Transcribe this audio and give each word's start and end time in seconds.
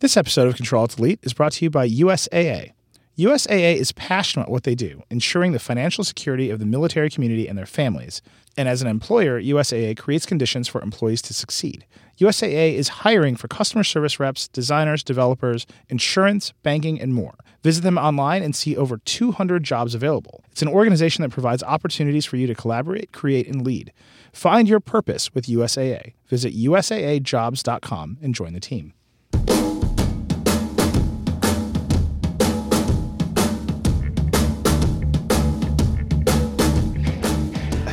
This 0.00 0.18
episode 0.18 0.46
of 0.46 0.56
Control 0.56 0.82
Alt 0.82 0.96
Delete 0.96 1.20
is 1.22 1.32
brought 1.32 1.52
to 1.52 1.64
you 1.64 1.70
by 1.70 1.88
USAA. 1.88 2.72
USAA 3.16 3.76
is 3.76 3.92
passionate 3.92 4.42
about 4.42 4.52
what 4.52 4.64
they 4.64 4.74
do, 4.74 5.02
ensuring 5.08 5.52
the 5.52 5.58
financial 5.58 6.04
security 6.04 6.50
of 6.50 6.58
the 6.58 6.66
military 6.66 7.08
community 7.08 7.48
and 7.48 7.56
their 7.56 7.64
families. 7.64 8.20
And 8.58 8.68
as 8.68 8.82
an 8.82 8.88
employer, 8.88 9.40
USAA 9.40 9.96
creates 9.96 10.26
conditions 10.26 10.68
for 10.68 10.82
employees 10.82 11.22
to 11.22 11.32
succeed. 11.32 11.86
USAA 12.18 12.74
is 12.74 12.88
hiring 12.88 13.36
for 13.36 13.48
customer 13.48 13.82
service 13.82 14.20
reps, 14.20 14.48
designers, 14.48 15.02
developers, 15.02 15.66
insurance, 15.88 16.52
banking, 16.62 17.00
and 17.00 17.14
more. 17.14 17.36
Visit 17.62 17.80
them 17.80 17.96
online 17.96 18.42
and 18.42 18.54
see 18.54 18.76
over 18.76 18.98
200 18.98 19.64
jobs 19.64 19.94
available. 19.94 20.44
It's 20.52 20.60
an 20.60 20.68
organization 20.68 21.22
that 21.22 21.30
provides 21.30 21.62
opportunities 21.62 22.26
for 22.26 22.36
you 22.36 22.46
to 22.48 22.54
collaborate, 22.54 23.12
create, 23.12 23.48
and 23.48 23.64
lead. 23.64 23.94
Find 24.34 24.68
your 24.68 24.80
purpose 24.80 25.32
with 25.32 25.46
USAA. 25.46 26.12
Visit 26.26 26.54
USAAjobs.com 26.54 28.18
and 28.20 28.34
join 28.34 28.52
the 28.52 28.60
team. 28.60 28.92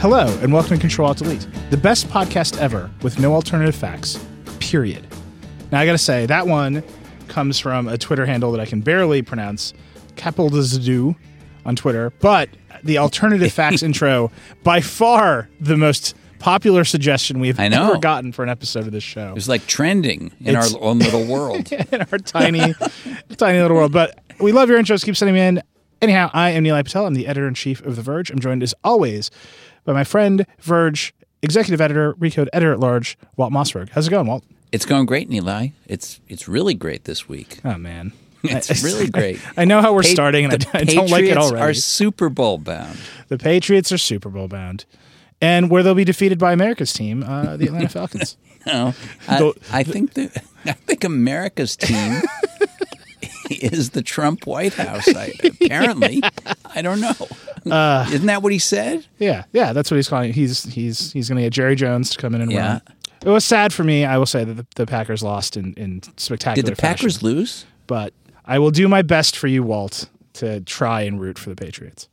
Hello, 0.03 0.27
and 0.41 0.51
welcome 0.51 0.75
to 0.75 0.81
Control 0.81 1.07
Alt 1.07 1.19
Delete, 1.19 1.47
the 1.69 1.77
best 1.77 2.09
podcast 2.09 2.57
ever 2.57 2.91
with 3.03 3.19
no 3.19 3.33
alternative 3.33 3.73
facts, 3.73 4.19
period. 4.59 5.07
Now, 5.71 5.79
I 5.79 5.85
gotta 5.85 5.97
say, 5.97 6.25
that 6.25 6.45
one 6.45 6.83
comes 7.29 7.57
from 7.57 7.87
a 7.87 7.97
Twitter 7.97 8.25
handle 8.25 8.51
that 8.51 8.59
I 8.59 8.65
can 8.65 8.81
barely 8.81 9.21
pronounce, 9.21 9.73
Capildazadu 10.17 11.15
on 11.65 11.77
Twitter, 11.77 12.11
but 12.19 12.49
the 12.83 12.97
alternative 12.97 13.53
facts 13.53 13.81
intro, 13.81 14.29
by 14.61 14.81
far 14.81 15.47
the 15.61 15.77
most 15.77 16.15
popular 16.37 16.83
suggestion 16.83 17.39
we've 17.39 17.57
I 17.57 17.69
know. 17.69 17.91
ever 17.91 17.97
gotten 17.97 18.33
for 18.33 18.43
an 18.43 18.49
episode 18.49 18.85
of 18.85 18.91
this 18.91 19.03
show 19.05 19.29
It 19.29 19.35
was 19.35 19.47
like 19.47 19.67
trending 19.67 20.33
in 20.41 20.47
It's- 20.49 20.73
our 20.73 20.83
own 20.83 20.99
little 20.99 21.25
world. 21.25 21.71
in 21.93 22.01
our 22.11 22.17
tiny, 22.17 22.75
tiny 23.37 23.61
little 23.61 23.77
world. 23.77 23.93
But 23.93 24.19
we 24.41 24.51
love 24.51 24.67
your 24.67 24.77
intros. 24.77 25.05
Keep 25.05 25.15
sending 25.15 25.35
them 25.35 25.57
in. 25.59 25.63
Anyhow, 26.01 26.29
I 26.33 26.49
am 26.49 26.65
Nilay 26.65 26.83
Patel. 26.83 27.05
I'm 27.05 27.13
the 27.13 27.27
editor 27.27 27.47
in 27.47 27.53
chief 27.53 27.81
of 27.85 27.95
The 27.95 28.01
Verge. 28.01 28.29
I'm 28.29 28.39
joined 28.39 28.61
as 28.61 28.75
always 28.83 29.31
by 29.85 29.93
my 29.93 30.03
friend, 30.03 30.45
Verge 30.59 31.13
executive 31.41 31.81
editor, 31.81 32.13
Recode 32.15 32.47
editor 32.53 32.71
at 32.73 32.79
large, 32.79 33.17
Walt 33.35 33.51
Mossberg. 33.51 33.89
How's 33.89 34.07
it 34.07 34.11
going, 34.11 34.27
Walt? 34.27 34.43
It's 34.71 34.85
going 34.85 35.05
great, 35.05 35.31
Eli. 35.31 35.69
It's 35.87 36.19
it's 36.27 36.47
really 36.47 36.73
great 36.73 37.03
this 37.03 37.27
week. 37.29 37.59
Oh 37.63 37.77
man, 37.77 38.11
It's 38.43 38.83
really 38.83 39.09
great. 39.19 39.39
I 39.57 39.65
know 39.65 39.81
how 39.81 39.93
we're 39.93 40.01
Pa- 40.03 40.07
starting, 40.09 40.45
and 40.45 40.53
I, 40.73 40.79
I 40.79 40.83
don't 40.83 41.09
like 41.09 41.23
it 41.23 41.27
Patriots 41.35 41.51
already. 41.51 41.61
Are 41.69 41.73
Super 41.73 42.29
Bowl 42.29 42.57
bound. 42.57 42.97
the 43.27 43.37
Patriots 43.37 43.91
are 43.91 43.97
Super 43.97 44.29
Bowl 44.29 44.47
bound, 44.47 44.85
and 45.41 45.69
where 45.69 45.83
they'll 45.83 45.93
be 45.95 46.03
defeated 46.05 46.39
by 46.39 46.53
America's 46.53 46.91
team, 46.93 47.23
uh, 47.23 47.55
the 47.57 47.65
Atlanta 47.67 47.89
Falcons. 47.99 48.37
No, 48.65 48.93
I, 49.27 49.37
The- 49.39 49.53
I 49.71 49.83
think 49.83 50.13
that 50.13 50.43
I 50.65 50.71
think 50.71 51.03
America's 51.03 51.75
team 51.75 52.21
is 53.49 53.91
the 53.91 54.01
Trump 54.01 54.45
White 54.45 54.73
House. 54.73 55.07
I, 55.15 55.33
apparently, 55.43 56.21
I 56.75 56.81
don't 56.81 56.99
know. 57.01 57.13
Uh, 57.69 58.05
Isn't 58.11 58.27
that 58.27 58.41
what 58.43 58.51
he 58.51 58.59
said? 58.59 59.05
Yeah, 59.19 59.43
yeah, 59.53 59.73
that's 59.73 59.89
what 59.89 59.95
he's 59.97 60.07
calling. 60.09 60.29
it. 60.29 60.35
He's 60.35 60.63
he's 60.63 61.11
he's 61.13 61.29
going 61.29 61.37
to 61.37 61.43
get 61.43 61.53
Jerry 61.53 61.75
Jones 61.75 62.09
to 62.11 62.17
come 62.17 62.35
in 62.35 62.41
and 62.41 62.51
Yeah. 62.51 62.67
run. 62.73 62.81
It 63.25 63.29
was 63.29 63.45
sad 63.45 63.71
for 63.71 63.85
me. 63.85 64.03
I 64.03 64.17
will 64.17 64.25
say 64.25 64.43
that 64.43 64.53
the, 64.55 64.65
the 64.75 64.85
Packers 64.85 65.23
lost 65.23 65.55
in 65.55 65.73
in 65.75 66.01
spectacular. 66.17 66.67
Did 66.67 66.71
the 66.77 66.81
fashion. 66.81 66.97
Packers 67.07 67.23
lose? 67.23 67.65
but 67.87 68.13
I 68.45 68.59
will 68.59 68.71
do 68.71 68.87
my 68.89 69.01
best 69.01 69.37
for 69.37 69.47
you, 69.47 69.63
Walt, 69.63 70.09
to 70.33 70.59
try 70.61 71.01
and 71.03 71.19
root 71.21 71.39
for 71.39 71.49
the 71.49 71.55
Patriots. 71.55 72.09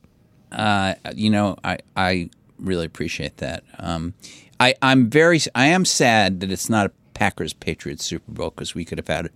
Uh, 0.51 0.93
you 1.15 1.29
know, 1.29 1.57
I 1.63 1.79
I 1.97 2.29
really 2.59 2.85
appreciate 2.85 3.37
that. 3.37 3.63
Um, 3.79 4.13
I 4.59 4.75
I'm 4.81 5.09
very 5.09 5.39
I 5.53 5.65
am 5.67 5.83
sad 5.83 6.39
that 6.39 6.49
it's 6.51 6.69
not 6.69 6.85
a 6.87 6.91
Packers 7.13 7.51
Patriots 7.53 8.05
Super 8.05 8.31
Bowl 8.31 8.49
because 8.51 8.73
we 8.73 8.85
could 8.85 8.97
have 8.97 9.07
had 9.09 9.29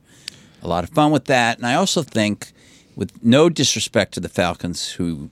a 0.65 0.67
lot 0.67 0.83
of 0.83 0.89
fun 0.89 1.11
with 1.11 1.25
that. 1.25 1.57
And 1.57 1.65
I 1.67 1.75
also 1.75 2.01
think, 2.01 2.51
with 2.95 3.23
no 3.23 3.49
disrespect 3.49 4.13
to 4.15 4.19
the 4.19 4.29
Falcons, 4.29 4.89
who 4.93 5.29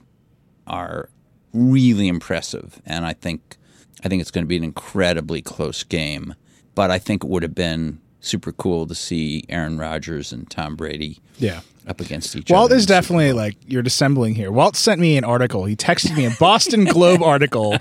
are 0.66 1.08
really 1.52 2.08
impressive, 2.08 2.80
and 2.86 3.04
I 3.04 3.12
think 3.12 3.56
I 4.04 4.08
think 4.08 4.20
it's 4.20 4.30
going 4.30 4.44
to 4.44 4.48
be 4.48 4.56
an 4.56 4.64
incredibly 4.64 5.42
close 5.42 5.82
game. 5.82 6.34
But 6.74 6.90
I 6.90 6.98
think 6.98 7.24
it 7.24 7.30
would 7.30 7.42
have 7.42 7.54
been 7.54 8.00
super 8.20 8.52
cool 8.52 8.86
to 8.86 8.94
see 8.94 9.44
Aaron 9.48 9.78
Rodgers 9.78 10.32
and 10.32 10.50
Tom 10.50 10.76
Brady 10.76 11.20
Yeah. 11.38 11.60
up 11.86 12.00
against 12.00 12.34
each 12.34 12.50
other. 12.50 12.56
Walt 12.58 12.70
other. 12.70 12.76
is 12.76 12.84
in 12.84 12.88
the 12.88 12.94
definitely 12.94 13.32
like 13.32 13.56
you're 13.66 13.82
dissembling 13.82 14.34
here. 14.34 14.50
Walt 14.50 14.76
sent 14.76 15.00
me 15.00 15.16
an 15.16 15.24
article. 15.24 15.64
He 15.66 15.76
texted 15.76 16.16
me 16.16 16.24
a 16.26 16.30
Boston 16.40 16.84
Globe 16.84 17.22
article 17.34 17.76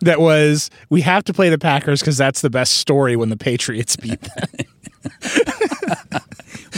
that 0.00 0.20
was 0.20 0.70
we 0.90 1.00
have 1.02 1.22
to 1.24 1.32
play 1.32 1.50
the 1.50 1.58
Packers 1.58 2.00
because 2.00 2.16
that's 2.16 2.40
the 2.40 2.50
best 2.50 2.78
story 2.78 3.14
when 3.16 3.28
the 3.30 3.36
Patriots 3.36 3.96
beat 3.96 4.20
them. 4.22 4.66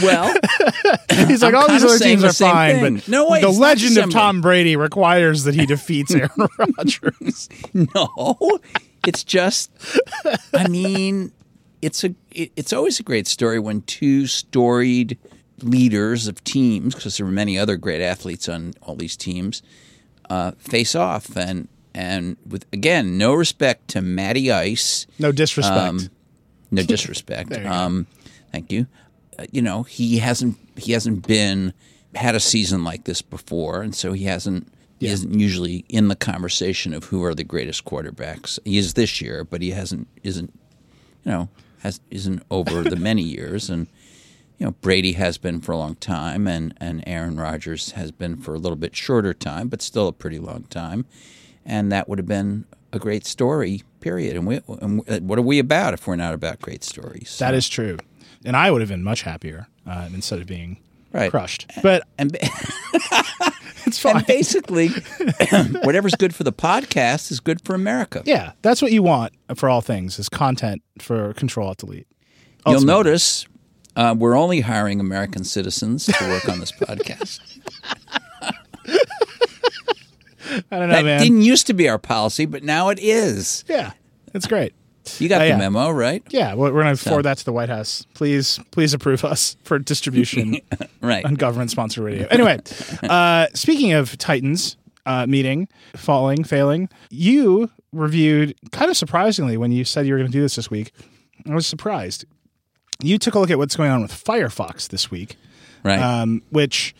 Well, 0.01 0.33
He's 1.27 1.41
like 1.41 1.53
I'm 1.53 1.61
all 1.61 1.67
these 1.67 1.83
other 1.83 1.99
teams 1.99 2.21
the 2.21 2.29
are 2.29 2.33
fine, 2.33 2.79
thing. 2.79 2.95
but 2.95 3.07
No 3.07 3.29
way, 3.29 3.41
the 3.41 3.49
legend 3.49 3.97
of. 3.97 4.09
Tom 4.11 4.41
Brady 4.41 4.75
requires 4.75 5.43
that 5.43 5.55
he 5.55 5.65
defeats 5.65 6.13
Aaron 6.15 6.29
Rodgers. 6.57 7.49
No, 7.73 8.59
it's 9.05 9.23
just. 9.23 9.71
I 10.53 10.67
mean, 10.67 11.31
it's 11.81 12.03
a. 12.03 12.13
It, 12.31 12.51
it's 12.55 12.73
always 12.73 12.99
a 12.99 13.03
great 13.03 13.27
story 13.27 13.59
when 13.59 13.81
two 13.81 14.27
storied 14.27 15.17
leaders 15.61 16.27
of 16.27 16.43
teams, 16.43 16.93
because 16.95 17.17
there 17.17 17.25
were 17.25 17.31
many 17.31 17.57
other 17.57 17.77
great 17.77 18.01
athletes 18.01 18.47
on 18.49 18.73
all 18.81 18.95
these 18.95 19.15
teams, 19.17 19.61
uh, 20.29 20.51
face 20.57 20.95
off, 20.95 21.35
and 21.35 21.67
and 21.95 22.37
with 22.47 22.65
again 22.73 23.17
no 23.17 23.33
respect 23.33 23.87
to 23.89 24.01
Matty 24.01 24.51
Ice, 24.51 25.05
No 25.19 25.31
disrespect. 25.31 25.77
Um, 25.77 26.09
no 26.71 26.83
disrespect. 26.83 27.51
Um, 27.65 28.07
thank 28.51 28.71
you. 28.71 28.87
You 29.51 29.61
know 29.61 29.83
he 29.83 30.17
hasn't 30.19 30.57
he 30.77 30.91
hasn't 30.93 31.27
been 31.27 31.73
had 32.15 32.35
a 32.35 32.39
season 32.39 32.83
like 32.83 33.05
this 33.05 33.21
before, 33.21 33.81
and 33.81 33.95
so 33.95 34.13
he 34.13 34.25
hasn't. 34.25 34.67
He 34.99 35.07
Yeah. 35.07 35.13
isn't 35.13 35.37
usually 35.37 35.83
in 35.89 36.07
the 36.07 36.15
conversation 36.15 36.93
of 36.93 37.05
who 37.05 37.23
are 37.23 37.35
the 37.35 37.43
greatest 37.43 37.83
quarterbacks. 37.85 38.59
He 38.63 38.77
is 38.77 38.93
this 38.93 39.19
year, 39.21 39.43
but 39.43 39.61
he 39.61 39.71
hasn't 39.71 40.07
isn't 40.23 40.53
you 41.25 41.31
know 41.31 41.49
has 41.79 41.99
isn't 42.09 42.43
over 42.51 42.83
the 42.83 42.95
many 43.09 43.23
years, 43.23 43.69
and 43.69 43.87
you 44.59 44.65
know 44.67 44.71
Brady 44.81 45.13
has 45.13 45.37
been 45.37 45.59
for 45.61 45.71
a 45.73 45.77
long 45.77 45.95
time, 45.95 46.47
and 46.47 46.73
and 46.79 47.03
Aaron 47.07 47.35
Rodgers 47.37 47.91
has 47.91 48.11
been 48.11 48.37
for 48.37 48.53
a 48.53 48.59
little 48.59 48.77
bit 48.77 48.95
shorter 48.95 49.33
time, 49.33 49.67
but 49.67 49.81
still 49.81 50.07
a 50.07 50.13
pretty 50.13 50.39
long 50.39 50.63
time, 50.69 51.05
and 51.65 51.91
that 51.91 52.07
would 52.07 52.19
have 52.19 52.27
been 52.27 52.65
a 52.93 52.99
great 52.99 53.25
story. 53.25 53.83
Period. 53.99 54.35
And, 54.35 54.45
we, 54.45 54.59
and 54.81 55.01
what 55.27 55.39
are 55.39 55.43
we 55.43 55.59
about 55.59 55.93
if 55.93 56.05
we're 56.07 56.17
not 56.17 56.33
about 56.33 56.59
great 56.61 56.83
stories? 56.83 57.37
That 57.39 57.53
is 57.53 57.69
true. 57.69 57.97
And 58.45 58.55
I 58.57 58.71
would 58.71 58.81
have 58.81 58.89
been 58.89 59.03
much 59.03 59.21
happier 59.23 59.67
uh, 59.87 60.09
instead 60.13 60.39
of 60.39 60.47
being 60.47 60.77
Right. 61.11 61.29
crushed. 61.29 61.69
But 61.83 62.03
and, 62.17 62.35
it's 63.85 63.99
fine. 63.99 64.17
and 64.17 64.25
basically, 64.25 64.87
whatever's 65.83 66.15
good 66.15 66.33
for 66.33 66.43
the 66.43 66.51
podcast 66.53 67.31
is 67.31 67.39
good 67.39 67.61
for 67.63 67.75
America. 67.75 68.23
yeah, 68.25 68.53
that's 68.63 68.81
what 68.81 68.91
you 68.91 69.03
want 69.03 69.33
for 69.55 69.69
all 69.69 69.81
things 69.81 70.17
is 70.17 70.27
content 70.27 70.81
for 70.99 71.33
Control 71.35 71.67
Alt 71.67 71.77
Delete. 71.77 72.07
You'll 72.65 72.81
notice 72.81 73.45
uh, 73.95 74.15
we're 74.17 74.35
only 74.35 74.61
hiring 74.61 74.99
American 74.99 75.43
citizens 75.43 76.05
to 76.07 76.27
work 76.29 76.49
on 76.49 76.59
this 76.59 76.71
podcast. 76.71 77.39
I 80.71 80.77
don't 80.79 80.89
know, 80.89 80.95
that 80.95 81.05
man. 81.05 81.21
didn't 81.21 81.41
used 81.41 81.67
to 81.67 81.73
be 81.73 81.87
our 81.89 81.97
policy, 81.97 82.45
but 82.45 82.63
now 82.63 82.89
it 82.89 82.99
is. 82.99 83.63
yeah, 83.67 83.91
it's 84.33 84.45
great. 84.47 84.73
You 85.19 85.27
got 85.29 85.41
Oh, 85.41 85.45
the 85.45 85.49
yeah. 85.49 85.57
memo, 85.57 85.89
right? 85.89 86.23
Yeah, 86.29 86.53
we're 86.55 86.71
going 86.71 86.95
to 86.95 87.01
forward 87.01 87.23
that 87.23 87.37
to 87.39 87.45
the 87.45 87.51
White 87.53 87.69
House. 87.69 88.05
Please, 88.13 88.59
please 88.71 88.93
approve 88.93 89.23
us 89.25 89.57
for 89.63 89.77
distribution 89.79 90.57
Right. 91.01 91.25
on 91.25 91.35
government 91.35 91.71
sponsored 91.71 92.03
radio. 92.05 92.27
Anyway, 92.27 92.59
uh, 93.03 93.47
speaking 93.53 93.93
of 93.93 94.17
Titans 94.17 94.77
uh, 95.05 95.27
meeting, 95.27 95.67
falling, 95.95 96.43
failing, 96.43 96.89
you 97.09 97.69
reviewed 97.91 98.55
kind 98.71 98.89
of 98.89 98.95
surprisingly 98.97 99.57
when 99.57 99.71
you 99.71 99.83
said 99.83 100.05
you 100.07 100.13
were 100.13 100.19
going 100.19 100.31
to 100.31 100.35
do 100.37 100.41
this 100.41 100.55
this 100.55 100.71
week. 100.71 100.91
I 101.49 101.53
was 101.53 101.67
surprised. 101.67 102.25
You 103.01 103.17
took 103.17 103.35
a 103.35 103.39
look 103.39 103.49
at 103.51 103.57
what's 103.57 103.75
going 103.75 103.91
on 103.91 104.01
with 104.01 104.11
Firefox 104.13 104.87
this 104.87 105.11
week, 105.11 105.35
Right. 105.83 105.99
um, 105.99 106.41
which, 106.51 106.95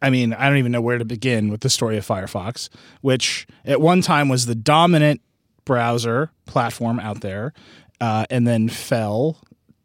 I 0.00 0.10
mean, 0.10 0.32
I 0.32 0.48
don't 0.48 0.58
even 0.58 0.70
know 0.70 0.80
where 0.80 0.98
to 0.98 1.04
begin 1.04 1.48
with 1.48 1.62
the 1.62 1.70
story 1.70 1.96
of 1.96 2.06
Firefox, 2.06 2.68
which 3.00 3.46
at 3.64 3.80
one 3.80 4.00
time 4.00 4.28
was 4.28 4.46
the 4.46 4.54
dominant 4.54 5.20
browser 5.68 6.30
platform 6.46 6.98
out 6.98 7.20
there, 7.20 7.52
uh, 8.00 8.24
and 8.30 8.46
then 8.46 8.68
fell 8.70 9.36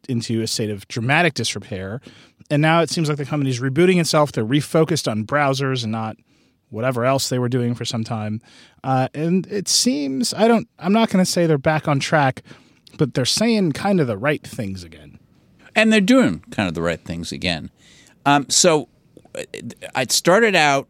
into 0.08 0.40
a 0.40 0.46
state 0.46 0.70
of 0.70 0.88
dramatic 0.88 1.34
disrepair. 1.34 2.00
And 2.50 2.60
now 2.62 2.80
it 2.80 2.90
seems 2.90 3.08
like 3.08 3.18
the 3.18 3.24
company's 3.26 3.60
rebooting 3.60 4.00
itself. 4.00 4.32
They're 4.32 4.44
refocused 4.44 5.10
on 5.10 5.24
browsers 5.24 5.82
and 5.82 5.92
not 5.92 6.16
whatever 6.70 7.04
else 7.04 7.28
they 7.28 7.38
were 7.38 7.48
doing 7.50 7.74
for 7.74 7.84
some 7.84 8.02
time. 8.02 8.40
Uh, 8.82 9.08
and 9.14 9.46
it 9.46 9.68
seems 9.68 10.32
I 10.34 10.48
don't. 10.48 10.66
I'm 10.78 10.92
not 10.92 11.10
going 11.10 11.24
to 11.24 11.30
say 11.30 11.46
they're 11.46 11.58
back 11.58 11.86
on 11.86 12.00
track, 12.00 12.42
but 12.98 13.14
they're 13.14 13.24
saying 13.26 13.72
kind 13.72 14.00
of 14.00 14.06
the 14.06 14.18
right 14.18 14.42
things 14.42 14.82
again. 14.84 15.18
and 15.76 15.92
they're 15.92 16.00
doing 16.00 16.40
kind 16.50 16.68
of 16.68 16.74
the 16.74 16.82
right 16.82 17.00
things 17.04 17.32
again. 17.32 17.70
Um, 18.26 18.48
so 18.48 18.88
uh, 19.34 19.42
I 19.94 20.06
started 20.08 20.54
out 20.54 20.88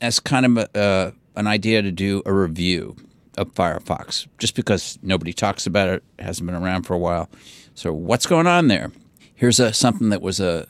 as 0.00 0.20
kind 0.20 0.46
of 0.46 0.56
a, 0.58 0.78
uh, 0.78 1.10
an 1.36 1.46
idea 1.46 1.82
to 1.82 1.90
do 1.90 2.22
a 2.26 2.32
review 2.32 2.96
of 3.36 3.54
Firefox, 3.54 4.26
just 4.38 4.54
because 4.54 4.98
nobody 5.02 5.32
talks 5.32 5.66
about 5.66 5.88
it, 5.88 6.02
hasn't 6.18 6.46
been 6.46 6.54
around 6.54 6.84
for 6.84 6.94
a 6.94 6.98
while. 6.98 7.28
So 7.74 7.92
what's 7.92 8.26
going 8.26 8.46
on 8.46 8.68
there? 8.68 8.90
here's 9.36 9.60
a 9.60 9.72
something 9.72 10.08
that 10.08 10.22
was 10.22 10.40
a 10.40 10.66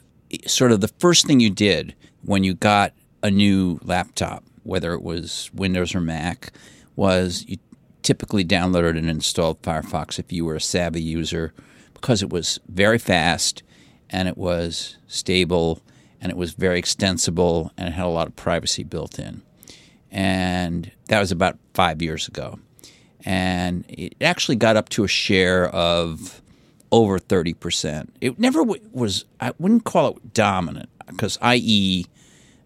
sort 0.47 0.73
of 0.73 0.83
the 0.83 0.89
first 0.99 1.27
thing 1.27 1.41
you 1.41 1.49
did 1.49 1.95
when 2.23 2.45
you 2.45 2.53
got 2.53 2.93
a 3.23 3.31
new 3.31 3.79
laptop, 3.83 4.45
whether 4.65 4.93
it 4.93 5.03
was 5.03 5.51
Windows 5.55 5.95
or 5.95 6.01
Mac, 6.01 6.53
was 6.97 7.45
you 7.49 7.57
typically 8.03 8.45
downloaded 8.45 8.99
and 8.99 9.09
installed 9.09 9.63
Firefox 9.63 10.19
if 10.19 10.33
you 10.33 10.45
were 10.45 10.57
a 10.57 10.61
savvy 10.61 11.03
user 11.03 11.55
because 11.95 12.23
it 12.23 12.31
was 12.31 12.61
very 12.69 12.99
fast 12.99 13.63
and 14.11 14.29
it 14.29 14.37
was 14.37 14.99
stable 15.07 15.81
and 16.21 16.31
it 16.31 16.37
was 16.37 16.53
very 16.53 16.79
extensible 16.79 17.73
and 17.77 17.89
it 17.89 17.93
had 17.93 18.07
a 18.07 18.09
lot 18.09 18.27
of 18.27 18.37
privacy 18.37 18.83
built 18.83 19.19
in. 19.19 19.43
And 20.11 20.91
that 21.09 21.21
was 21.21 21.33
about 21.33 21.59
five 21.77 22.03
years 22.03 22.27
ago. 22.27 22.59
And 23.25 23.85
it 23.89 24.15
actually 24.21 24.57
got 24.57 24.77
up 24.77 24.89
to 24.91 25.05
a 25.05 25.09
share 25.09 25.69
of 25.69 26.41
over 26.91 27.19
30%. 27.19 28.09
It 28.21 28.39
never 28.39 28.63
was, 28.63 29.25
I 29.41 29.53
wouldn't 29.59 29.85
call 29.85 30.17
it 30.17 30.33
dominant 30.33 30.89
because 31.07 31.39
IE, 31.43 32.07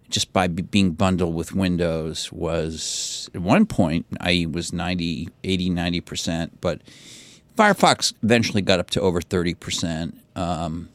just 0.08 0.32
by 0.32 0.46
being 0.46 0.92
bundled 0.92 1.34
with 1.34 1.52
Windows, 1.52 2.30
was 2.32 3.28
at 3.34 3.42
one 3.42 3.66
point, 3.66 4.06
IE 4.26 4.46
was 4.46 4.72
90, 4.72 5.28
80, 5.42 5.70
90%, 5.70 6.50
but 6.60 6.80
Firefox 7.56 8.12
eventually 8.22 8.62
got 8.62 8.78
up 8.78 8.90
to 8.90 9.00
over 9.00 9.20
30%. 9.20 10.14
Um, 10.36 10.88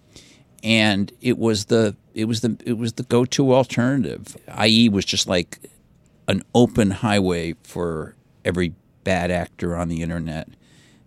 and 0.64 1.12
it 1.22 1.38
was 1.38 1.66
the 1.66 1.96
it 2.16 2.26
was 2.26 2.42
the 2.42 2.58
it 2.66 2.74
was 2.78 2.94
the 2.94 3.04
go-to 3.04 3.54
alternative. 3.54 4.36
IE 4.66 4.90
was 4.90 5.06
just 5.06 5.28
like 5.28 5.60
an 6.28 6.44
open 6.54 6.92
highway 6.92 7.56
for 7.64 8.16
every 8.44 8.74
bad 9.04 9.32
actor 9.32 9.76
on 9.76 9.88
the 9.88 10.02
internet 10.02 10.50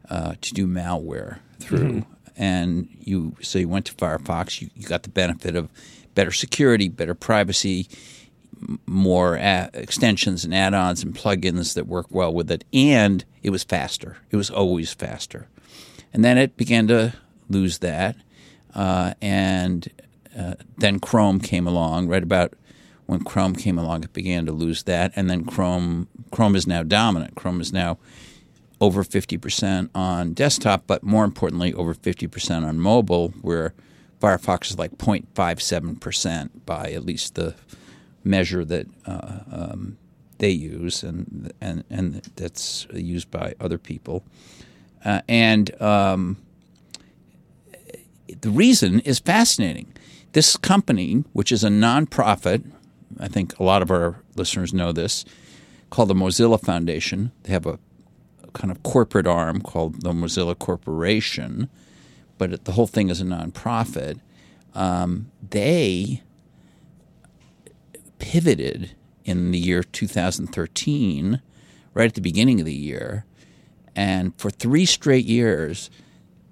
uh, 0.09 0.35
to 0.41 0.55
do 0.55 0.67
malware 0.67 1.39
through. 1.59 1.79
Mm-hmm. 1.79 2.13
And 2.37 2.89
you 3.01 3.35
so 3.41 3.59
you 3.59 3.69
went 3.69 3.87
to 3.87 3.95
Firefox. 3.95 4.61
You, 4.61 4.71
you 4.77 4.87
got 4.87 5.03
the 5.03 5.09
benefit 5.09 5.57
of 5.57 5.71
better 6.15 6.31
security, 6.31 6.89
better 6.89 7.15
privacy, 7.15 7.89
more 8.87 9.35
a- 9.37 9.71
extensions 9.75 10.45
and 10.45 10.55
add-ons 10.55 11.03
and 11.03 11.15
plugins 11.15 11.75
that 11.75 11.87
work 11.87 12.07
well 12.11 12.33
with 12.33 12.51
it, 12.51 12.65
and 12.73 13.25
it 13.43 13.51
was 13.51 13.65
faster. 13.65 14.19
It 14.31 14.37
was 14.37 14.51
always 14.51 14.93
faster. 14.93 15.49
And 16.13 16.25
then 16.25 16.39
it 16.39 16.57
began 16.57 16.87
to 16.89 17.15
lose 17.49 17.79
that, 17.79 18.17
uh, 18.75 19.15
and 19.21 19.89
uh, 20.39 20.55
then 20.77 21.01
Chrome 21.01 21.41
came 21.41 21.67
along. 21.67 22.07
Right 22.09 22.23
about 22.23 22.55
when 23.09 23.25
Chrome 23.25 23.55
came 23.55 23.79
along, 23.79 24.05
it 24.05 24.13
began 24.13 24.45
to 24.45 24.53
lose 24.53 24.83
that, 24.83 25.13
and 25.17 25.31
then 25.31 25.47
Chrome 25.47 26.09
Chrome 26.31 26.55
is 26.55 26.67
now 26.67 26.83
dominant. 26.83 27.37
Chrome 27.37 27.59
is 27.59 27.73
now 27.73 27.97
over 28.83 29.03
50% 29.03 29.89
on 29.95 30.35
desktop, 30.35 30.85
but 30.87 31.03
more 31.03 31.25
importantly, 31.25 31.73
over 31.73 31.95
50% 31.95 32.67
on 32.67 32.79
mobile, 32.79 33.31
where 33.41 33.73
Firefox 34.21 34.71
is 34.71 34.79
like 34.79 34.99
0.57% 34.99 36.51
by 36.67 36.93
at 36.93 37.07
least 37.07 37.35
the 37.35 37.55
measure 38.25 38.63
that 38.67 38.87
uh, 39.07 39.39
um, 39.51 39.97
they 40.37 40.51
use, 40.51 41.03
and 41.03 41.51
and 41.63 41.85
and 41.89 42.17
that's 42.37 42.87
used 42.93 43.31
by 43.31 43.55
other 43.59 43.79
people. 43.79 44.23
Uh, 45.03 45.23
and 45.27 45.81
um, 45.81 46.37
the 48.43 48.51
reason 48.51 49.01
is 49.01 49.19
fascinating. 49.19 49.95
This 50.33 50.59
company, 50.59 51.25
which 51.33 51.51
is 51.51 51.65
a 51.65 51.69
nonprofit, 51.69 52.71
I 53.19 53.29
think 53.29 53.59
a 53.59 53.63
lot 53.63 53.83
of 53.83 53.91
our 53.91 54.23
listeners 54.37 54.73
know 54.73 54.93
this, 54.93 55.25
called 55.91 56.09
the 56.09 56.15
Mozilla 56.15 56.61
Foundation. 56.61 57.33
They 57.45 57.53
have 57.53 57.67
a, 57.67 57.79
a 58.43 58.51
kind 58.53 58.71
of 58.71 58.83
corporate 58.83 59.27
arm 59.27 59.61
called 59.61 60.03
the 60.03 60.13
Mozilla 60.13 60.59
Corporation, 60.59 61.69
but 62.37 62.65
the 62.65 62.73
whole 62.73 62.87
thing 62.87 63.09
is 63.09 63.21
a 63.21 63.25
nonprofit. 63.25 64.21
Um, 64.75 65.31
they 65.51 66.23
pivoted 68.19 68.93
in 69.25 69.51
the 69.51 69.59
year 69.59 69.83
2013, 69.83 71.41
right 71.95 72.07
at 72.07 72.15
the 72.15 72.21
beginning 72.21 72.61
of 72.61 72.67
the 72.67 72.75
year, 72.75 73.25
and 73.97 74.39
for 74.39 74.51
three 74.51 74.87
straight 74.87 75.25
years 75.25 75.91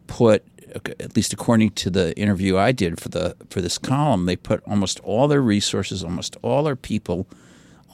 put 0.06 0.44
at 0.74 1.16
least 1.16 1.32
according 1.32 1.70
to 1.70 1.90
the 1.90 2.16
interview 2.18 2.56
I 2.56 2.72
did 2.72 3.00
for 3.00 3.08
the 3.08 3.36
for 3.50 3.60
this 3.60 3.78
column, 3.78 4.26
they 4.26 4.36
put 4.36 4.62
almost 4.66 5.00
all 5.00 5.28
their 5.28 5.40
resources, 5.40 6.02
almost 6.02 6.36
all 6.42 6.64
their 6.64 6.76
people 6.76 7.26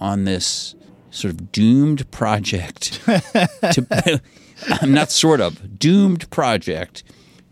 on 0.01 0.25
this 0.25 0.75
sort 1.11 1.33
of 1.33 1.53
doomed 1.53 2.11
project. 2.11 3.01
to, 3.05 4.21
I'm 4.81 4.93
not 4.93 5.11
sort 5.11 5.41
of 5.41 5.79
doomed 5.79 6.29
project 6.31 7.05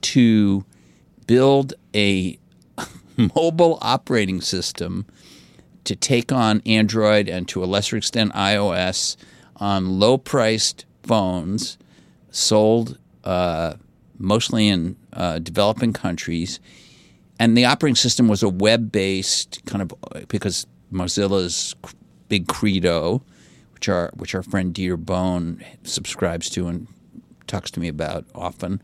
to 0.03 0.65
build 1.27 1.75
a 1.95 2.39
mobile 3.37 3.79
operating 3.83 4.41
system 4.41 5.07
to 5.85 5.95
take 5.95 6.33
on 6.33 6.63
Android 6.67 7.29
and 7.29 7.47
to 7.49 7.63
a 7.63 7.67
lesser 7.67 7.97
extent 7.97 8.33
iOS 8.33 9.17
on 9.57 9.99
low-priced 9.99 10.87
phones 11.03 11.77
sold. 12.31 12.99
Uh, 13.23 13.75
mostly 14.21 14.69
in 14.69 14.97
uh, 15.13 15.39
developing 15.39 15.93
countries. 15.93 16.61
And 17.39 17.57
the 17.57 17.65
operating 17.65 17.97
system 17.97 18.29
was 18.29 18.43
a 18.43 18.49
web 18.49 18.93
based 18.93 19.63
kind 19.67 19.83
of 19.83 19.93
because 20.29 20.67
Mozilla's 20.93 21.75
big 22.29 22.47
credo, 22.49 23.23
which 23.73 23.89
our 23.89 24.11
which 24.15 24.35
our 24.35 24.43
friend 24.43 24.75
Dieter 24.75 24.99
Bohn 24.99 25.63
subscribes 25.85 26.51
to 26.51 26.69
and 26.69 26.87
talks 27.47 27.71
to 27.73 27.81
me 27.81 27.89
about 27.89 28.25
often, 28.35 28.83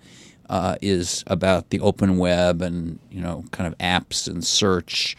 uh, 0.48 0.76
is 0.80 1.24
about 1.26 1.70
the 1.70 1.80
open 1.80 2.18
web 2.18 2.62
and 2.62 2.98
you 3.10 3.20
know 3.20 3.44
kind 3.52 3.66
of 3.66 3.78
apps 3.78 4.28
and 4.28 4.44
search 4.44 5.16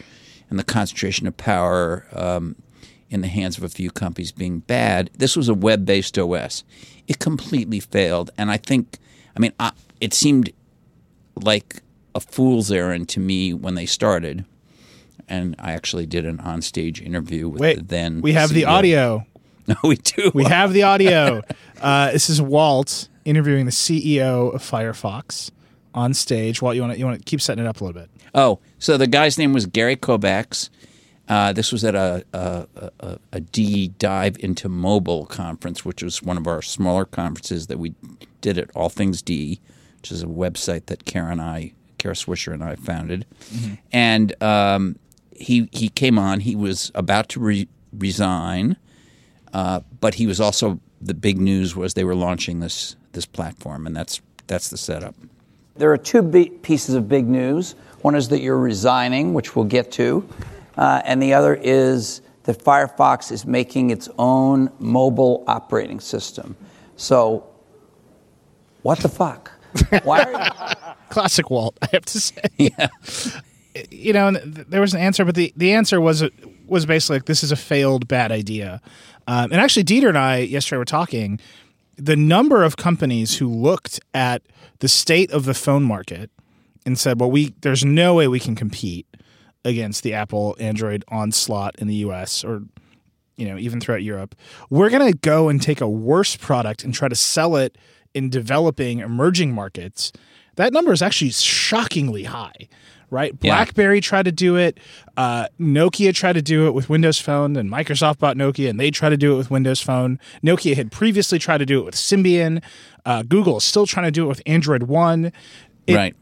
and 0.50 0.57
the 0.57 0.63
concentration 0.63 1.27
of 1.27 1.36
power 1.38 2.06
um, 2.13 2.56
in 3.09 3.21
the 3.21 3.27
hands 3.27 3.57
of 3.57 3.63
a 3.63 3.69
few 3.69 3.92
companies 3.92 4.31
being 4.31 4.59
bad. 4.59 5.09
This 5.18 5.36
was 5.36 5.50
a 5.50 5.54
web 5.54 5.86
based 5.86 6.18
OS. 6.18 6.63
It 7.07 7.19
completely 7.19 7.80
failed, 7.80 8.31
and 8.38 8.51
I 8.51 8.57
think 8.57 8.98
I 9.36 9.39
mean 9.39 9.54
I, 9.59 9.71
it 10.00 10.13
seemed 10.13 10.51
like 11.44 11.81
a 12.16 12.19
fool's 12.19 12.72
errand 12.72 13.10
to 13.10 13.19
me 13.19 13.54
when 13.54 13.75
they 13.75 13.86
started. 13.86 14.45
And 15.28 15.56
I 15.60 15.74
actually 15.74 16.06
did 16.06 16.25
an 16.25 16.38
onstage 16.38 17.01
interview 17.06 17.50
with 17.50 17.62
Wait, 17.62 17.78
the 17.78 17.84
then. 17.84 18.22
We 18.22 18.34
have 18.34 18.50
CEO. 18.50 18.54
the 18.54 18.66
audio. 18.66 19.25
No, 19.68 19.75
we 19.84 19.98
do. 19.98 20.31
We 20.34 20.45
have 20.45 20.72
the 20.72 20.84
audio. 20.84 21.42
uh, 21.81 22.12
this 22.13 22.30
is 22.30 22.42
Walt 22.42 23.10
interviewing 23.25 23.66
the 23.66 23.72
CEO 23.74 24.56
of 24.56 24.62
Firefox 24.62 25.51
on 25.94 26.13
stage. 26.13 26.62
Walt, 26.62 26.75
you 26.75 26.81
want 26.81 26.94
to 26.94 27.00
you 27.00 27.04
want 27.04 27.18
to 27.18 27.24
keep 27.25 27.42
setting 27.42 27.66
it 27.66 27.68
up 27.68 27.81
a 27.81 27.83
little 27.83 28.01
bit. 28.01 28.10
Oh, 28.33 28.60
so 28.80 28.95
the 28.95 29.07
guy's 29.07 29.38
name 29.38 29.51
was 29.51 29.66
Gary 29.66 29.98
Kovacs. 29.98 30.69
Uh, 31.28 31.52
this 31.52 31.73
was 31.73 31.83
at 31.83 31.95
a, 31.95 32.23
a, 32.31 32.68
a, 33.02 33.19
a 33.33 33.40
D 33.42 33.90
dive 33.90 34.38
into 34.40 34.69
mobile 34.69 35.26
conference, 35.26 35.83
which 35.83 36.02
was 36.02 36.23
one 36.23 36.38
of 36.38 36.47
our 36.47 36.61
smaller 36.61 37.04
conferences 37.04 37.68
that 37.68 37.78
we 37.78 37.94
did 38.40 38.57
at 38.57 38.69
All 38.73 38.88
Things 38.88 39.21
D 39.21 39.59
which 39.97 40.11
is 40.11 40.23
a 40.23 40.27
website 40.27 40.87
that 40.87 41.06
Kara 41.06 41.31
and 41.31 41.42
I, 41.42 41.73
Kara 41.97 42.16
Swisher 42.16 42.54
and 42.54 42.63
I 42.63 42.75
founded. 42.75 43.25
Mm-hmm. 43.51 43.73
And 43.92 44.44
um, 44.44 44.99
he 45.31 45.69
he 45.71 45.89
came 45.89 46.18
on. 46.18 46.39
He 46.42 46.56
was 46.56 46.92
about 46.95 47.30
to 47.30 47.39
re- 47.39 47.68
resign, 47.92 48.77
uh, 49.54 49.81
but 49.99 50.16
he 50.16 50.27
was 50.27 50.39
also 50.39 50.80
the 51.01 51.13
big 51.13 51.39
news 51.39 51.75
was 51.75 51.94
they 51.94 52.04
were 52.04 52.16
launching 52.16 52.59
this 52.59 52.95
this 53.13 53.25
platform, 53.25 53.85
and 53.85 53.95
that's 53.95 54.21
that's 54.47 54.69
the 54.69 54.77
setup. 54.77 55.16
There 55.75 55.92
are 55.92 55.97
two 55.97 56.23
pieces 56.63 56.95
of 56.95 57.07
big 57.07 57.27
news. 57.27 57.75
One 58.01 58.16
is 58.16 58.30
that 58.30 58.42
you're 58.42 58.57
resigning, 58.57 59.33
which 59.33 59.56
we'll 59.56 59.66
get 59.66 59.92
to, 59.94 60.27
uh, 60.75 61.01
and 61.06 61.21
the 61.21 61.33
other 61.33 61.56
is 61.56 62.21
that 62.44 62.63
Firefox 62.63 63.31
is 63.31 63.45
making 63.45 63.89
its 63.89 64.09
own 64.18 64.71
mobile 64.80 65.44
operating 65.47 65.99
system. 65.99 66.56
So, 66.95 67.47
what 68.81 68.99
the 68.99 69.09
fuck? 69.09 69.51
Why 70.04 70.24
are 70.24 70.31
you? 70.31 70.94
Classic 71.09 71.50
Walt, 71.50 71.78
I 71.81 71.90
have 71.94 72.06
to 72.06 72.19
say. 72.19 72.42
Yeah. 72.57 72.88
You 73.92 74.12
know, 74.12 74.31
there 74.31 74.81
was 74.81 74.95
an 74.95 75.00
answer, 75.00 75.24
but 75.24 75.36
the, 75.36 75.54
the 75.56 75.74
answer 75.74 76.02
was 76.02 76.24
was 76.66 76.88
basically 76.88 77.18
like, 77.18 77.26
this 77.26 77.44
is 77.44 77.52
a 77.52 77.56
failed 77.56 78.07
bad 78.07 78.31
idea. 78.31 78.81
Um, 79.28 79.52
and 79.52 79.62
actually, 79.62 79.83
Dieter 79.83 80.09
and 80.09 80.18
I 80.18 80.40
yesterday 80.40 80.78
were 80.78 80.86
talking. 80.86 81.40
The 81.95 82.16
number 82.16 82.64
of 82.64 82.78
companies 82.78 83.38
who 83.38 83.47
looked 83.47 84.00
at 84.14 84.42
the 84.80 84.88
state 84.88 85.31
of 85.31 85.45
the 85.45 85.54
phone 85.54 85.83
market 85.83 86.31
and 86.86 86.97
said, 86.97 87.19
"Well, 87.19 87.30
we 87.30 87.54
there's 87.62 87.86
no 87.86 88.16
way 88.16 88.28
we 88.28 88.40
can 88.40 88.56
compete 88.56 89.06
against 89.66 90.04
the 90.04 90.14
Apple 90.14 90.56
Android 90.59 91.04
onslaught 91.09 91.76
in 91.78 91.88
the 91.88 91.95
U.S. 91.95 92.44
or 92.44 92.64
you 93.36 93.47
know 93.47 93.57
even 93.57 93.80
throughout 93.80 94.04
Europe. 94.04 94.33
We're 94.69 94.90
to 94.90 95.18
go 95.18 95.50
and 95.50 95.62
take 95.62 95.81
a 95.81 95.90
worse 95.90 96.36
product 96.36 96.83
and 96.83 96.94
try 96.94 97.07
to 97.07 97.16
sell 97.16 97.56
it." 97.57 97.78
In 98.18 98.30
developing 98.30 99.00
emerging 99.00 99.54
markets, 99.54 100.12
that 100.56 100.74
number 100.74 100.92
is 100.92 101.02
actually 101.02 101.31
shockingly 101.31 102.24
high. 102.24 102.68
Right, 103.09 103.40
BlackBerry 103.40 103.97
yeah. 103.97 104.02
tried 104.02 104.26
to 104.26 104.33
do 104.33 104.57
it. 104.57 104.81
Uh, 105.16 105.47
Nokia 105.57 106.14
tried 106.14 106.33
to 106.33 106.42
do 106.42 106.68
it 106.68 106.74
with 106.74 106.90
Windows 106.90 107.18
Phone, 107.18 107.56
and 107.56 107.71
Microsoft 107.71 108.19
bought 108.19 108.36
Nokia, 108.36 108.69
and 108.69 108.78
they 108.78 108.92
tried 108.92 109.12
to 109.12 109.18
do 109.18 109.33
it 109.33 109.38
with 109.38 109.50
Windows 109.50 109.81
Phone. 109.81 110.19
Nokia 110.44 110.76
had 110.76 110.92
previously 110.92 111.40
tried 111.40 111.59
to 111.59 111.66
do 111.66 111.80
it 111.80 111.86
with 111.86 111.95
Symbian. 111.95 112.62
Uh, 113.06 113.24
Google 113.24 113.57
is 113.57 113.64
still 113.64 113.86
trying 113.86 114.07
to 114.07 114.12
do 114.12 114.26
it 114.26 114.28
with 114.28 114.42
Android 114.45 114.83
One. 114.83 115.31
It, 115.86 115.95
right. 115.95 116.16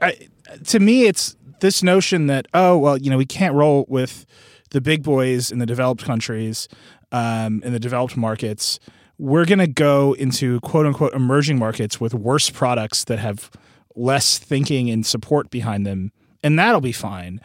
I, 0.00 0.28
to 0.66 0.78
me, 0.78 1.06
it's 1.06 1.34
this 1.58 1.82
notion 1.82 2.28
that 2.28 2.46
oh 2.54 2.78
well, 2.78 2.96
you 2.96 3.10
know, 3.10 3.18
we 3.18 3.26
can't 3.26 3.56
roll 3.56 3.84
with 3.88 4.24
the 4.70 4.80
big 4.80 5.02
boys 5.02 5.50
in 5.50 5.58
the 5.58 5.66
developed 5.66 6.04
countries, 6.04 6.68
um, 7.10 7.62
in 7.64 7.72
the 7.72 7.80
developed 7.80 8.16
markets. 8.16 8.78
We're 9.18 9.44
going 9.46 9.58
to 9.58 9.66
go 9.66 10.12
into 10.14 10.60
quote 10.60 10.86
unquote 10.86 11.12
emerging 11.12 11.58
markets 11.58 12.00
with 12.00 12.14
worse 12.14 12.50
products 12.50 13.04
that 13.04 13.18
have 13.18 13.50
less 13.96 14.38
thinking 14.38 14.88
and 14.90 15.04
support 15.04 15.50
behind 15.50 15.84
them, 15.86 16.12
and 16.42 16.58
that'll 16.58 16.80
be 16.80 16.92
fine. 16.92 17.40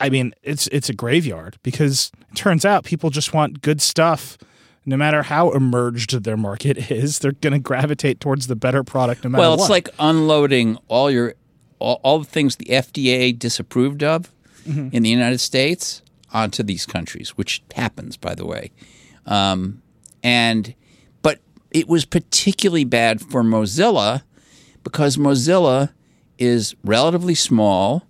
I 0.00 0.08
mean, 0.08 0.32
it's 0.42 0.66
it's 0.68 0.88
a 0.88 0.94
graveyard 0.94 1.58
because 1.62 2.10
it 2.30 2.36
turns 2.36 2.64
out 2.64 2.84
people 2.84 3.10
just 3.10 3.34
want 3.34 3.60
good 3.62 3.82
stuff. 3.82 4.38
No 4.86 4.96
matter 4.96 5.22
how 5.22 5.50
emerged 5.50 6.24
their 6.24 6.38
market 6.38 6.90
is, 6.90 7.18
they're 7.18 7.32
going 7.32 7.52
to 7.52 7.58
gravitate 7.58 8.18
towards 8.18 8.46
the 8.46 8.56
better 8.56 8.82
product. 8.82 9.22
No 9.24 9.28
matter 9.30 9.40
Well, 9.42 9.54
it's 9.54 9.60
what. 9.64 9.70
like 9.70 9.88
unloading 9.98 10.78
all 10.88 11.10
your 11.10 11.34
all, 11.78 12.00
all 12.02 12.18
the 12.18 12.24
things 12.24 12.56
the 12.56 12.64
FDA 12.66 13.38
disapproved 13.38 14.02
of 14.02 14.32
Mm-hmm. 14.68 14.88
in 14.94 15.02
the 15.02 15.08
United 15.08 15.38
States 15.38 16.02
onto 16.34 16.62
these 16.62 16.84
countries, 16.84 17.30
which 17.30 17.62
happens, 17.74 18.18
by 18.18 18.34
the 18.34 18.44
way. 18.44 18.70
Um, 19.24 19.80
and 20.22 20.74
it 21.70 21.88
was 21.88 22.04
particularly 22.04 22.84
bad 22.84 23.20
for 23.20 23.42
Mozilla 23.42 24.22
because 24.82 25.16
Mozilla 25.16 25.90
is 26.38 26.74
relatively 26.82 27.34
small 27.34 28.06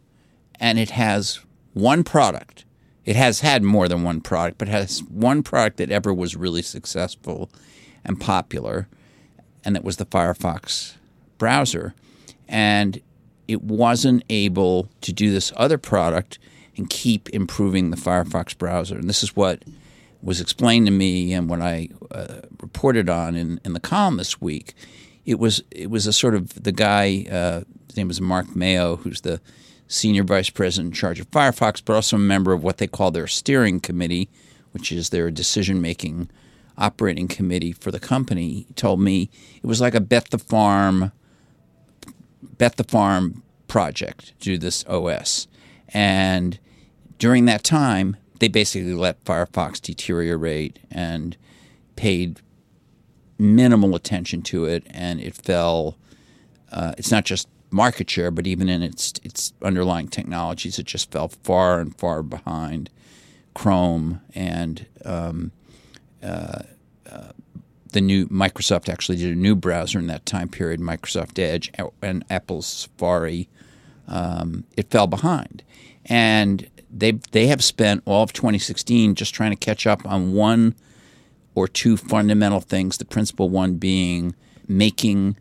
and 0.58 0.78
it 0.78 0.90
has 0.90 1.40
one 1.74 2.04
product. 2.04 2.64
It 3.04 3.16
has 3.16 3.40
had 3.40 3.62
more 3.62 3.88
than 3.88 4.02
one 4.02 4.20
product, 4.20 4.58
but 4.58 4.68
has 4.68 5.02
one 5.02 5.42
product 5.42 5.78
that 5.78 5.90
ever 5.90 6.12
was 6.12 6.36
really 6.36 6.62
successful 6.62 7.50
and 8.04 8.20
popular, 8.20 8.88
and 9.64 9.74
that 9.74 9.84
was 9.84 9.96
the 9.96 10.06
Firefox 10.06 10.94
browser. 11.38 11.94
And 12.46 13.00
it 13.48 13.62
wasn't 13.62 14.22
able 14.30 14.88
to 15.00 15.12
do 15.12 15.32
this 15.32 15.52
other 15.56 15.78
product 15.78 16.38
and 16.76 16.88
keep 16.88 17.28
improving 17.30 17.90
the 17.90 17.96
Firefox 17.96 18.56
browser. 18.56 18.96
And 18.96 19.08
this 19.08 19.22
is 19.22 19.34
what 19.34 19.64
was 20.22 20.40
explained 20.40 20.86
to 20.86 20.92
me 20.92 21.32
and 21.32 21.48
what 21.48 21.60
I 21.60 21.88
uh, 22.10 22.40
reported 22.60 23.08
on 23.08 23.34
in, 23.36 23.60
in 23.64 23.72
the 23.72 23.80
column 23.80 24.16
this 24.16 24.40
week. 24.40 24.74
It 25.24 25.38
was 25.38 25.62
it 25.70 25.90
was 25.90 26.06
a 26.06 26.12
sort 26.12 26.34
of 26.34 26.62
the 26.62 26.72
guy. 26.72 27.26
Uh, 27.30 27.62
his 27.86 27.96
name 27.96 28.08
was 28.08 28.20
Mark 28.20 28.54
Mayo, 28.54 28.96
who's 28.96 29.22
the 29.22 29.40
senior 29.88 30.22
vice 30.22 30.50
president 30.50 30.92
in 30.92 30.96
charge 30.96 31.20
of 31.20 31.30
Firefox, 31.30 31.82
but 31.84 31.94
also 31.94 32.16
a 32.16 32.20
member 32.20 32.52
of 32.52 32.62
what 32.62 32.78
they 32.78 32.86
call 32.86 33.10
their 33.10 33.26
steering 33.26 33.80
committee, 33.80 34.28
which 34.72 34.92
is 34.92 35.10
their 35.10 35.30
decision 35.30 35.80
making 35.80 36.30
operating 36.78 37.28
committee 37.28 37.72
for 37.72 37.90
the 37.90 38.00
company. 38.00 38.64
He 38.68 38.74
told 38.74 39.00
me 39.00 39.30
it 39.62 39.66
was 39.66 39.80
like 39.80 39.94
a 39.94 40.00
bet 40.00 40.30
the 40.30 40.38
farm 40.38 41.12
bet 42.42 42.76
the 42.76 42.84
farm 42.84 43.42
project 43.68 44.38
to 44.40 44.44
do 44.44 44.58
this 44.58 44.84
OS. 44.86 45.46
And 45.88 46.58
during 47.18 47.46
that 47.46 47.64
time, 47.64 48.16
they 48.40 48.48
basically 48.48 48.94
let 48.94 49.24
Firefox 49.24 49.80
deteriorate 49.80 50.80
and 50.90 51.36
paid 51.94 52.40
minimal 53.38 53.94
attention 53.94 54.42
to 54.42 54.64
it, 54.64 54.84
and 54.90 55.20
it 55.20 55.34
fell. 55.34 55.96
Uh, 56.72 56.94
it's 56.98 57.10
not 57.10 57.24
just 57.24 57.48
market 57.70 58.10
share, 58.10 58.30
but 58.30 58.46
even 58.46 58.68
in 58.68 58.82
its 58.82 59.14
its 59.22 59.52
underlying 59.62 60.08
technologies, 60.08 60.78
it 60.78 60.86
just 60.86 61.12
fell 61.12 61.28
far 61.28 61.80
and 61.80 61.96
far 61.96 62.22
behind 62.22 62.90
Chrome 63.54 64.20
and 64.34 64.86
um, 65.04 65.52
uh, 66.22 66.62
uh, 67.10 67.32
the 67.92 68.00
new 68.00 68.26
Microsoft 68.28 68.88
actually 68.88 69.18
did 69.18 69.32
a 69.32 69.38
new 69.38 69.54
browser 69.54 69.98
in 69.98 70.06
that 70.06 70.24
time 70.24 70.48
period, 70.48 70.80
Microsoft 70.80 71.38
Edge 71.38 71.72
and 72.02 72.24
Apple's 72.30 72.66
Safari. 72.66 73.48
Um, 74.08 74.64
it 74.76 74.90
fell 74.90 75.06
behind, 75.06 75.62
and 76.06 76.68
they 76.92 77.12
they 77.32 77.46
have 77.46 77.62
spent 77.62 78.02
all 78.04 78.22
of 78.22 78.32
2016 78.32 79.14
just 79.14 79.34
trying 79.34 79.50
to 79.50 79.56
catch 79.56 79.86
up 79.86 80.04
on 80.04 80.32
one 80.32 80.74
or 81.54 81.68
two 81.68 81.96
fundamental 81.96 82.60
things. 82.60 82.98
The 82.98 83.04
principal 83.04 83.48
one 83.48 83.74
being 83.76 84.34
making 84.68 85.36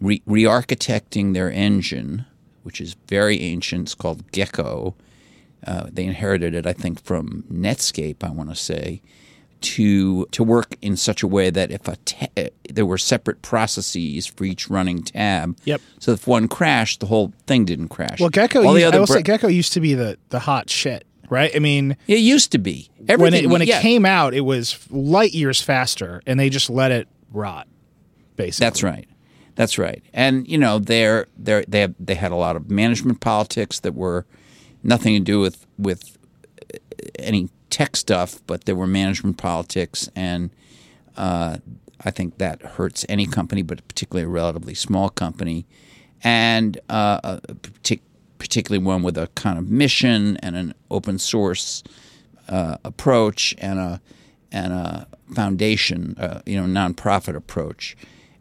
re- 0.00 0.22
re-architecting 0.26 1.34
their 1.34 1.50
engine, 1.50 2.26
which 2.62 2.80
is 2.80 2.94
very 3.08 3.40
ancient. 3.40 3.88
It's 3.88 3.94
called 3.94 4.30
Gecko. 4.32 4.94
Uh, 5.66 5.88
they 5.90 6.04
inherited 6.04 6.54
it, 6.54 6.66
I 6.66 6.74
think, 6.74 7.02
from 7.02 7.44
Netscape. 7.50 8.22
I 8.22 8.30
want 8.30 8.50
to 8.50 8.56
say 8.56 9.00
to 9.60 10.26
to 10.26 10.44
work 10.44 10.76
in 10.82 10.96
such 10.96 11.22
a 11.22 11.26
way 11.26 11.50
that 11.50 11.70
if 11.70 11.88
a 11.88 11.96
ta- 11.96 12.48
there 12.70 12.86
were 12.86 12.98
separate 12.98 13.42
processes 13.42 14.26
for 14.26 14.44
each 14.44 14.68
running 14.68 15.02
tab. 15.02 15.58
Yep. 15.64 15.80
So 15.98 16.12
if 16.12 16.26
one 16.26 16.48
crashed, 16.48 17.00
the 17.00 17.06
whole 17.06 17.32
thing 17.46 17.64
didn't 17.64 17.88
crash. 17.88 18.20
Well, 18.20 18.30
Gecko. 18.30 18.64
All 18.64 18.72
the 18.72 18.80
used, 18.80 18.84
I 18.84 18.88
other 18.88 19.00
will 19.00 19.06
br- 19.06 19.12
say 19.14 19.22
Gecko 19.22 19.48
used 19.48 19.72
to 19.74 19.80
be 19.80 19.94
the 19.94 20.18
the 20.28 20.40
hot 20.40 20.70
shit, 20.70 21.06
right? 21.30 21.50
I 21.54 21.58
mean, 21.58 21.96
it 22.06 22.18
used 22.18 22.52
to 22.52 22.58
be 22.58 22.90
when 23.06 23.34
it 23.34 23.48
when 23.48 23.62
it 23.62 23.68
yeah, 23.68 23.80
came 23.80 24.04
out, 24.04 24.34
it 24.34 24.42
was 24.42 24.78
light 24.90 25.32
years 25.32 25.60
faster, 25.60 26.22
and 26.26 26.38
they 26.38 26.50
just 26.50 26.70
let 26.70 26.90
it 26.90 27.08
rot. 27.30 27.68
Basically, 28.36 28.66
That's 28.66 28.82
right. 28.82 29.08
That's 29.54 29.78
right. 29.78 30.02
And 30.12 30.48
you 30.48 30.58
know, 30.58 30.78
they're 30.78 31.26
they 31.38 31.64
they 31.68 31.80
have, 31.80 31.94
they 32.00 32.14
had 32.14 32.32
a 32.32 32.36
lot 32.36 32.56
of 32.56 32.70
management 32.70 33.20
politics 33.20 33.80
that 33.80 33.94
were 33.94 34.26
nothing 34.82 35.14
to 35.14 35.20
do 35.20 35.40
with 35.40 35.66
with 35.78 36.18
uh, 36.74 36.78
any 37.18 37.48
tech 37.70 37.96
stuff, 37.96 38.40
but 38.46 38.64
there 38.64 38.76
were 38.76 38.86
management 38.86 39.36
politics, 39.36 40.08
and 40.14 40.50
uh, 41.16 41.58
I 42.04 42.10
think 42.10 42.38
that 42.38 42.62
hurts 42.62 43.04
any 43.08 43.26
company, 43.26 43.62
but 43.62 43.86
particularly 43.88 44.24
a 44.26 44.28
relatively 44.28 44.74
small 44.74 45.08
company, 45.08 45.66
and 46.22 46.78
uh, 46.88 47.38
partic- 47.40 48.00
particularly 48.38 48.84
one 48.84 49.02
with 49.02 49.16
a 49.16 49.28
kind 49.34 49.58
of 49.58 49.70
mission 49.70 50.36
and 50.38 50.56
an 50.56 50.74
open 50.90 51.18
source 51.18 51.82
uh, 52.48 52.76
approach 52.84 53.54
and 53.58 53.78
a 53.78 54.00
and 54.52 54.72
a 54.72 55.08
foundation, 55.34 56.14
uh, 56.18 56.40
you 56.46 56.60
know, 56.60 56.66
nonprofit 56.66 57.34
approach. 57.34 57.96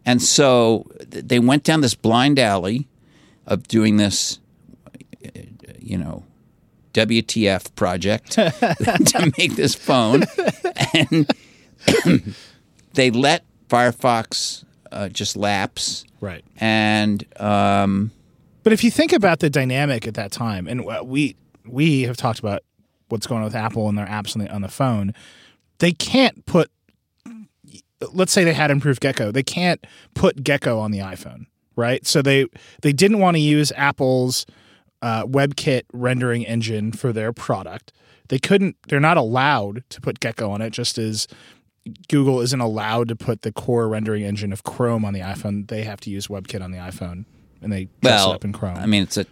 And 0.05 0.21
so 0.21 0.85
they 1.07 1.39
went 1.39 1.63
down 1.63 1.81
this 1.81 1.95
blind 1.95 2.37
alley 2.37 2.87
of 3.47 3.67
doing 3.67 3.97
this, 3.97 4.39
uh, 5.25 5.29
you 5.79 5.97
know, 5.97 6.23
WTF 6.93 7.73
project 7.75 8.31
to 8.31 9.33
make 9.37 9.55
this 9.55 9.75
phone, 9.75 10.23
and 10.93 11.29
they 12.93 13.11
let 13.11 13.43
Firefox 13.67 14.63
uh, 14.91 15.09
just 15.09 15.35
lapse. 15.35 16.05
right. 16.21 16.43
And 16.57 17.25
um, 17.41 18.11
But 18.63 18.73
if 18.73 18.83
you 18.83 18.91
think 18.91 19.11
about 19.11 19.39
the 19.39 19.49
dynamic 19.49 20.07
at 20.07 20.13
that 20.13 20.31
time, 20.31 20.67
and 20.67 20.87
uh, 20.87 21.03
we 21.03 21.35
we 21.65 22.03
have 22.03 22.17
talked 22.17 22.39
about 22.39 22.61
what's 23.09 23.27
going 23.27 23.39
on 23.39 23.45
with 23.45 23.55
Apple 23.55 23.89
and 23.89 23.97
their 23.97 24.07
apps 24.07 24.35
on 24.35 24.43
the 24.43 24.53
on 24.53 24.61
the 24.61 24.69
phone, 24.69 25.13
they 25.79 25.91
can't 25.91 26.45
put. 26.45 26.69
Let's 28.11 28.33
say 28.33 28.43
they 28.43 28.53
had 28.53 28.69
improved 28.69 28.99
Gecko, 28.99 29.31
they 29.31 29.43
can't 29.43 29.85
put 30.13 30.43
Gecko 30.43 30.77
on 30.77 30.91
the 30.91 30.99
iPhone, 30.99 31.45
right? 31.77 32.05
So 32.05 32.21
they 32.21 32.47
they 32.81 32.91
didn't 32.91 33.19
want 33.19 33.35
to 33.35 33.41
use 33.41 33.71
Apple's 33.77 34.45
uh, 35.03 35.25
WebKit 35.25 35.83
rendering 35.91 36.45
engine 36.45 36.93
for 36.93 37.11
their 37.11 37.33
product. 37.33 37.91
They 38.29 38.39
couldn't. 38.39 38.77
They're 38.87 39.01
not 39.01 39.17
allowed 39.17 39.83
to 39.89 39.99
put 40.01 40.21
Gecko 40.21 40.49
on 40.49 40.61
it, 40.61 40.69
just 40.69 40.97
as 40.97 41.27
Google 42.07 42.39
isn't 42.39 42.61
allowed 42.61 43.09
to 43.09 43.15
put 43.15 43.41
the 43.41 43.51
core 43.51 43.89
rendering 43.89 44.23
engine 44.23 44.53
of 44.53 44.63
Chrome 44.63 45.03
on 45.03 45.13
the 45.13 45.19
iPhone. 45.19 45.67
They 45.67 45.83
have 45.83 45.99
to 46.01 46.09
use 46.09 46.27
WebKit 46.27 46.61
on 46.63 46.71
the 46.71 46.77
iPhone, 46.77 47.25
and 47.61 47.71
they 47.71 47.89
dress 48.01 48.21
well, 48.21 48.31
it 48.31 48.35
up 48.35 48.45
in 48.45 48.53
Chrome. 48.53 48.77
I 48.77 48.85
mean, 48.85 49.03
it's 49.03 49.17
a 49.17 49.25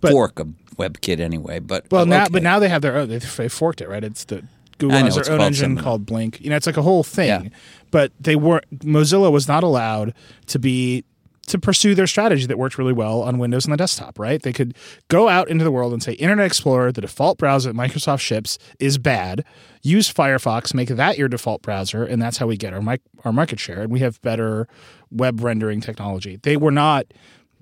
But- 0.00 0.10
fork 0.10 0.40
of 0.40 0.48
WebKit 0.76 1.20
anyway. 1.20 1.60
But 1.60 1.86
Well, 1.92 2.06
now, 2.06 2.24
okay. 2.24 2.32
but 2.32 2.42
now 2.42 2.58
they 2.58 2.68
have 2.68 2.82
their 2.82 2.96
own. 2.96 3.08
They, 3.08 3.18
they 3.18 3.48
forked 3.48 3.80
it, 3.80 3.88
right? 3.88 4.02
It's 4.02 4.24
the 4.24 4.42
Google 4.78 4.98
know, 4.98 5.04
has 5.04 5.14
their 5.14 5.30
own 5.32 5.40
engine 5.40 5.70
something. 5.70 5.84
called 5.84 6.04
Blink. 6.06 6.40
You 6.40 6.50
know, 6.50 6.56
it's 6.56 6.66
like 6.66 6.76
a 6.76 6.82
whole 6.82 7.04
thing. 7.04 7.28
Yeah. 7.28 7.48
But 7.92 8.10
they 8.18 8.34
weren't. 8.34 8.80
Mozilla 8.80 9.30
was 9.30 9.46
not 9.46 9.62
allowed 9.62 10.12
to 10.48 10.58
be 10.58 11.04
to 11.46 11.58
pursue 11.58 11.94
their 11.94 12.06
strategy 12.06 12.46
that 12.46 12.58
worked 12.58 12.78
really 12.78 12.92
well 12.92 13.22
on 13.22 13.38
Windows 13.38 13.64
and 13.64 13.72
the 13.72 13.76
desktop. 13.76 14.18
Right? 14.18 14.42
They 14.42 14.52
could 14.52 14.74
go 15.08 15.28
out 15.28 15.48
into 15.48 15.64
the 15.64 15.70
world 15.70 15.92
and 15.92 16.02
say, 16.02 16.12
Internet 16.12 16.46
Explorer, 16.46 16.92
the 16.92 17.00
default 17.00 17.38
browser 17.38 17.72
that 17.72 17.76
Microsoft 17.76 18.20
ships, 18.20 18.58
is 18.78 18.98
bad. 18.98 19.44
Use 19.82 20.12
Firefox, 20.12 20.72
make 20.74 20.88
that 20.88 21.18
your 21.18 21.28
default 21.28 21.62
browser, 21.62 22.04
and 22.04 22.20
that's 22.20 22.38
how 22.38 22.46
we 22.46 22.56
get 22.56 22.72
our 22.72 22.82
mic- 22.82 23.02
our 23.24 23.32
market 23.32 23.60
share. 23.60 23.82
And 23.82 23.92
we 23.92 24.00
have 24.00 24.20
better 24.22 24.68
web 25.10 25.42
rendering 25.42 25.80
technology. 25.80 26.36
They 26.42 26.56
were 26.56 26.70
not, 26.70 27.06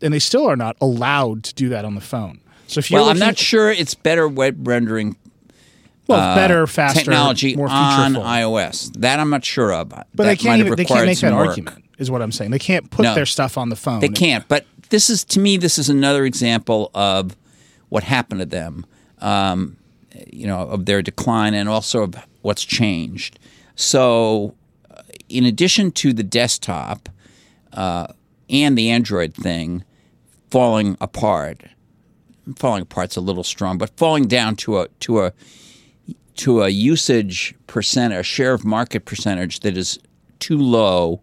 and 0.01 0.15
they 0.15 0.19
still 0.19 0.47
are 0.47 0.57
not 0.57 0.77
allowed 0.81 1.45
to 1.45 1.55
do 1.55 1.69
that 1.71 1.85
on 1.85 1.95
the 1.95 2.01
phone. 2.01 2.41
So 2.67 2.79
if 2.79 2.91
you're 2.91 3.01
well, 3.01 3.11
I'm 3.11 3.19
not 3.19 3.37
sure 3.37 3.71
it's 3.71 3.95
better 3.95 4.27
web 4.27 4.67
rendering 4.67 5.17
well, 6.07 6.21
uh, 6.21 6.35
better, 6.35 6.67
faster, 6.67 7.01
technology 7.01 7.57
more 7.57 7.69
on 7.69 8.15
iOS. 8.15 8.93
That 8.99 9.21
I'm 9.21 9.31
not 9.31 9.45
sure 9.45 9.73
of. 9.73 9.91
But 9.91 10.07
that 10.15 10.25
they 10.25 10.37
can't 10.37 10.61
even 10.61 10.75
they 10.75 10.85
can't 10.85 11.07
make 11.07 11.19
that 11.21 11.35
work. 11.35 11.49
argument. 11.49 11.85
Is 12.03 12.11
what 12.11 12.21
I'm 12.21 12.33
saying. 12.33 12.51
They 12.51 12.59
can't 12.59 12.91
put 12.91 13.05
No. 13.05 13.15
their 13.15 13.27
stuff 13.27 13.57
on 13.57 13.69
the 13.71 13.77
phone. 13.77 14.01
They 14.01 14.09
can't. 14.09 14.47
But 14.49 14.67
this 14.91 15.09
is 15.09 15.25
to 15.25 15.41
me, 15.41 15.57
this 15.57 15.79
is 15.79 15.89
another 15.89 16.25
example 16.25 16.91
of 16.95 17.37
what 17.89 18.03
happened 18.03 18.41
to 18.41 18.47
them. 18.47 18.85
Um, 19.21 19.77
you 20.33 20.47
know, 20.47 20.61
of 20.63 20.85
their 20.87 21.01
decline 21.01 21.55
and 21.55 21.69
also 21.69 22.03
of 22.03 22.15
what's 22.43 22.65
changed. 22.65 23.39
So, 23.77 24.55
uh, 24.91 25.03
in 25.29 25.45
addition 25.47 25.91
to 25.93 26.13
the 26.13 26.23
desktop 26.23 27.09
uh, 27.73 28.09
and 28.51 28.77
the 28.77 28.91
Android 28.91 29.33
thing 29.33 29.85
falling 30.51 30.97
apart, 31.01 31.63
falling 32.57 32.83
apart's 32.83 33.17
a 33.17 33.21
little 33.21 33.45
strong, 33.45 33.79
but 33.79 33.91
falling 33.97 34.27
down 34.27 34.57
to 34.57 34.81
a 34.81 34.89
to 35.01 35.21
a 35.23 35.33
to 36.37 36.63
a 36.63 36.69
usage 36.69 37.55
percent, 37.67 38.13
a 38.13 38.23
share 38.23 38.53
of 38.53 38.65
market 38.65 39.05
percentage 39.05 39.61
that 39.61 39.77
is 39.77 39.99
too 40.41 40.59
low 40.59 41.21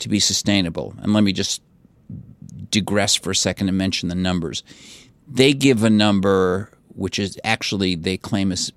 to 0.00 0.08
be 0.08 0.20
sustainable. 0.20 0.94
And 1.02 1.12
let 1.12 1.24
me 1.24 1.32
just 1.32 1.62
digress 2.70 3.14
for 3.14 3.30
a 3.30 3.36
second 3.36 3.68
and 3.68 3.78
mention 3.78 4.08
the 4.08 4.14
numbers. 4.14 4.62
They 5.28 5.52
give 5.52 5.84
a 5.84 5.90
number 5.90 6.70
which 6.94 7.18
is 7.18 7.38
actually 7.44 7.94
they 7.94 8.16
claim 8.16 8.52
is 8.52 8.72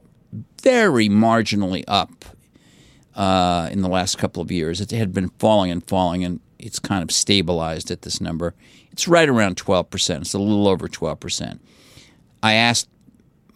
very 0.61 1.09
marginally 1.09 1.83
up 1.87 2.25
uh, 3.15 3.69
in 3.71 3.81
the 3.81 3.89
last 3.89 4.17
couple 4.17 4.41
of 4.41 4.51
years. 4.51 4.81
It 4.81 4.91
had 4.91 5.13
been 5.13 5.29
falling 5.39 5.71
and 5.71 5.85
falling, 5.85 6.23
and 6.23 6.39
it's 6.57 6.79
kind 6.79 7.03
of 7.03 7.11
stabilized 7.11 7.91
at 7.91 8.03
this 8.03 8.21
number. 8.21 8.53
It's 8.91 9.07
right 9.07 9.27
around 9.27 9.57
12%. 9.57 10.21
It's 10.21 10.33
a 10.33 10.39
little 10.39 10.67
over 10.67 10.87
12%. 10.87 11.59
I 12.41 12.53
asked 12.53 12.87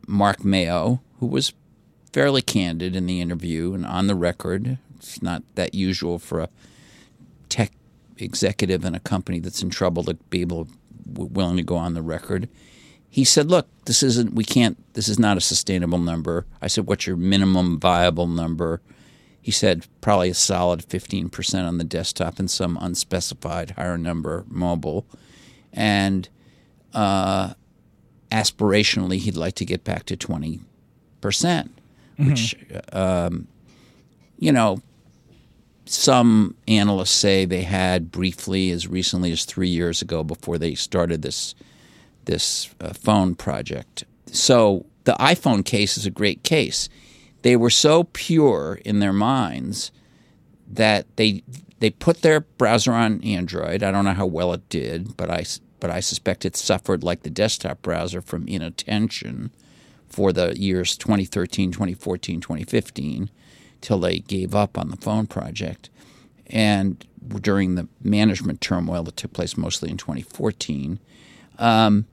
Mark 0.08 0.44
Mayo, 0.44 1.02
who 1.20 1.28
was 1.28 1.54
fairly 2.12 2.42
candid 2.42 2.96
in 2.96 3.06
the 3.06 3.22
interview 3.22 3.74
and 3.74 3.86
on 3.86 4.08
the 4.08 4.16
record. 4.16 4.78
It's 4.96 5.22
not 5.22 5.44
that 5.56 5.76
usual 5.76 6.20
for 6.20 6.42
a 6.42 6.50
tech 7.50 7.72
executive 8.18 8.86
in 8.86 8.96
a 8.96 9.00
company 9.00 9.40
that's 9.40 9.62
in 9.62 9.70
trouble 9.70 10.04
to 10.04 10.16
be 10.30 10.42
able 10.42 10.68
willing 11.06 11.58
to 11.58 11.64
go 11.64 11.76
on 11.76 11.94
the 11.94 12.02
record. 12.02 12.50
He 13.10 13.24
said, 13.24 13.50
"Look, 13.50 13.68
this 13.86 14.04
isn't. 14.04 14.34
We 14.34 14.44
can't. 14.44 14.78
This 14.94 15.08
is 15.08 15.18
not 15.18 15.38
a 15.38 15.42
sustainable 15.42 15.98
number." 15.98 16.46
I 16.62 16.68
said, 16.68 16.88
"What's 16.88 17.08
your 17.08 17.16
minimum 17.16 17.80
viable 17.80 18.28
number?" 18.28 18.82
He 19.42 19.52
said, 19.52 19.88
"Probably 20.02 20.30
a 20.30 20.34
solid 20.34 20.84
fifteen 20.84 21.30
percent 21.30 21.68
on 21.68 21.78
the 21.78 21.84
desktop 21.84 22.38
and 22.38 22.52
some 22.52 22.78
unspecified 22.82 23.72
higher 23.72 23.98
number 23.98 24.46
mobile." 24.50 25.06
And 25.72 26.28
uh, 26.94 27.54
aspirationally, 28.30 29.20
he'd 29.20 29.38
like 29.38 29.56
to 29.56 29.66
get 29.66 29.84
back 29.84 30.06
to 30.08 30.18
twenty 30.18 30.60
percent, 31.22 31.72
which, 32.18 32.56
um, 32.92 33.48
you 34.38 34.52
know, 34.52 34.82
some 35.90 36.56
analysts 36.68 37.12
say 37.12 37.46
they 37.46 37.64
had 37.64 38.12
briefly 38.12 38.72
as 38.72 38.88
recently 38.88 39.32
as 39.32 39.46
three 39.46 39.70
years 39.70 40.02
ago 40.02 40.24
before 40.24 40.58
they 40.58 40.76
started 40.76 41.22
this 41.22 41.56
this 42.26 42.74
uh, 42.82 42.92
phone 42.92 43.36
project. 43.36 44.04
So 44.28 44.86
the 45.06 45.14
iPhone 45.14 45.64
case 45.64 45.98
is 45.98 46.06
a 46.06 46.12
great 46.12 46.44
case. 46.44 46.90
They 47.42 47.56
were 47.56 47.70
so 47.70 48.04
pure 48.04 48.80
in 48.84 49.00
their 49.00 49.14
minds 49.14 49.92
that 50.68 51.06
they 51.16 51.44
they 51.80 51.90
put 51.90 52.22
their 52.22 52.42
browser 52.42 52.92
on 52.92 53.24
Android. 53.24 53.84
I 53.84 53.92
don't 53.92 54.06
know 54.06 54.14
how 54.14 54.26
well 54.26 54.54
it 54.54 54.68
did, 54.70 55.16
but 55.16 55.30
I 55.30 55.46
but 55.80 55.90
I 55.90 56.00
suspect 56.00 56.46
it 56.46 56.56
suffered 56.56 57.04
like 57.04 57.24
the 57.24 57.30
desktop 57.30 57.82
browser 57.82 58.22
from 58.22 58.48
inattention 58.48 59.52
for 60.08 60.34
the 60.34 60.58
years 60.60 60.98
2013, 60.98 61.72
2014, 61.72 62.42
2015 62.42 63.30
till 63.82 64.00
they 64.00 64.20
gave 64.20 64.56
up 64.56 64.78
on 64.78 64.90
the 64.90 64.98
phone 64.98 65.28
project. 65.28 65.90
And 66.48 67.06
during 67.42 67.76
the 67.76 67.88
management 68.02 68.62
turmoil 68.62 69.04
that 69.04 69.18
took 69.18 69.34
place 69.34 69.58
mostly 69.58 69.90
in 69.90 69.98
2014, 69.98 71.00
um, 71.60 72.06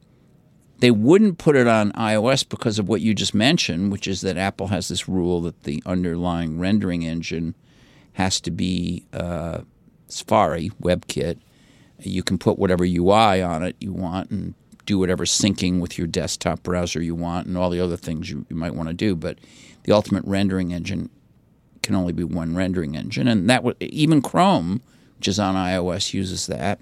they 0.78 0.90
wouldn't 0.90 1.38
put 1.38 1.56
it 1.56 1.66
on 1.66 1.92
iOS 1.92 2.46
because 2.48 2.78
of 2.78 2.88
what 2.88 3.00
you 3.00 3.14
just 3.14 3.34
mentioned, 3.34 3.92
which 3.92 4.08
is 4.08 4.20
that 4.22 4.36
Apple 4.36 4.68
has 4.68 4.88
this 4.88 5.08
rule 5.08 5.40
that 5.42 5.62
the 5.62 5.82
underlying 5.86 6.58
rendering 6.58 7.02
engine 7.02 7.54
has 8.14 8.40
to 8.40 8.50
be 8.50 9.04
uh, 9.12 9.60
Safari 10.08 10.70
WebKit. 10.82 11.38
You 12.00 12.22
can 12.22 12.38
put 12.38 12.58
whatever 12.58 12.84
UI 12.84 13.40
on 13.40 13.62
it 13.62 13.76
you 13.80 13.92
want 13.92 14.30
and 14.30 14.54
do 14.84 14.98
whatever 14.98 15.24
syncing 15.24 15.80
with 15.80 15.96
your 15.96 16.06
desktop 16.06 16.62
browser 16.62 17.00
you 17.00 17.14
want 17.14 17.46
and 17.46 17.56
all 17.56 17.70
the 17.70 17.80
other 17.80 17.96
things 17.96 18.30
you, 18.30 18.44
you 18.48 18.56
might 18.56 18.74
want 18.74 18.88
to 18.88 18.94
do. 18.94 19.16
But 19.16 19.38
the 19.84 19.92
ultimate 19.92 20.24
rendering 20.24 20.72
engine 20.72 21.08
can 21.84 21.94
only 21.94 22.12
be 22.12 22.24
one 22.24 22.56
rendering 22.56 22.96
engine, 22.96 23.28
and 23.28 23.48
that 23.48 23.58
w- 23.64 23.76
even 23.78 24.20
Chrome, 24.20 24.80
which 25.18 25.28
is 25.28 25.38
on 25.38 25.54
iOS, 25.54 26.12
uses 26.12 26.48
that. 26.48 26.80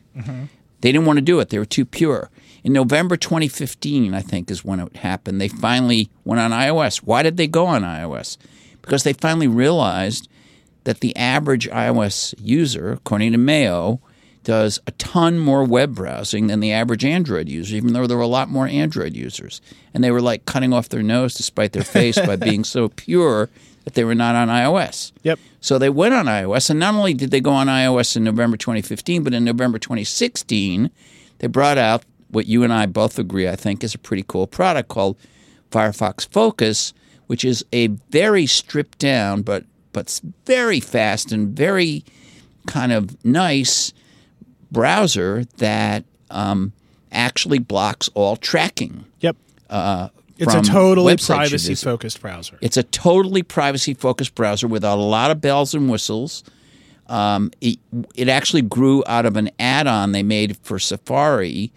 They 0.81 0.91
didn't 0.91 1.07
want 1.07 1.19
to 1.19 1.25
do 1.25 1.39
it; 1.41 1.51
they 1.51 1.59
were 1.59 1.65
too 1.67 1.85
pure. 1.85 2.31
In 2.65 2.73
November 2.73 3.17
2015, 3.17 4.15
I 4.15 4.21
think, 4.23 4.51
is 4.51 4.65
when 4.65 4.81
it 4.81 4.97
happened. 4.97 5.41
They 5.41 5.49
finally 5.49 6.09
went 6.25 6.41
on 6.41 6.53
iOS. 6.53 6.99
Why 6.99 7.23
did 7.23 7.37
they 7.37 7.49
go 7.49 7.67
on 7.67 7.83
iOS? 7.83 8.39
Because 8.81 9.03
they 9.03 9.13
finally 9.13 9.49
realized 9.49 10.29
that 10.85 11.01
the 11.01 11.15
average 11.17 11.69
iOS 11.69 12.35
user, 12.39 12.93
according 12.93 13.33
to 13.33 13.39
Mayo, 13.39 14.01
does 14.45 14.81
a 14.87 14.91
ton 14.93 15.39
more 15.39 15.65
web 15.65 15.95
browsing 15.95 16.49
than 16.49 16.61
the 16.61 16.73
average 16.73 17.05
Android 17.05 17.49
user, 17.49 17.77
even 17.77 17.93
though 17.93 18.07
there 18.07 18.17
were 18.17 18.23
a 18.23 18.27
lot 18.27 18.49
more 18.49 18.67
Android 18.67 19.15
users. 19.15 19.61
And 19.95 20.03
they 20.03 20.11
were 20.11 20.21
like 20.21 20.47
cutting 20.47 20.73
off 20.73 20.89
their 20.89 21.03
nose 21.03 21.35
to 21.35 21.43
spite 21.45 21.73
their 21.73 21.85
face 21.85 22.19
by 22.19 22.37
being 22.51 22.65
so 22.65 22.89
pure 22.89 23.51
that 23.85 23.95
they 23.95 24.05
were 24.05 24.15
not 24.15 24.35
on 24.35 24.49
iOS. 24.49 25.13
Yep. 25.23 25.39
So 25.61 25.79
they 25.79 25.91
went 25.91 26.15
on 26.15 26.27
iOS, 26.27 26.71
and 26.71 26.81
not 26.81 26.95
only 26.95 27.15
did 27.15 27.31
they 27.31 27.41
go 27.41 27.53
on 27.53 27.67
iOS 27.67 28.17
in 28.17 28.25
November 28.25 28.57
2015, 28.57 29.23
but 29.23 29.35
in 29.35 29.45
November 29.45 29.79
2016, 29.79 30.91
they 31.39 31.47
brought 31.47 31.79
out 31.79 32.05
what 32.31 32.47
you 32.47 32.65
and 32.65 32.73
I 32.73 32.87
both 32.87 33.19
agree, 33.19 33.49
I 33.49 33.57
think, 33.57 33.85
is 33.85 33.95
a 33.95 33.99
pretty 33.99 34.25
cool 34.27 34.47
product 34.47 34.89
called 34.89 35.17
Firefox 35.71 36.27
Focus, 36.29 36.93
which 37.27 37.45
is 37.45 37.65
a 37.73 37.89
very 38.11 38.47
stripped 38.47 38.99
down 38.99 39.43
but 39.43 39.65
but 39.93 40.21
very 40.47 40.81
fast 40.81 41.33
and 41.33 41.55
very 41.55 42.03
kind 42.67 42.93
of 42.93 43.23
nice 43.25 43.93
browser 44.71 45.45
that 45.59 46.05
um, 46.31 46.73
actually 47.13 47.59
blocks 47.59 48.09
all 48.15 48.37
tracking. 48.37 49.05
Yep. 49.21 49.37
Uh, 49.69 50.09
It's 50.43 50.55
a 50.69 50.73
totally 50.73 51.17
privacy 51.17 51.75
focused 51.75 52.21
browser. 52.21 52.59
It's 52.61 52.77
a 52.77 52.83
totally 52.83 53.43
privacy 53.43 53.95
focused 53.95 54.35
browser 54.35 54.69
with 54.69 54.85
a 54.85 54.95
lot 54.95 55.31
of 55.31 55.41
bells 55.41 55.75
and 55.75 55.91
whistles. 55.91 56.45
Um, 57.07 57.51
it, 57.61 57.79
it 58.15 58.29
actually 58.29 58.63
grew 58.63 59.03
out 59.07 59.27
of 59.27 59.37
an 59.37 59.51
add 59.59 59.87
on 59.87 60.13
they 60.13 60.23
made 60.23 60.57
for 60.59 60.79
Safari 60.79 61.73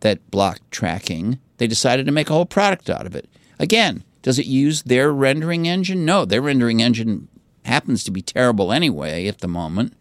that 0.00 0.30
blocked 0.30 0.70
tracking. 0.70 1.38
They 1.58 1.66
decided 1.66 2.06
to 2.06 2.12
make 2.12 2.30
a 2.30 2.32
whole 2.32 2.46
product 2.46 2.88
out 2.88 3.06
of 3.06 3.14
it. 3.14 3.28
Again, 3.58 4.04
does 4.22 4.38
it 4.38 4.46
use 4.46 4.82
their 4.82 5.12
rendering 5.12 5.68
engine? 5.68 6.04
No, 6.04 6.24
their 6.24 6.40
rendering 6.40 6.80
engine 6.80 7.28
happens 7.64 8.04
to 8.04 8.10
be 8.10 8.22
terrible 8.22 8.72
anyway 8.72 9.26
at 9.26 9.38
the 9.38 9.48
moment, 9.48 9.94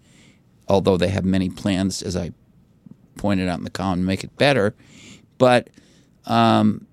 although 0.67 0.97
they 0.97 1.09
have 1.09 1.25
many 1.25 1.49
plans, 1.49 2.01
as 2.01 2.15
I 2.15 2.31
pointed 3.17 3.47
out 3.49 3.57
in 3.57 3.63
the 3.63 3.69
column, 3.69 3.99
to 3.99 4.05
make 4.05 4.23
it 4.23 4.35
better. 4.37 4.75
But 5.37 5.69
um, 6.25 6.87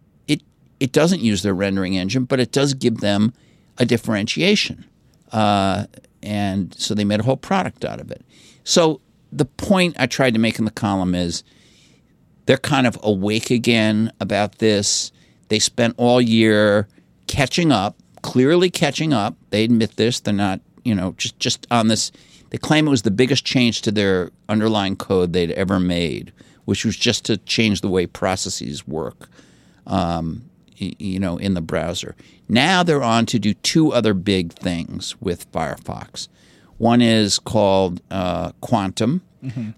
it 0.81 0.93
doesn't 0.93 1.21
use 1.21 1.43
their 1.43 1.55
rendering 1.55 1.97
engine, 1.97 2.25
but 2.25 2.41
it 2.41 2.51
does 2.51 2.75
give 2.75 2.99
them 2.99 3.33
a 3.79 3.85
differentiation, 3.85 4.85
uh, 5.33 5.87
and 6.23 6.75
so 6.75 6.95
they 6.95 7.05
made 7.05 7.21
a 7.21 7.23
whole 7.23 7.37
product 7.37 7.85
out 7.85 8.01
of 8.01 8.11
it. 8.11 8.25
So 8.65 9.01
the 9.33 9.45
point 9.45 9.97
I 9.99 10.07
tried 10.07 10.35
to 10.35 10.41
make 10.41 10.59
in 10.59 10.65
the 10.65 10.71
column 10.71 11.15
is 11.15 11.45
they're 12.47 12.57
kind 12.57 12.87
of 12.87 12.99
awake 13.03 13.51
again 13.51 14.13
about 14.21 14.59
this. 14.59 15.13
They 15.49 15.59
spent 15.59 15.95
all 15.97 16.21
year 16.21 16.89
catching 17.27 17.71
up, 17.71 17.97
clearly 18.23 18.71
catching 18.71 19.13
up. 19.13 19.37
They 19.51 19.65
admit 19.65 19.97
this. 19.97 20.21
They're 20.21 20.35
not, 20.35 20.61
you 20.85 20.95
know, 20.95 21.15
just 21.17 21.39
just 21.39 21.67
on 21.71 21.89
this. 21.89 22.11
They 22.51 22.59
claim 22.59 22.89
it 22.89 22.91
was 22.91 23.03
the 23.03 23.11
biggest 23.13 23.45
change 23.45 23.83
to 23.83 23.93
their 23.93 24.31
underlying 24.49 24.97
code 24.97 25.33
they'd 25.33 25.53
ever 25.53 25.79
made, 25.79 26.33
which 26.65 26.85
was 26.85 26.97
just 26.97 27.25
to 27.27 27.37
change 27.37 27.81
the 27.81 27.89
way 27.89 28.07
processes 28.07 28.87
work, 28.89 29.29
um, 29.87 30.43
you 30.81 31.21
know, 31.21 31.37
in 31.37 31.55
the 31.55 31.61
browser. 31.61 32.17
Now 32.49 32.83
they're 32.83 33.03
on 33.03 33.27
to 33.27 33.39
do 33.39 33.55
two 33.55 33.93
other 33.93 34.15
big 34.15 34.53
things 34.53 35.15
with 35.21 35.51
Firefox. 35.53 36.29
One 36.79 37.03
is 37.03 37.39
called 37.39 38.01
uh, 38.11 38.53
Quantum, 38.61 39.21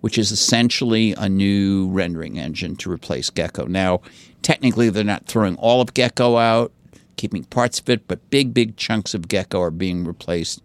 which 0.00 0.18
is 0.18 0.32
essentially 0.32 1.14
a 1.18 1.28
new 1.28 1.88
rendering 1.88 2.38
engine 2.38 2.76
to 2.76 2.90
replace 2.90 3.30
Gecko. 3.30 3.66
Now, 3.66 4.00
technically, 4.42 4.90
they're 4.90 5.04
not 5.04 5.26
throwing 5.26 5.56
all 5.56 5.80
of 5.80 5.94
Gecko 5.94 6.36
out, 6.36 6.72
keeping 7.16 7.44
parts 7.44 7.78
of 7.78 7.88
it, 7.88 8.08
but 8.08 8.30
big, 8.30 8.52
big 8.54 8.76
chunks 8.76 9.14
of 9.14 9.28
Gecko 9.28 9.60
are 9.60 9.70
being 9.70 10.04
replaced 10.04 10.62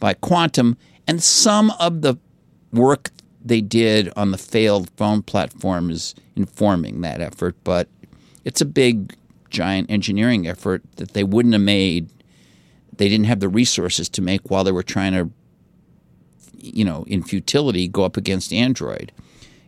by 0.00 0.14
Quantum. 0.14 0.76
And 1.06 1.22
some 1.22 1.70
of 1.78 2.02
the 2.02 2.16
work 2.72 3.10
they 3.44 3.60
did 3.60 4.12
on 4.16 4.30
the 4.30 4.38
failed 4.38 4.90
phone 4.96 5.22
platform 5.22 5.90
is 5.90 6.14
informing 6.34 7.02
that 7.02 7.20
effort, 7.20 7.54
but 7.62 7.88
it's 8.44 8.60
a 8.60 8.66
big, 8.66 9.14
giant 9.54 9.90
engineering 9.90 10.46
effort 10.46 10.82
that 10.96 11.14
they 11.14 11.24
wouldn't 11.24 11.54
have 11.54 11.62
made. 11.62 12.10
They 12.96 13.08
didn't 13.08 13.26
have 13.26 13.40
the 13.40 13.48
resources 13.48 14.08
to 14.10 14.22
make 14.22 14.50
while 14.50 14.64
they 14.64 14.72
were 14.72 14.82
trying 14.82 15.12
to 15.12 15.30
you 16.64 16.84
know, 16.84 17.04
in 17.06 17.22
futility, 17.22 17.86
go 17.88 18.04
up 18.04 18.16
against 18.16 18.52
Android 18.52 19.12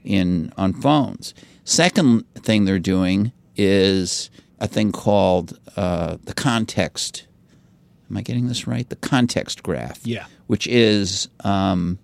in 0.04 0.52
on 0.56 0.72
phones. 0.72 1.34
Second 1.64 2.24
thing 2.34 2.64
they're 2.64 2.78
doing 2.78 3.32
is 3.56 4.30
a 4.60 4.68
thing 4.68 4.92
called 4.92 5.58
uh, 5.76 6.16
the 6.24 6.32
context. 6.32 7.26
Am 8.10 8.16
I 8.16 8.22
getting 8.22 8.46
this 8.46 8.66
right? 8.66 8.88
The 8.88 8.96
context 8.96 9.62
graph. 9.62 10.06
Yeah. 10.06 10.26
Which 10.46 10.66
is 10.66 11.28
um, 11.40 11.98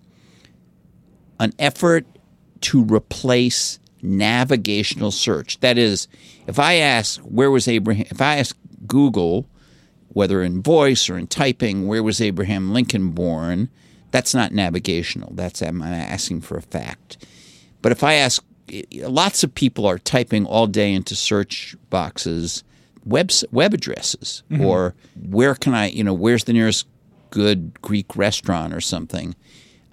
an 1.39 1.53
effort 1.57 2.05
to 2.61 2.83
replace 2.83 3.79
navigational 4.03 5.11
search. 5.11 5.59
That 5.61 5.77
is, 5.77 6.07
if 6.47 6.59
I 6.59 6.75
ask 6.75 7.19
where 7.21 7.49
was 7.49 7.67
Abraham, 7.67 8.05
if 8.09 8.21
I 8.21 8.37
ask 8.37 8.55
Google, 8.85 9.47
whether 10.09 10.43
in 10.43 10.61
voice 10.61 11.09
or 11.09 11.17
in 11.17 11.27
typing, 11.27 11.87
where 11.87 12.03
was 12.03 12.21
Abraham 12.21 12.73
Lincoln 12.73 13.11
born, 13.11 13.69
that's 14.11 14.35
not 14.35 14.51
navigational. 14.51 15.31
That's 15.33 15.61
I'm 15.61 15.81
asking 15.81 16.41
for 16.41 16.57
a 16.57 16.61
fact. 16.61 17.25
But 17.81 17.91
if 17.91 18.03
I 18.03 18.13
ask, 18.13 18.43
lots 18.93 19.43
of 19.43 19.55
people 19.55 19.85
are 19.87 19.97
typing 19.97 20.45
all 20.45 20.67
day 20.67 20.93
into 20.93 21.15
search 21.15 21.75
boxes 21.89 22.63
web 23.05 23.31
web 23.51 23.73
addresses 23.73 24.43
Mm-hmm. 24.49 24.63
or 24.63 24.95
where 25.29 25.55
can 25.55 25.73
I, 25.73 25.87
you 25.87 26.03
know, 26.03 26.13
where's 26.13 26.43
the 26.43 26.53
nearest 26.53 26.87
good 27.33 27.81
Greek 27.81 28.15
restaurant 28.15 28.73
or 28.73 28.81
something. 28.81 29.35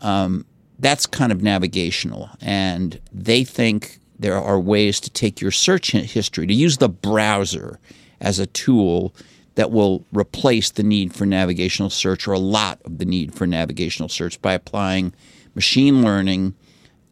Um, 0.01 0.45
that's 0.79 1.07
kind 1.07 1.33
of 1.33 1.43
navigational, 1.43 2.31
and 2.41 3.01
they 3.13 3.45
think 3.45 3.99
there 4.21 4.37
are 4.37 4.61
ways 4.61 5.01
to 5.01 5.11
take 5.11 5.41
your 5.41 5.51
search 5.51 5.93
history 5.93 6.47
to 6.47 6.55
use 6.55 6.77
the 6.77 6.89
browser 6.89 7.79
as 8.21 8.39
a 8.39 8.47
tool 8.47 9.15
that 9.55 9.71
will 9.71 10.05
replace 10.13 10.71
the 10.71 10.83
need 10.83 11.15
for 11.15 11.27
navigational 11.27 11.91
search 11.91 12.29
or 12.29 12.33
a 12.33 12.39
lot 12.39 12.81
of 12.85 12.99
the 12.99 13.05
need 13.05 13.35
for 13.35 13.47
navigational 13.47 14.09
search 14.09 14.41
by 14.43 14.53
applying 14.53 15.13
machine 15.55 16.03
learning, 16.03 16.55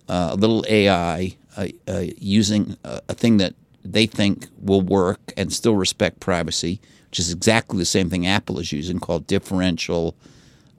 uh, 0.09 0.31
a 0.33 0.37
little 0.37 0.65
AI, 0.69 1.37
uh, 1.57 1.69
uh, 1.89 2.05
using 2.19 2.77
a, 2.85 3.01
a 3.09 3.15
thing 3.15 3.39
that 3.39 3.55
they 3.85 4.07
think 4.07 4.47
will 4.61 4.83
work 4.83 5.33
and 5.37 5.53
still 5.53 5.75
respect 5.75 6.21
privacy, 6.21 6.81
which 7.11 7.19
is 7.19 7.33
exactly 7.33 7.79
the 7.79 7.85
same 7.85 8.11
thing 8.11 8.27
Apple 8.27 8.59
is 8.59 8.71
using, 8.71 8.99
called 8.99 9.27
differential. 9.27 10.15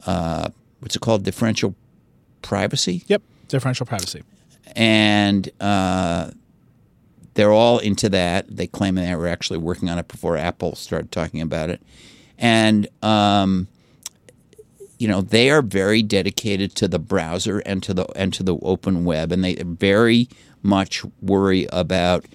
Uh, 0.06 0.50
what's 0.80 0.96
it 0.96 1.02
called? 1.02 1.24
Differential 1.24 1.76
privacy. 2.42 3.04
Yep. 3.08 3.24
Differential 3.48 3.86
privacy. 3.86 4.24
And 4.76 5.50
uh, 5.60 6.32
they're 7.34 7.52
all 7.52 7.80
into 7.80 8.10
that. 8.10 8.46
They 8.50 8.68
claim 8.68 8.96
they 8.96 9.16
were 9.16 9.28
actually 9.28 9.60
working 9.60 9.90
on 9.90 9.98
it 9.98 10.08
before 10.08 10.38
Apple 10.38 10.76
started 10.76 11.12
talking 11.12 11.42
about 11.42 11.70
it. 11.70 11.82
And 12.38 12.88
um, 13.04 13.68
you 15.00 15.08
know 15.08 15.22
they 15.22 15.50
are 15.50 15.62
very 15.62 16.04
dedicated 16.04 16.76
to 16.76 16.88
the 16.88 17.00
browser 17.00 17.60
and 17.60 17.82
to 17.84 17.94
the 17.94 18.06
and 18.16 18.34
to 18.34 18.44
the 18.44 18.58
open 18.58 19.06
web, 19.06 19.32
and 19.32 19.44
they 19.44 19.56
very 19.56 20.28
much 20.62 21.04
worry 21.22 21.68
about 21.72 22.26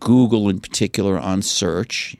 Google 0.00 0.48
in 0.48 0.58
particular 0.58 1.18
on 1.18 1.42
search 1.42 2.16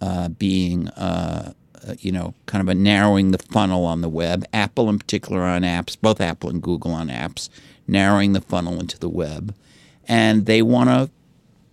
uh, 0.00 0.28
being 0.28 0.88
uh, 0.90 1.52
you 2.00 2.10
know 2.10 2.34
kind 2.46 2.60
of 2.60 2.68
a 2.68 2.74
narrowing 2.74 3.30
the 3.30 3.38
funnel 3.38 3.84
on 3.84 4.00
the 4.00 4.08
web. 4.08 4.44
Apple 4.52 4.90
in 4.90 4.98
particular 4.98 5.42
on 5.42 5.62
apps, 5.62 5.96
both 5.98 6.20
Apple 6.20 6.50
and 6.50 6.60
Google 6.60 6.92
on 6.92 7.08
apps, 7.08 7.48
narrowing 7.86 8.32
the 8.32 8.40
funnel 8.40 8.80
into 8.80 8.98
the 8.98 9.08
web, 9.08 9.54
and 10.08 10.46
they 10.46 10.62
want 10.62 10.88
to 10.90 11.10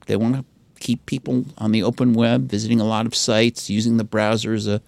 they 0.05 0.15
want 0.15 0.35
to 0.35 0.45
keep 0.79 1.05
people 1.05 1.45
on 1.57 1.71
the 1.71 1.83
open 1.83 2.13
web, 2.13 2.49
visiting 2.49 2.79
a 2.79 2.85
lot 2.85 3.05
of 3.05 3.15
sites, 3.15 3.69
using 3.69 3.97
the 3.97 4.03
browser 4.03 4.53
as 4.53 4.67
a 4.67 4.81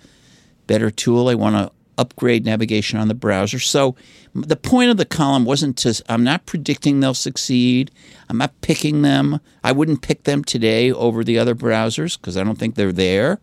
better 0.68 0.92
tool. 0.92 1.26
They 1.26 1.36
want 1.36 1.56
to 1.56 1.72
upgrade 1.98 2.46
navigation 2.46 3.00
on 3.00 3.08
the 3.08 3.14
browser. 3.14 3.60
So 3.60 3.96
the 4.34 4.56
point 4.56 4.92
of 4.92 4.98
the 4.98 5.06
column 5.06 5.46
wasn't 5.46 5.78
to 5.80 6.04
I'm 6.10 6.24
not 6.24 6.46
predicting 6.46 7.00
they'll 7.00 7.14
succeed. 7.14 7.92
I'm 8.30 8.38
not 8.38 8.60
picking 8.62 9.02
them. 9.02 9.40
I 9.64 9.72
wouldn't 9.72 10.02
pick 10.02 10.24
them 10.24 10.44
today 10.44 10.92
over 10.92 11.24
the 11.24 11.40
other 11.40 11.56
browsers 11.56 12.20
because 12.20 12.36
I 12.36 12.44
don't 12.44 12.58
think 12.58 12.76
they're 12.76 12.92
there. 12.92 13.40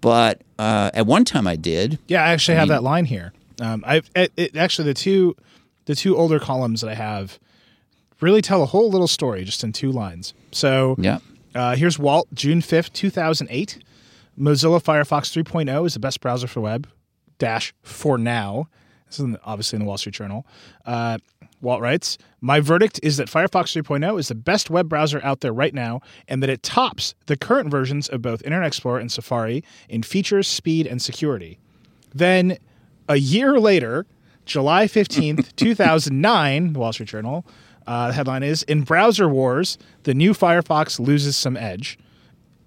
But 0.00 0.42
uh, 0.58 0.90
at 0.94 1.06
one 1.06 1.24
time 1.24 1.46
I 1.46 1.56
did. 1.56 1.98
Yeah, 2.08 2.24
I 2.24 2.30
actually 2.30 2.56
have 2.56 2.68
that 2.68 2.82
line 2.82 3.04
here. 3.04 3.32
Um, 3.60 3.82
I 3.86 4.02
it, 4.14 4.32
it, 4.36 4.56
actually 4.56 4.86
the 4.86 4.94
two 4.94 5.36
the 5.88 5.94
two 5.96 6.16
older 6.16 6.38
columns 6.38 6.82
that 6.82 6.90
I 6.90 6.94
have 6.94 7.38
really 8.20 8.42
tell 8.42 8.62
a 8.62 8.66
whole 8.66 8.90
little 8.90 9.08
story 9.08 9.42
just 9.44 9.64
in 9.64 9.72
two 9.72 9.90
lines. 9.90 10.34
So 10.52 10.94
Yeah. 10.98 11.18
uh, 11.54 11.74
here's 11.76 11.98
Walt, 11.98 12.28
June 12.34 12.60
fifth, 12.60 12.92
two 12.92 13.10
thousand 13.10 13.48
eight. 13.50 13.78
Mozilla 14.38 14.80
Firefox 14.80 15.32
3.0 15.42 15.84
is 15.86 15.94
the 15.94 15.98
best 16.00 16.20
browser 16.20 16.46
for 16.46 16.60
web. 16.60 16.86
Dash 17.38 17.74
for 17.82 18.16
now. 18.18 18.68
This 19.08 19.18
is 19.18 19.36
obviously 19.44 19.76
in 19.78 19.80
the 19.82 19.86
Wall 19.88 19.98
Street 19.98 20.14
Journal. 20.14 20.46
Uh, 20.86 21.18
Walt 21.60 21.80
writes, 21.80 22.18
My 22.40 22.60
verdict 22.60 23.00
is 23.02 23.16
that 23.16 23.26
Firefox 23.28 23.74
3.0 23.82 24.16
is 24.20 24.28
the 24.28 24.34
best 24.36 24.70
web 24.70 24.88
browser 24.88 25.20
out 25.24 25.40
there 25.40 25.52
right 25.52 25.74
now, 25.74 26.00
and 26.28 26.40
that 26.42 26.50
it 26.50 26.62
tops 26.62 27.14
the 27.26 27.36
current 27.36 27.68
versions 27.70 28.08
of 28.08 28.22
both 28.22 28.42
Internet 28.42 28.68
Explorer 28.68 29.00
and 29.00 29.10
Safari 29.10 29.64
in 29.88 30.02
features, 30.04 30.46
speed, 30.46 30.86
and 30.86 31.02
security. 31.02 31.58
Then 32.14 32.58
a 33.08 33.16
year 33.16 33.58
later, 33.58 34.06
July 34.48 34.86
15th, 34.86 35.52
2009, 35.56 36.72
the 36.72 36.78
Wall 36.78 36.92
Street 36.92 37.08
Journal, 37.08 37.46
uh, 37.86 38.08
the 38.08 38.14
headline 38.14 38.42
is 38.42 38.62
In 38.64 38.82
Browser 38.82 39.28
Wars, 39.28 39.78
the 40.02 40.14
new 40.14 40.32
Firefox 40.32 40.98
loses 40.98 41.36
some 41.36 41.56
edge. 41.56 41.98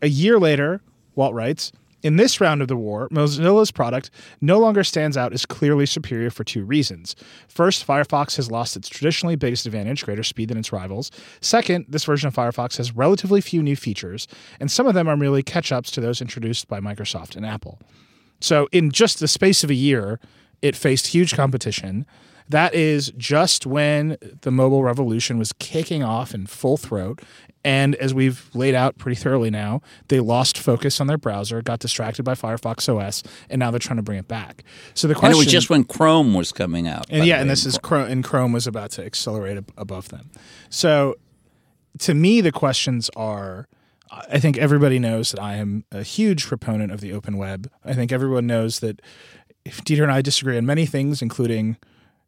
A 0.01 0.07
year 0.07 0.39
later, 0.39 0.81
Walt 1.15 1.33
writes, 1.33 1.71
in 2.03 2.15
this 2.15 2.41
round 2.41 2.61
of 2.61 2.67
the 2.67 2.75
war, 2.75 3.07
Mozilla's 3.11 3.71
product 3.71 4.09
no 4.41 4.59
longer 4.59 4.83
stands 4.83 5.17
out 5.17 5.33
as 5.33 5.45
clearly 5.45 5.85
superior 5.85 6.31
for 6.31 6.43
two 6.43 6.63
reasons. 6.63 7.15
First, 7.47 7.85
Firefox 7.85 8.35
has 8.37 8.49
lost 8.49 8.75
its 8.75 8.89
traditionally 8.89 9.35
biggest 9.35 9.67
advantage, 9.67 10.03
greater 10.03 10.23
speed 10.23 10.49
than 10.49 10.57
its 10.57 10.71
rivals. 10.71 11.11
Second, 11.41 11.85
this 11.89 12.03
version 12.03 12.27
of 12.27 12.33
Firefox 12.33 12.77
has 12.77 12.95
relatively 12.95 13.41
few 13.41 13.61
new 13.61 13.75
features, 13.75 14.27
and 14.59 14.71
some 14.71 14.87
of 14.87 14.95
them 14.95 15.07
are 15.07 15.17
merely 15.17 15.43
catch 15.43 15.71
ups 15.71 15.91
to 15.91 16.01
those 16.01 16.21
introduced 16.21 16.67
by 16.67 16.79
Microsoft 16.79 17.35
and 17.35 17.45
Apple. 17.45 17.79
So, 18.39 18.67
in 18.71 18.91
just 18.91 19.19
the 19.19 19.27
space 19.27 19.63
of 19.63 19.69
a 19.69 19.75
year, 19.75 20.19
it 20.61 20.75
faced 20.75 21.07
huge 21.07 21.35
competition. 21.35 22.05
That 22.49 22.73
is 22.73 23.13
just 23.17 23.65
when 23.65 24.17
the 24.41 24.51
mobile 24.51 24.83
revolution 24.83 25.37
was 25.39 25.53
kicking 25.53 26.03
off 26.03 26.33
in 26.33 26.45
full 26.47 26.75
throat. 26.77 27.21
And 27.63 27.93
as 27.95 28.13
we've 28.13 28.49
laid 28.55 28.73
out 28.73 28.97
pretty 28.97 29.15
thoroughly 29.15 29.51
now, 29.51 29.81
they 30.07 30.19
lost 30.19 30.57
focus 30.57 30.99
on 30.99 31.05
their 31.07 31.19
browser, 31.19 31.61
got 31.61 31.79
distracted 31.79 32.23
by 32.23 32.33
Firefox 32.33 32.89
OS, 32.89 33.21
and 33.51 33.59
now 33.59 33.69
they're 33.69 33.79
trying 33.79 33.97
to 33.97 34.03
bring 34.03 34.17
it 34.17 34.27
back. 34.27 34.63
So 34.95 35.07
the 35.07 35.13
And 35.13 35.19
question 35.19 35.35
it 35.35 35.37
was 35.37 35.45
just 35.47 35.69
when 35.69 35.83
Chrome 35.83 36.33
was 36.33 36.51
coming 36.51 36.87
out. 36.87 37.05
and 37.09 37.23
yeah, 37.25 37.39
and 37.39 37.49
this 37.49 37.65
is 37.65 37.77
Chrome, 37.77 38.09
and 38.09 38.23
Chrome 38.23 38.51
was 38.51 38.65
about 38.65 38.89
to 38.91 39.05
accelerate 39.05 39.59
above 39.77 40.09
them. 40.09 40.31
So, 40.69 41.15
to 41.99 42.13
me, 42.15 42.41
the 42.41 42.51
questions 42.51 43.11
are: 43.15 43.67
I 44.09 44.39
think 44.39 44.57
everybody 44.57 44.97
knows 44.97 45.29
that 45.31 45.39
I 45.39 45.57
am 45.57 45.85
a 45.91 46.01
huge 46.01 46.47
proponent 46.47 46.91
of 46.91 46.99
the 46.99 47.13
open 47.13 47.37
web. 47.37 47.69
I 47.85 47.93
think 47.93 48.11
everyone 48.11 48.47
knows 48.47 48.79
that 48.79 49.01
Dieter 49.65 50.03
and 50.03 50.11
I 50.11 50.21
disagree 50.21 50.57
on 50.57 50.65
many 50.65 50.85
things, 50.85 51.21
including 51.21 51.77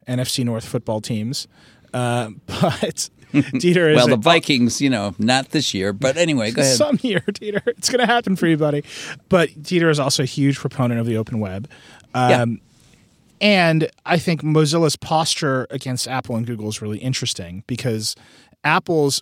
NFC 0.08 0.44
North 0.44 0.66
football 0.66 1.02
teams, 1.02 1.48
uh, 1.94 2.30
but 2.46 3.10
Dieter 3.32 3.92
is 3.92 3.96
well, 3.98 4.08
the 4.08 4.18
Vikings, 4.18 4.82
you 4.82 4.90
know, 4.90 5.16
not 5.18 5.50
this 5.50 5.74
year, 5.74 5.94
but 5.94 6.18
anyway, 6.18 6.52
go 6.52 6.62
ahead. 6.62 6.76
some 6.76 7.00
year, 7.02 7.22
Dieter. 7.28 7.66
It's 7.68 7.90
going 7.90 8.06
to 8.06 8.12
happen 8.12 8.36
for 8.36 8.48
you, 8.48 8.58
buddy. 8.58 8.84
But 9.30 9.50
Dieter 9.50 9.90
is 9.90 10.00
also 10.00 10.24
a 10.24 10.28
huge 10.28 10.58
proponent 10.58 11.00
of 11.00 11.06
the 11.06 11.18
open 11.18 11.40
web. 11.40 11.70
Um, 12.14 12.30
Yeah. 12.30 12.46
And 13.42 13.90
I 14.06 14.20
think 14.20 14.42
Mozilla's 14.42 14.96
posture 14.96 15.68
against 15.70 16.08
Apple 16.08 16.38
and 16.38 16.48
Google 16.48 16.70
is 16.70 16.82
really 16.82 17.00
interesting 17.00 17.66
because 17.68 18.16
Apple's 18.64 19.22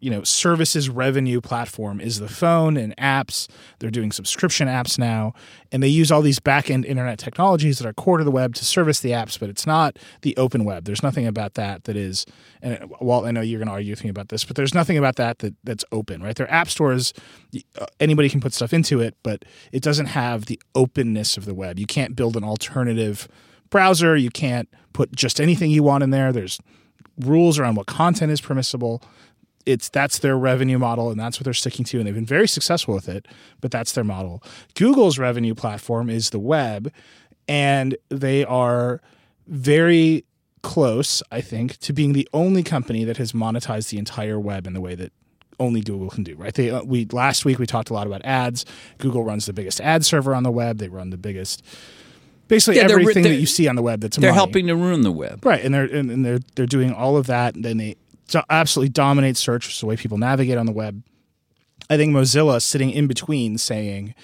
you 0.00 0.10
know 0.10 0.22
services 0.22 0.88
revenue 0.88 1.40
platform 1.40 2.00
is 2.00 2.20
the 2.20 2.28
phone 2.28 2.76
and 2.76 2.96
apps. 2.96 3.48
They're 3.78 3.90
doing 3.90 4.12
subscription 4.12 4.68
apps 4.68 4.98
now. 4.98 5.32
And 5.70 5.82
they 5.82 5.88
use 5.88 6.10
all 6.10 6.22
these 6.22 6.38
back-end 6.38 6.86
internet 6.86 7.18
technologies 7.18 7.78
that 7.78 7.86
are 7.86 7.92
core 7.92 8.18
to 8.18 8.24
the 8.24 8.30
web 8.30 8.54
to 8.54 8.64
service 8.64 9.00
the 9.00 9.10
apps 9.10 9.38
but 9.38 9.48
it's 9.48 9.66
not 9.66 9.98
the 10.22 10.36
open 10.36 10.64
web. 10.64 10.84
There's 10.84 11.02
nothing 11.02 11.26
about 11.26 11.54
that 11.54 11.84
that 11.84 11.96
is 11.96 12.24
and 12.62 12.90
Walt 13.00 13.26
I 13.26 13.30
know 13.30 13.40
you're 13.40 13.58
going 13.58 13.68
to 13.68 13.74
argue 13.74 13.92
with 13.92 14.04
me 14.04 14.10
about 14.10 14.28
this 14.28 14.44
but 14.44 14.56
there's 14.56 14.74
nothing 14.74 14.96
about 14.96 15.16
that, 15.16 15.40
that 15.40 15.54
that's 15.64 15.84
open 15.92 16.22
right? 16.22 16.36
Their 16.36 16.50
app 16.50 16.68
stores 16.68 17.12
uh, 17.80 17.86
anybody 18.00 18.28
can 18.28 18.40
put 18.40 18.54
stuff 18.54 18.72
into 18.72 19.00
it 19.00 19.16
but 19.22 19.44
it 19.72 19.82
doesn't 19.82 20.06
have 20.06 20.46
the 20.46 20.60
openness 20.74 21.36
of 21.36 21.44
the 21.44 21.54
web. 21.54 21.78
You 21.78 21.86
can't 21.86 22.16
build 22.16 22.36
an 22.36 22.44
alternative 22.44 23.28
browser. 23.70 24.16
You 24.16 24.30
can't 24.30 24.68
put 24.92 25.14
just 25.14 25.40
anything 25.40 25.70
you 25.70 25.82
want 25.82 26.02
in 26.02 26.10
there. 26.10 26.32
There's 26.32 26.58
rules 27.20 27.58
around 27.58 27.74
what 27.74 27.86
content 27.86 28.30
is 28.32 28.40
permissible 28.40 29.02
it's 29.68 29.88
that's 29.90 30.18
their 30.20 30.36
revenue 30.38 30.78
model 30.78 31.10
and 31.10 31.20
that's 31.20 31.38
what 31.38 31.44
they're 31.44 31.52
sticking 31.64 31.84
to 31.84 31.98
and 31.98 32.06
they've 32.06 32.14
been 32.14 32.24
very 32.38 32.48
successful 32.48 32.94
with 32.94 33.08
it 33.08 33.26
but 33.60 33.70
that's 33.70 33.92
their 33.92 34.04
model 34.04 34.42
google's 34.74 35.18
revenue 35.18 35.54
platform 35.54 36.08
is 36.10 36.30
the 36.30 36.38
web 36.38 36.90
and 37.46 37.96
they 38.08 38.44
are 38.44 39.00
very 39.46 40.24
close 40.62 41.22
i 41.30 41.40
think 41.40 41.76
to 41.78 41.92
being 41.92 42.12
the 42.14 42.28
only 42.32 42.62
company 42.62 43.04
that 43.04 43.16
has 43.18 43.32
monetized 43.32 43.90
the 43.90 43.98
entire 43.98 44.40
web 44.40 44.66
in 44.66 44.72
the 44.74 44.80
way 44.80 44.94
that 44.94 45.12
only 45.60 45.80
Google 45.80 46.08
can 46.08 46.22
do, 46.22 46.36
right? 46.36 46.54
They 46.54 46.70
uh, 46.70 46.84
we 46.84 47.06
last 47.06 47.44
week 47.44 47.58
we 47.58 47.66
talked 47.66 47.90
a 47.90 47.92
lot 47.92 48.06
about 48.06 48.24
ads. 48.24 48.64
Google 48.98 49.24
runs 49.24 49.46
the 49.46 49.52
biggest 49.52 49.80
ad 49.80 50.04
server 50.04 50.32
on 50.32 50.44
the 50.44 50.52
web. 50.52 50.78
They 50.78 50.86
run 50.88 51.10
the 51.10 51.16
biggest, 51.16 51.64
basically 52.46 52.76
Yeah, 52.76 52.86
they're- 52.86 53.00
everything 53.00 53.24
that 53.24 53.34
you 53.40 53.46
see 53.46 53.66
on 53.66 53.74
the 53.74 53.82
web. 53.82 53.98
That's 54.00 54.16
They're 54.18 54.30
money. 54.30 54.36
helping 54.38 54.68
to 54.68 54.76
ruin 54.76 55.00
the 55.00 55.10
web. 55.10 55.44
Right, 55.44 55.64
and 55.64 55.74
they're 55.74 55.86
and, 55.86 56.12
and 56.12 56.24
they're 56.24 56.38
they're 56.54 56.66
doing 56.66 56.92
all 56.92 57.16
of 57.16 57.26
that, 57.26 57.56
and 57.56 57.64
then 57.64 57.78
they 57.78 57.96
do- 58.28 58.42
absolutely 58.48 58.90
dominate 58.90 59.36
search, 59.36 59.66
which 59.66 59.74
is 59.74 59.80
the 59.80 59.86
way 59.86 59.96
people 59.96 60.18
navigate 60.18 60.58
on 60.58 60.66
the 60.66 60.72
web. 60.72 61.02
I 61.90 61.96
think 61.96 62.14
Mozilla 62.14 62.62
sitting 62.62 62.90
in 62.90 63.06
between, 63.06 63.58
saying 63.58 64.14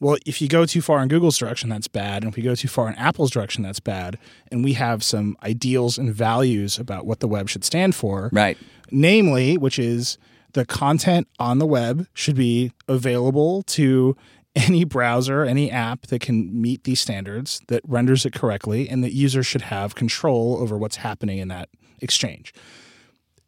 Well, 0.00 0.16
if 0.26 0.42
you 0.42 0.48
go 0.48 0.66
too 0.66 0.82
far 0.82 1.00
in 1.02 1.08
Google's 1.08 1.38
direction, 1.38 1.68
that's 1.68 1.88
bad. 1.88 2.22
And 2.22 2.32
if 2.32 2.36
we 2.36 2.42
go 2.42 2.54
too 2.54 2.68
far 2.68 2.88
in 2.88 2.94
Apple's 2.96 3.30
direction, 3.30 3.62
that's 3.62 3.80
bad. 3.80 4.18
And 4.50 4.64
we 4.64 4.72
have 4.72 5.04
some 5.04 5.36
ideals 5.44 5.98
and 5.98 6.12
values 6.12 6.78
about 6.78 7.06
what 7.06 7.20
the 7.20 7.28
web 7.28 7.48
should 7.48 7.64
stand 7.64 7.94
for. 7.94 8.28
Right. 8.32 8.58
Namely, 8.90 9.56
which 9.56 9.78
is 9.78 10.18
the 10.54 10.64
content 10.66 11.28
on 11.38 11.58
the 11.58 11.66
web 11.66 12.06
should 12.14 12.36
be 12.36 12.72
available 12.88 13.62
to 13.62 14.16
any 14.54 14.84
browser, 14.84 15.44
any 15.44 15.70
app 15.70 16.08
that 16.08 16.20
can 16.20 16.60
meet 16.60 16.84
these 16.84 17.00
standards, 17.00 17.62
that 17.68 17.80
renders 17.86 18.26
it 18.26 18.34
correctly, 18.34 18.88
and 18.88 19.02
that 19.02 19.12
users 19.14 19.46
should 19.46 19.62
have 19.62 19.94
control 19.94 20.58
over 20.60 20.76
what's 20.76 20.96
happening 20.96 21.38
in 21.38 21.48
that 21.48 21.68
exchange. 22.00 22.52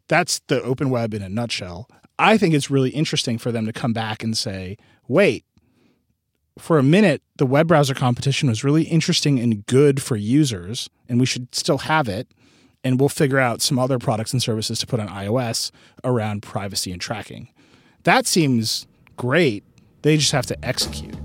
That's 0.07 0.39
the 0.47 0.61
open 0.61 0.89
web 0.89 1.13
in 1.13 1.21
a 1.21 1.29
nutshell. 1.29 1.89
I 2.17 2.37
think 2.37 2.53
it's 2.53 2.69
really 2.69 2.91
interesting 2.91 3.37
for 3.37 3.51
them 3.51 3.65
to 3.65 3.73
come 3.73 3.93
back 3.93 4.23
and 4.23 4.37
say, 4.37 4.77
wait, 5.07 5.45
for 6.57 6.77
a 6.77 6.83
minute, 6.83 7.21
the 7.37 7.45
web 7.45 7.67
browser 7.67 7.93
competition 7.93 8.47
was 8.49 8.63
really 8.63 8.83
interesting 8.83 9.39
and 9.39 9.65
good 9.65 10.01
for 10.01 10.15
users, 10.15 10.89
and 11.09 11.19
we 11.19 11.25
should 11.25 11.53
still 11.53 11.79
have 11.79 12.07
it. 12.07 12.27
And 12.83 12.99
we'll 12.99 13.09
figure 13.09 13.39
out 13.39 13.61
some 13.61 13.79
other 13.79 13.97
products 13.97 14.31
and 14.31 14.41
services 14.41 14.77
to 14.79 14.85
put 14.85 14.99
on 14.99 15.09
iOS 15.09 15.71
around 16.03 16.43
privacy 16.43 16.91
and 16.91 17.01
tracking. 17.01 17.49
That 18.03 18.27
seems 18.27 18.85
great. 19.17 19.63
They 20.03 20.17
just 20.17 20.31
have 20.33 20.45
to 20.45 20.65
execute. 20.65 21.15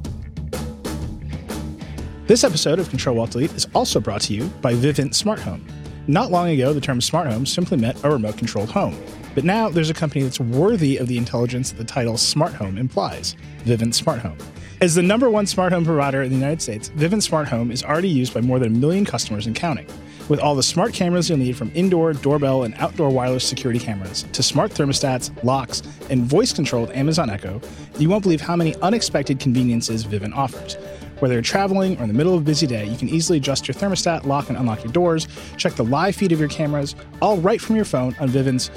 This 2.26 2.44
episode 2.44 2.78
of 2.78 2.88
Control 2.88 3.20
Alt 3.20 3.32
Delete 3.32 3.52
is 3.52 3.66
also 3.74 4.00
brought 4.00 4.22
to 4.22 4.32
you 4.32 4.46
by 4.62 4.72
Vivint 4.72 5.14
Smart 5.14 5.40
Home. 5.40 5.66
Not 6.10 6.32
long 6.32 6.48
ago, 6.48 6.72
the 6.72 6.80
term 6.80 7.00
smart 7.00 7.30
home 7.30 7.46
simply 7.46 7.76
meant 7.76 8.02
a 8.02 8.10
remote 8.10 8.36
controlled 8.36 8.68
home. 8.68 9.00
But 9.36 9.44
now 9.44 9.68
there's 9.68 9.90
a 9.90 9.94
company 9.94 10.24
that's 10.24 10.40
worthy 10.40 10.96
of 10.96 11.06
the 11.06 11.16
intelligence 11.16 11.70
that 11.70 11.78
the 11.78 11.84
title 11.84 12.16
smart 12.16 12.52
home 12.52 12.78
implies 12.78 13.36
Vivint 13.64 13.94
Smart 13.94 14.18
Home. 14.18 14.36
As 14.80 14.96
the 14.96 15.02
number 15.02 15.30
one 15.30 15.46
smart 15.46 15.72
home 15.72 15.84
provider 15.84 16.22
in 16.22 16.30
the 16.30 16.34
United 16.34 16.60
States, 16.60 16.88
Vivint 16.96 17.22
Smart 17.22 17.46
Home 17.46 17.70
is 17.70 17.84
already 17.84 18.08
used 18.08 18.34
by 18.34 18.40
more 18.40 18.58
than 18.58 18.74
a 18.74 18.76
million 18.76 19.04
customers 19.04 19.46
and 19.46 19.54
counting. 19.54 19.86
With 20.28 20.40
all 20.40 20.56
the 20.56 20.64
smart 20.64 20.92
cameras 20.92 21.28
you'll 21.28 21.38
need 21.38 21.56
from 21.56 21.70
indoor, 21.76 22.12
doorbell, 22.12 22.64
and 22.64 22.74
outdoor 22.78 23.10
wireless 23.10 23.44
security 23.44 23.78
cameras 23.78 24.24
to 24.32 24.42
smart 24.42 24.72
thermostats, 24.72 25.30
locks, 25.44 25.80
and 26.08 26.24
voice 26.24 26.52
controlled 26.52 26.90
Amazon 26.90 27.30
Echo, 27.30 27.60
you 28.00 28.08
won't 28.08 28.24
believe 28.24 28.40
how 28.40 28.56
many 28.56 28.74
unexpected 28.82 29.38
conveniences 29.38 30.04
Vivint 30.04 30.34
offers. 30.34 30.76
Whether 31.20 31.34
you're 31.34 31.42
traveling 31.42 31.98
or 31.98 32.02
in 32.02 32.08
the 32.08 32.14
middle 32.14 32.34
of 32.34 32.40
a 32.40 32.44
busy 32.44 32.66
day, 32.66 32.86
you 32.86 32.96
can 32.96 33.08
easily 33.10 33.36
adjust 33.36 33.68
your 33.68 33.74
thermostat, 33.74 34.24
lock 34.24 34.48
and 34.48 34.56
unlock 34.56 34.82
your 34.82 34.92
doors, 34.92 35.28
check 35.58 35.74
the 35.74 35.84
live 35.84 36.16
feed 36.16 36.32
of 36.32 36.40
your 36.40 36.48
cameras, 36.48 36.96
all 37.20 37.36
right 37.36 37.60
from 37.60 37.76
your 37.76 37.84
phone 37.84 38.16
on 38.20 38.28
Vivint's 38.28 38.70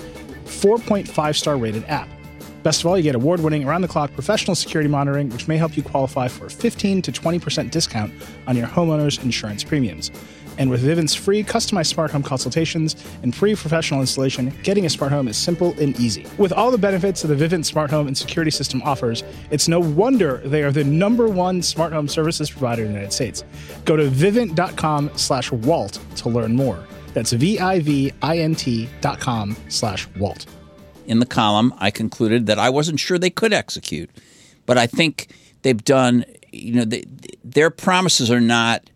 4.5 0.45 1.35
star 1.35 1.55
rated 1.55 1.85
app. 1.85 2.09
Best 2.61 2.81
of 2.81 2.87
all, 2.87 2.97
you 2.97 3.03
get 3.03 3.15
award 3.15 3.39
winning, 3.39 3.65
around 3.65 3.81
the 3.81 3.87
clock 3.87 4.13
professional 4.13 4.55
security 4.55 4.89
monitoring, 4.89 5.29
which 5.29 5.47
may 5.47 5.57
help 5.57 5.75
you 5.77 5.83
qualify 5.83 6.27
for 6.27 6.45
a 6.47 6.49
15 6.49 7.01
to 7.01 7.11
20% 7.11 7.71
discount 7.71 8.13
on 8.45 8.57
your 8.57 8.67
homeowner's 8.67 9.17
insurance 9.19 9.63
premiums. 9.63 10.11
And 10.57 10.69
with 10.69 10.83
Vivint's 10.83 11.15
free 11.15 11.43
customized 11.43 11.87
smart 11.87 12.11
home 12.11 12.23
consultations 12.23 12.95
and 13.23 13.35
free 13.35 13.55
professional 13.55 13.99
installation, 14.01 14.53
getting 14.63 14.85
a 14.85 14.89
smart 14.89 15.11
home 15.11 15.27
is 15.27 15.37
simple 15.37 15.73
and 15.79 15.99
easy. 15.99 16.27
With 16.37 16.53
all 16.53 16.71
the 16.71 16.77
benefits 16.77 17.21
that 17.21 17.27
the 17.29 17.35
Vivint 17.35 17.65
smart 17.65 17.89
home 17.89 18.07
and 18.07 18.17
security 18.17 18.51
system 18.51 18.81
offers, 18.83 19.23
it's 19.51 19.67
no 19.67 19.79
wonder 19.79 20.37
they 20.45 20.63
are 20.63 20.71
the 20.71 20.83
number 20.83 21.27
one 21.27 21.61
smart 21.61 21.93
home 21.93 22.07
services 22.07 22.51
provider 22.51 22.83
in 22.83 22.89
the 22.89 22.93
United 22.93 23.13
States. 23.13 23.43
Go 23.85 23.95
to 23.95 24.09
vivint.com 24.09 25.11
slash 25.15 25.51
Walt 25.51 25.99
to 26.17 26.29
learn 26.29 26.55
more. 26.55 26.85
That's 27.13 27.31
V-I-V-I-N-T 27.31 28.89
dot 29.01 29.19
com 29.19 29.55
slash 29.69 30.07
Walt. 30.17 30.45
in 31.05 31.19
the 31.19 31.25
column, 31.25 31.73
I 31.77 31.91
concluded 31.91 32.45
that 32.47 32.59
I 32.59 32.69
wasn't 32.69 32.99
sure 32.99 33.17
they 33.17 33.29
could 33.29 33.53
execute, 33.53 34.09
but 34.65 34.77
I 34.77 34.87
think 34.87 35.27
they've 35.61 35.83
done. 35.83 36.25
You 36.51 36.73
know, 36.75 36.85
they, 36.85 37.03
their 37.43 37.69
promises 37.69 38.29
are 38.31 38.39
not 38.41 38.89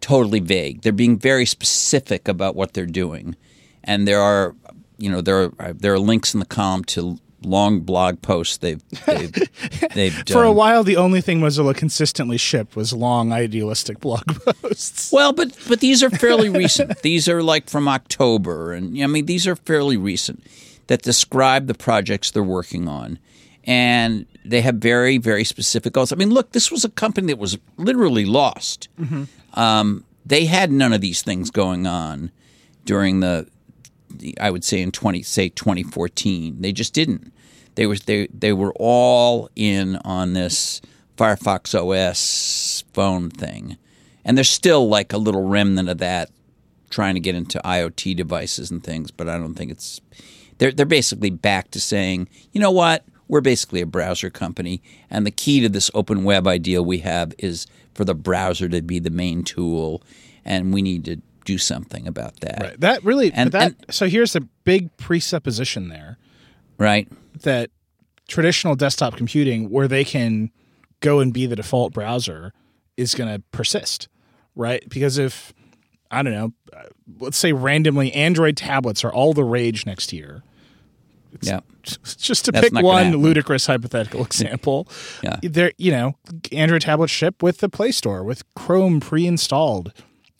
totally 0.00 0.40
vague. 0.40 0.82
They're 0.82 0.92
being 0.92 1.18
very 1.18 1.46
specific 1.46 2.28
about 2.28 2.56
what 2.56 2.74
they're 2.74 2.86
doing, 2.86 3.36
and 3.84 4.06
there 4.06 4.20
are, 4.20 4.54
you 4.98 5.10
know, 5.10 5.20
there 5.20 5.44
are 5.44 5.52
uh, 5.58 5.72
there 5.76 5.92
are 5.92 5.98
links 5.98 6.34
in 6.34 6.40
the 6.40 6.46
column 6.46 6.84
to 6.84 7.18
long 7.42 7.80
blog 7.80 8.20
posts 8.20 8.56
they've 8.58 8.82
they've, 9.06 9.32
they've 9.94 10.24
done. 10.24 10.34
For 10.34 10.44
a 10.44 10.52
while, 10.52 10.82
the 10.84 10.96
only 10.96 11.20
thing 11.20 11.40
Mozilla 11.40 11.74
consistently 11.74 12.36
shipped 12.36 12.76
was 12.76 12.92
long, 12.92 13.32
idealistic 13.32 14.00
blog 14.00 14.24
posts. 14.62 15.12
Well, 15.12 15.32
but 15.32 15.56
but 15.68 15.80
these 15.80 16.02
are 16.02 16.10
fairly 16.10 16.48
recent. 16.48 16.98
these 17.02 17.28
are 17.28 17.42
like 17.42 17.68
from 17.68 17.88
October, 17.88 18.72
and 18.72 19.00
I 19.02 19.06
mean 19.06 19.26
these 19.26 19.46
are 19.46 19.56
fairly 19.56 19.96
recent 19.96 20.44
that 20.88 21.02
describe 21.02 21.66
the 21.66 21.74
projects 21.74 22.30
they're 22.30 22.42
working 22.42 22.88
on, 22.88 23.18
and 23.68 24.24
they 24.46 24.62
have 24.62 24.76
very 24.76 25.18
very 25.18 25.44
specific 25.44 25.92
goals. 25.92 26.10
I 26.10 26.16
mean, 26.16 26.30
look, 26.30 26.52
this 26.52 26.72
was 26.72 26.84
a 26.84 26.88
company 26.88 27.28
that 27.28 27.38
was 27.38 27.58
literally 27.76 28.24
lost. 28.24 28.88
Um, 29.54 30.04
they 30.24 30.46
had 30.46 30.72
none 30.72 30.92
of 30.92 31.00
these 31.02 31.22
things 31.22 31.50
going 31.50 31.86
on 31.86 32.32
during 32.84 33.20
the, 33.20 33.46
the 34.10 34.36
I 34.40 34.50
would 34.50 34.64
say 34.64 34.80
in 34.80 34.90
twenty 34.90 35.22
say 35.22 35.50
twenty 35.50 35.82
fourteen. 35.82 36.62
They 36.62 36.72
just 36.72 36.94
didn't. 36.94 37.32
They 37.74 37.86
was 37.86 38.00
they 38.02 38.26
they 38.28 38.54
were 38.54 38.72
all 38.76 39.50
in 39.54 39.96
on 39.96 40.32
this 40.32 40.80
Firefox 41.18 41.74
OS 41.74 42.84
phone 42.94 43.28
thing, 43.28 43.76
and 44.24 44.36
there's 44.36 44.50
still 44.50 44.88
like 44.88 45.12
a 45.12 45.18
little 45.18 45.46
remnant 45.46 45.90
of 45.90 45.98
that 45.98 46.30
trying 46.88 47.14
to 47.14 47.20
get 47.20 47.34
into 47.34 47.60
IoT 47.66 48.16
devices 48.16 48.70
and 48.70 48.82
things. 48.82 49.10
But 49.10 49.28
I 49.28 49.36
don't 49.36 49.54
think 49.54 49.70
it's 49.70 50.00
they're 50.56 50.72
they're 50.72 50.86
basically 50.86 51.30
back 51.30 51.70
to 51.72 51.80
saying, 51.80 52.30
you 52.52 52.60
know 52.62 52.70
what, 52.70 53.04
we're 53.28 53.40
basically 53.40 53.80
a 53.80 53.86
browser 53.86 54.30
company, 54.30 54.82
and 55.10 55.26
the 55.26 55.30
key 55.30 55.60
to 55.60 55.68
this 55.68 55.90
open 55.94 56.24
web 56.24 56.46
ideal 56.46 56.84
we 56.84 56.98
have 56.98 57.34
is 57.38 57.66
for 57.94 58.04
the 58.04 58.14
browser 58.14 58.68
to 58.68 58.80
be 58.82 58.98
the 58.98 59.10
main 59.10 59.44
tool, 59.44 60.02
and 60.44 60.72
we 60.72 60.82
need 60.82 61.04
to 61.04 61.16
do 61.44 61.58
something 61.58 62.06
about 62.06 62.40
that. 62.40 62.58
Right. 62.60 62.80
That 62.80 63.04
really, 63.04 63.32
And- 63.32 63.52
that, 63.52 63.62
and- 63.62 63.94
so 63.94 64.06
here's 64.08 64.34
a 64.36 64.40
big 64.64 64.94
presupposition 64.98 65.88
there 65.88 66.18
Right. 66.78 67.08
that 67.42 67.70
traditional 68.28 68.74
desktop 68.74 69.16
computing, 69.16 69.70
where 69.70 69.88
they 69.88 70.04
can 70.04 70.50
go 71.00 71.20
and 71.20 71.32
be 71.32 71.46
the 71.46 71.56
default 71.56 71.92
browser, 71.92 72.52
is 72.96 73.14
going 73.14 73.32
to 73.34 73.42
persist, 73.52 74.08
right? 74.54 74.82
Because 74.88 75.16
if, 75.18 75.54
I 76.10 76.22
don't 76.22 76.32
know, 76.34 76.52
uh, 76.72 76.82
let's 77.20 77.38
say 77.38 77.52
randomly 77.52 78.12
Android 78.12 78.56
tablets 78.56 79.04
are 79.04 79.12
all 79.12 79.32
the 79.32 79.44
rage 79.44 79.86
next 79.86 80.12
year. 80.12 80.42
Yeah. 81.42 81.60
Just 81.82 82.44
to 82.46 82.52
That's 82.52 82.70
pick 82.70 82.82
one 82.82 83.12
ludicrous 83.16 83.66
hypothetical 83.66 84.22
example, 84.24 84.88
Yeah. 85.22 85.36
there, 85.42 85.72
you 85.78 85.90
know, 85.90 86.16
Android 86.52 86.82
tablets 86.82 87.12
ship 87.12 87.42
with 87.42 87.58
the 87.58 87.68
Play 87.68 87.92
Store 87.92 88.22
with 88.24 88.42
Chrome 88.54 89.00
pre-installed. 89.00 89.92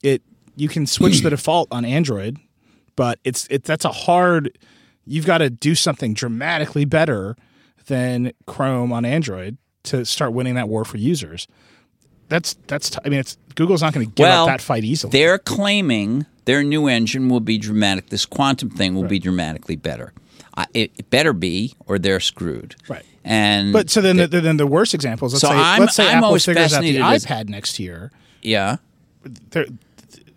It 0.03 0.21
you 0.55 0.67
can 0.67 0.85
switch 0.85 1.21
the 1.21 1.29
default 1.35 1.67
on 1.71 1.85
Android, 1.85 2.37
but 2.95 3.19
it's 3.23 3.47
it 3.49 3.63
that's 3.63 3.85
a 3.85 3.91
hard. 3.91 4.57
You've 5.05 5.25
got 5.25 5.39
to 5.39 5.49
do 5.49 5.73
something 5.73 6.13
dramatically 6.13 6.85
better 6.85 7.35
than 7.87 8.31
Chrome 8.45 8.91
on 8.93 9.05
Android 9.05 9.57
to 9.83 10.05
start 10.05 10.33
winning 10.33 10.55
that 10.55 10.69
war 10.69 10.85
for 10.85 10.97
users. 10.97 11.47
That's 12.27 12.53
that's. 12.67 12.91
T- 12.91 12.99
I 13.03 13.09
mean, 13.09 13.19
it's 13.19 13.37
Google's 13.55 13.81
not 13.81 13.93
going 13.93 14.05
to 14.05 14.13
give 14.13 14.25
well, 14.25 14.43
up 14.43 14.49
that 14.49 14.61
fight 14.61 14.83
easily. 14.83 15.11
They're 15.11 15.39
claiming 15.39 16.27
their 16.45 16.63
new 16.63 16.87
engine 16.87 17.27
will 17.27 17.39
be 17.39 17.57
dramatic. 17.57 18.09
This 18.09 18.25
quantum 18.25 18.69
thing 18.69 18.93
will 18.95 19.05
be 19.05 19.17
dramatically 19.19 19.75
better. 19.75 20.13
It, 20.73 20.91
it 20.97 21.09
better 21.09 21.33
be, 21.33 21.75
or 21.87 21.99
they're 21.99 22.19
screwed. 22.19 22.75
Right. 22.87 23.05
And 23.23 23.73
But 23.73 23.89
so 23.89 24.01
then, 24.01 24.17
the, 24.17 24.27
then 24.27 24.57
the 24.57 24.67
worst 24.67 24.93
examples. 24.93 25.33
Let's 25.33 25.41
So 25.41 25.49
say, 25.49 25.55
I'm- 25.55 25.79
let's 25.81 25.95
say 25.95 26.07
I'm 26.07 26.17
Apple 26.17 26.27
always 26.27 26.45
figures 26.45 26.73
out 26.73 26.81
the 26.81 26.95
iPad 26.97 27.49
next 27.49 27.79
year. 27.79 28.11
yeah, 28.41 28.77
They're- 29.51 29.67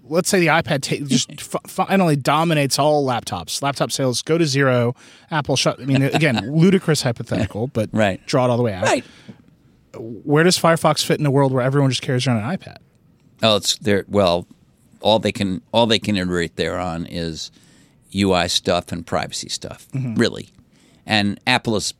let's 0.08 0.28
say 0.28 0.40
the 0.40 0.48
iPad 0.48 0.82
ta- 0.82 1.04
just 1.06 1.30
f- 1.54 1.56
finally 1.66 2.16
dominates 2.16 2.78
all 2.78 3.06
laptops. 3.06 3.62
Laptop 3.62 3.90
sales 3.92 4.20
go 4.20 4.36
to 4.36 4.44
zero. 4.46 4.94
Apple 5.30 5.56
shut. 5.56 5.80
I 5.80 5.84
mean, 5.84 6.02
again, 6.02 6.52
ludicrous 6.58 7.02
hypothetical, 7.02 7.68
but 7.68 7.88
Right. 7.92 8.20
draw 8.26 8.44
it 8.46 8.50
all 8.50 8.56
the 8.58 8.62
way 8.64 8.74
out. 8.74 8.84
right. 8.84 9.04
Where 9.94 10.42
does 10.42 10.58
Firefox 10.58 11.04
fit 11.04 11.20
in 11.20 11.26
a 11.26 11.30
world 11.30 11.52
where 11.52 11.62
everyone 11.62 11.90
just 11.90 12.02
carries 12.02 12.26
around 12.26 12.38
an 12.38 12.56
iPad? 12.58 12.78
Oh, 13.42 13.56
it's 13.56 13.76
there. 13.78 14.04
Well, 14.08 14.46
all 15.00 15.18
they 15.18 15.32
can 15.32 15.60
all 15.72 15.86
they 15.86 15.98
can 15.98 16.16
iterate 16.16 16.56
there 16.56 16.78
on 16.78 17.06
is 17.06 17.50
UI 18.14 18.48
stuff 18.48 18.92
and 18.92 19.06
privacy 19.06 19.48
stuff, 19.48 19.88
Mm-hmm. 19.92 20.14
really. 20.14 20.50
And 21.06 21.40
Apple 21.46 21.76
is 21.76 21.94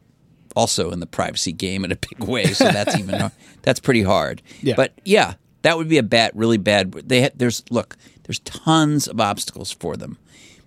also 0.54 0.90
in 0.90 1.00
the 1.00 1.06
privacy 1.06 1.52
game 1.52 1.84
in 1.84 1.90
a 1.92 1.96
big 1.96 2.28
way, 2.28 2.44
so 2.52 2.64
that's 2.64 2.96
even 2.98 3.14
hard. 3.20 3.32
that's 3.62 3.80
pretty 3.80 4.02
hard. 4.02 4.42
Yeah. 4.60 4.74
But 4.76 4.92
yeah, 5.04 5.34
that 5.62 5.76
would 5.78 5.88
be 5.88 5.98
a 5.98 6.02
bad, 6.02 6.32
really 6.34 6.58
bad. 6.58 6.92
They 6.92 7.30
there's 7.34 7.64
look, 7.70 7.96
there's 8.24 8.38
tons 8.40 9.08
of 9.08 9.20
obstacles 9.20 9.72
for 9.72 9.96
them, 9.96 10.18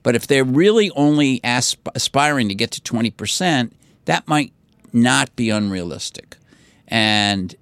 but 0.04 0.16
if 0.16 0.28
they're 0.28 0.44
really 0.44 0.90
only 0.92 1.40
asp- 1.44 1.88
aspiring 1.96 2.50
to 2.50 2.56
get 2.56 2.72
to 2.72 2.82
twenty 2.82 3.12
percent, 3.12 3.74
that 4.06 4.28
might 4.28 4.52
not 4.92 5.34
be 5.36 5.50
unrealistic, 5.50 6.38
and 6.88 7.56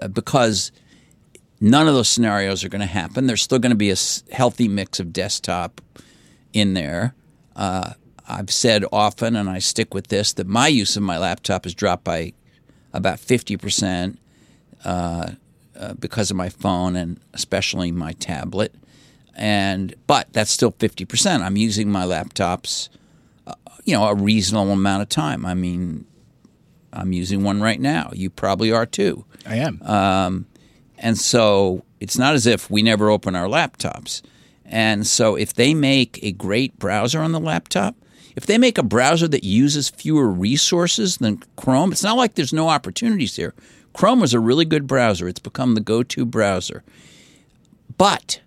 uh, 0.00 0.08
because 0.08 0.70
none 1.60 1.88
of 1.88 1.94
those 1.94 2.08
scenarios 2.08 2.64
are 2.64 2.68
going 2.68 2.80
to 2.80 2.86
happen. 2.86 3.26
There's 3.26 3.42
still 3.42 3.58
going 3.58 3.70
to 3.70 3.76
be 3.76 3.88
a 3.90 3.92
s- 3.92 4.22
healthy 4.32 4.68
mix 4.68 5.00
of 5.00 5.12
desktop 5.12 5.80
in 6.52 6.74
there. 6.74 7.14
Uh, 7.56 7.94
I've 8.28 8.50
said 8.50 8.84
often, 8.92 9.36
and 9.36 9.48
I 9.50 9.58
stick 9.58 9.92
with 9.94 10.08
this, 10.08 10.32
that 10.34 10.46
my 10.46 10.68
use 10.68 10.96
of 10.96 11.02
my 11.02 11.18
laptop 11.18 11.64
has 11.64 11.74
dropped 11.74 12.04
by 12.04 12.32
about 12.92 13.18
50%. 13.18 14.16
uh, 14.84 15.32
uh, 15.76 15.94
because 15.94 16.30
of 16.30 16.36
my 16.36 16.48
phone 16.48 16.94
and 16.94 17.18
especially 17.32 17.90
my 17.90 18.12
tablet. 18.12 18.72
And 19.34 19.92
but 20.06 20.32
that's 20.32 20.52
still 20.52 20.72
fifty 20.78 21.04
percent. 21.04 21.42
I'm 21.42 21.56
using 21.56 21.90
my 21.90 22.04
laptops, 22.04 22.88
uh, 23.48 23.54
you 23.84 23.96
know, 23.96 24.04
a 24.04 24.14
reasonable 24.14 24.70
amount 24.70 25.02
of 25.02 25.08
time. 25.08 25.44
I 25.44 25.54
mean, 25.54 26.06
I'm 26.92 27.12
using 27.12 27.42
one 27.42 27.60
right 27.60 27.80
now. 27.80 28.10
You 28.14 28.30
probably 28.30 28.70
are 28.70 28.86
too. 28.86 29.24
I 29.44 29.56
am. 29.56 29.82
Um, 29.82 30.46
and 30.98 31.18
so 31.18 31.84
it's 31.98 32.16
not 32.16 32.34
as 32.34 32.46
if 32.46 32.70
we 32.70 32.82
never 32.82 33.10
open 33.10 33.34
our 33.34 33.48
laptops. 33.48 34.22
And 34.64 35.06
so 35.06 35.36
if 35.36 35.54
they 35.54 35.74
make 35.74 36.18
a 36.22 36.32
great 36.32 36.78
browser 36.78 37.20
on 37.20 37.32
the 37.32 37.40
laptop, 37.40 37.94
if 38.36 38.46
they 38.46 38.58
make 38.58 38.78
a 38.78 38.82
browser 38.82 39.28
that 39.28 39.44
uses 39.44 39.90
fewer 39.90 40.28
resources 40.28 41.18
than 41.18 41.42
Chrome, 41.56 41.92
it's 41.92 42.02
not 42.02 42.16
like 42.16 42.34
there's 42.34 42.52
no 42.52 42.68
opportunities 42.68 43.36
there. 43.36 43.54
Chrome 43.92 44.22
is 44.24 44.34
a 44.34 44.40
really 44.40 44.64
good 44.64 44.86
browser. 44.86 45.28
It's 45.28 45.38
become 45.38 45.74
the 45.74 45.80
go-to 45.80 46.24
browser. 46.24 46.82
But 47.96 48.40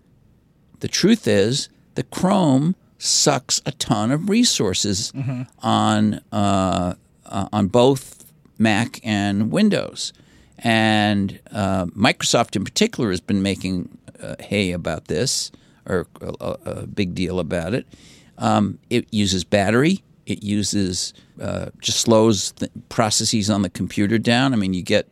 the 0.82 0.90
truth 0.90 1.28
is 1.28 1.70
that 1.96 2.12
Chrome 2.12 2.76
sucks 2.98 3.62
a 3.66 3.72
ton 3.72 4.12
of 4.12 4.30
resources 4.30 5.14
on 5.60 6.20
uh, 6.32 6.96
uh, 7.26 7.48
on 7.54 7.68
both 7.68 8.26
Mac 8.58 9.00
and 9.04 9.52
Windows. 9.52 10.14
And 10.58 11.40
uh, 11.52 11.86
Microsoft, 11.88 12.56
in 12.56 12.64
particular, 12.66 13.12
has 13.12 13.22
been 13.22 13.42
making 13.42 13.98
uh, 14.22 14.36
hay 14.40 14.72
about 14.72 15.06
this, 15.06 15.52
or 15.88 16.06
a, 16.22 16.58
a 16.66 16.88
big 16.88 17.16
deal 17.16 17.40
about 17.40 17.74
it. 17.74 17.88
Um, 18.38 18.78
it 18.90 19.08
uses 19.12 19.44
battery. 19.44 20.04
It 20.26 20.44
uses 20.44 21.14
uh, 21.42 21.68
just 21.80 22.02
slows 22.02 22.54
processes 22.90 23.50
on 23.50 23.62
the 23.62 23.70
computer 23.70 24.18
down. 24.18 24.54
I 24.54 24.58
mean, 24.58 24.74
you 24.74 24.84
get 24.84 25.08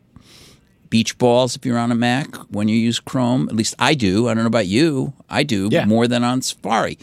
beach 0.90 1.16
balls 1.18 1.56
if 1.56 1.64
you're 1.64 1.78
on 1.78 1.90
a 1.90 1.94
Mac 1.94 2.34
when 2.50 2.68
you 2.68 2.76
use 2.76 3.00
Chrome. 3.00 3.48
At 3.48 3.56
least 3.56 3.74
I 3.78 3.94
do. 3.94 4.28
I 4.28 4.34
don't 4.34 4.44
know 4.44 4.48
about 4.48 4.66
you. 4.68 5.12
I 5.28 5.42
do 5.42 5.68
Yeah. 5.72 5.86
more 5.86 6.06
than 6.06 6.22
on 6.22 6.42
Safari. 6.42 6.98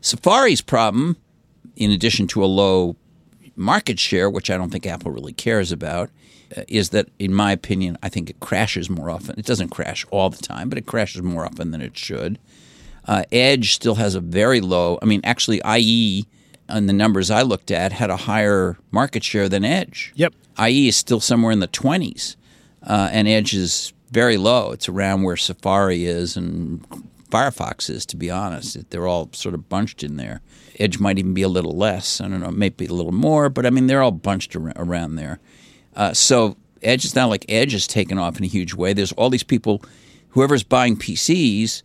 Safari's 0.00 0.60
problem, 0.60 1.16
in 1.76 1.90
addition 1.90 2.26
to 2.28 2.44
a 2.44 2.46
low 2.46 2.96
market 3.56 3.98
share, 3.98 4.28
which 4.28 4.50
I 4.50 4.56
don't 4.56 4.70
think 4.70 4.86
Apple 4.86 5.10
really 5.10 5.32
cares 5.32 5.72
about, 5.72 6.10
uh, 6.56 6.62
is 6.68 6.90
that, 6.90 7.08
in 7.18 7.32
my 7.32 7.52
opinion, 7.52 7.96
I 8.02 8.08
think 8.08 8.28
it 8.30 8.38
crashes 8.40 8.90
more 8.90 9.08
often. 9.10 9.38
It 9.38 9.46
doesn't 9.46 9.70
crash 9.70 10.04
all 10.10 10.28
the 10.30 10.36
time, 10.42 10.68
but 10.68 10.78
it 10.78 10.86
crashes 10.86 11.22
more 11.22 11.44
often 11.46 11.70
than 11.70 11.80
it 11.80 11.96
should. 11.96 12.38
Uh, 13.06 13.24
Edge 13.30 13.72
still 13.74 13.94
has 13.96 14.14
a 14.14 14.20
very 14.20 14.60
low. 14.60 14.98
I 15.00 15.04
mean, 15.04 15.20
actually, 15.24 15.60
IE 15.64 16.26
on 16.68 16.86
the 16.86 16.92
numbers 16.92 17.30
I 17.30 17.42
looked 17.42 17.70
at 17.70 17.92
had 17.92 18.10
a 18.10 18.16
higher 18.16 18.76
market 18.90 19.22
share 19.22 19.48
than 19.48 19.64
Edge. 19.64 20.12
Yep. 20.16 20.34
IE 20.68 20.88
is 20.88 20.96
still 20.96 21.20
somewhere 21.20 21.52
in 21.52 21.60
the 21.60 21.66
twenties, 21.66 22.36
uh, 22.82 23.08
and 23.12 23.28
Edge 23.28 23.54
is 23.54 23.92
very 24.10 24.36
low. 24.36 24.72
It's 24.72 24.88
around 24.88 25.22
where 25.22 25.36
Safari 25.36 26.06
is 26.06 26.36
and 26.36 26.84
Firefox 27.30 27.90
is. 27.90 28.06
To 28.06 28.16
be 28.16 28.30
honest, 28.30 28.90
they're 28.90 29.06
all 29.06 29.30
sort 29.32 29.54
of 29.54 29.68
bunched 29.68 30.02
in 30.02 30.16
there. 30.16 30.40
Edge 30.78 30.98
might 30.98 31.18
even 31.18 31.34
be 31.34 31.42
a 31.42 31.48
little 31.48 31.76
less. 31.76 32.20
I 32.20 32.28
don't 32.28 32.40
know, 32.40 32.50
maybe 32.50 32.86
a 32.86 32.92
little 32.92 33.12
more, 33.12 33.48
but 33.48 33.66
I 33.66 33.70
mean 33.70 33.86
they're 33.86 34.02
all 34.02 34.10
bunched 34.10 34.56
ar- 34.56 34.72
around 34.76 35.16
there. 35.16 35.38
Uh, 35.94 36.12
so 36.12 36.56
Edge 36.82 37.04
is 37.04 37.14
not 37.14 37.28
like 37.28 37.44
Edge 37.48 37.72
has 37.72 37.86
taken 37.86 38.18
off 38.18 38.38
in 38.38 38.44
a 38.44 38.48
huge 38.48 38.74
way. 38.74 38.92
There's 38.92 39.12
all 39.12 39.30
these 39.30 39.42
people. 39.42 39.82
Whoever's 40.30 40.62
buying 40.62 40.96
PCs 40.96 41.82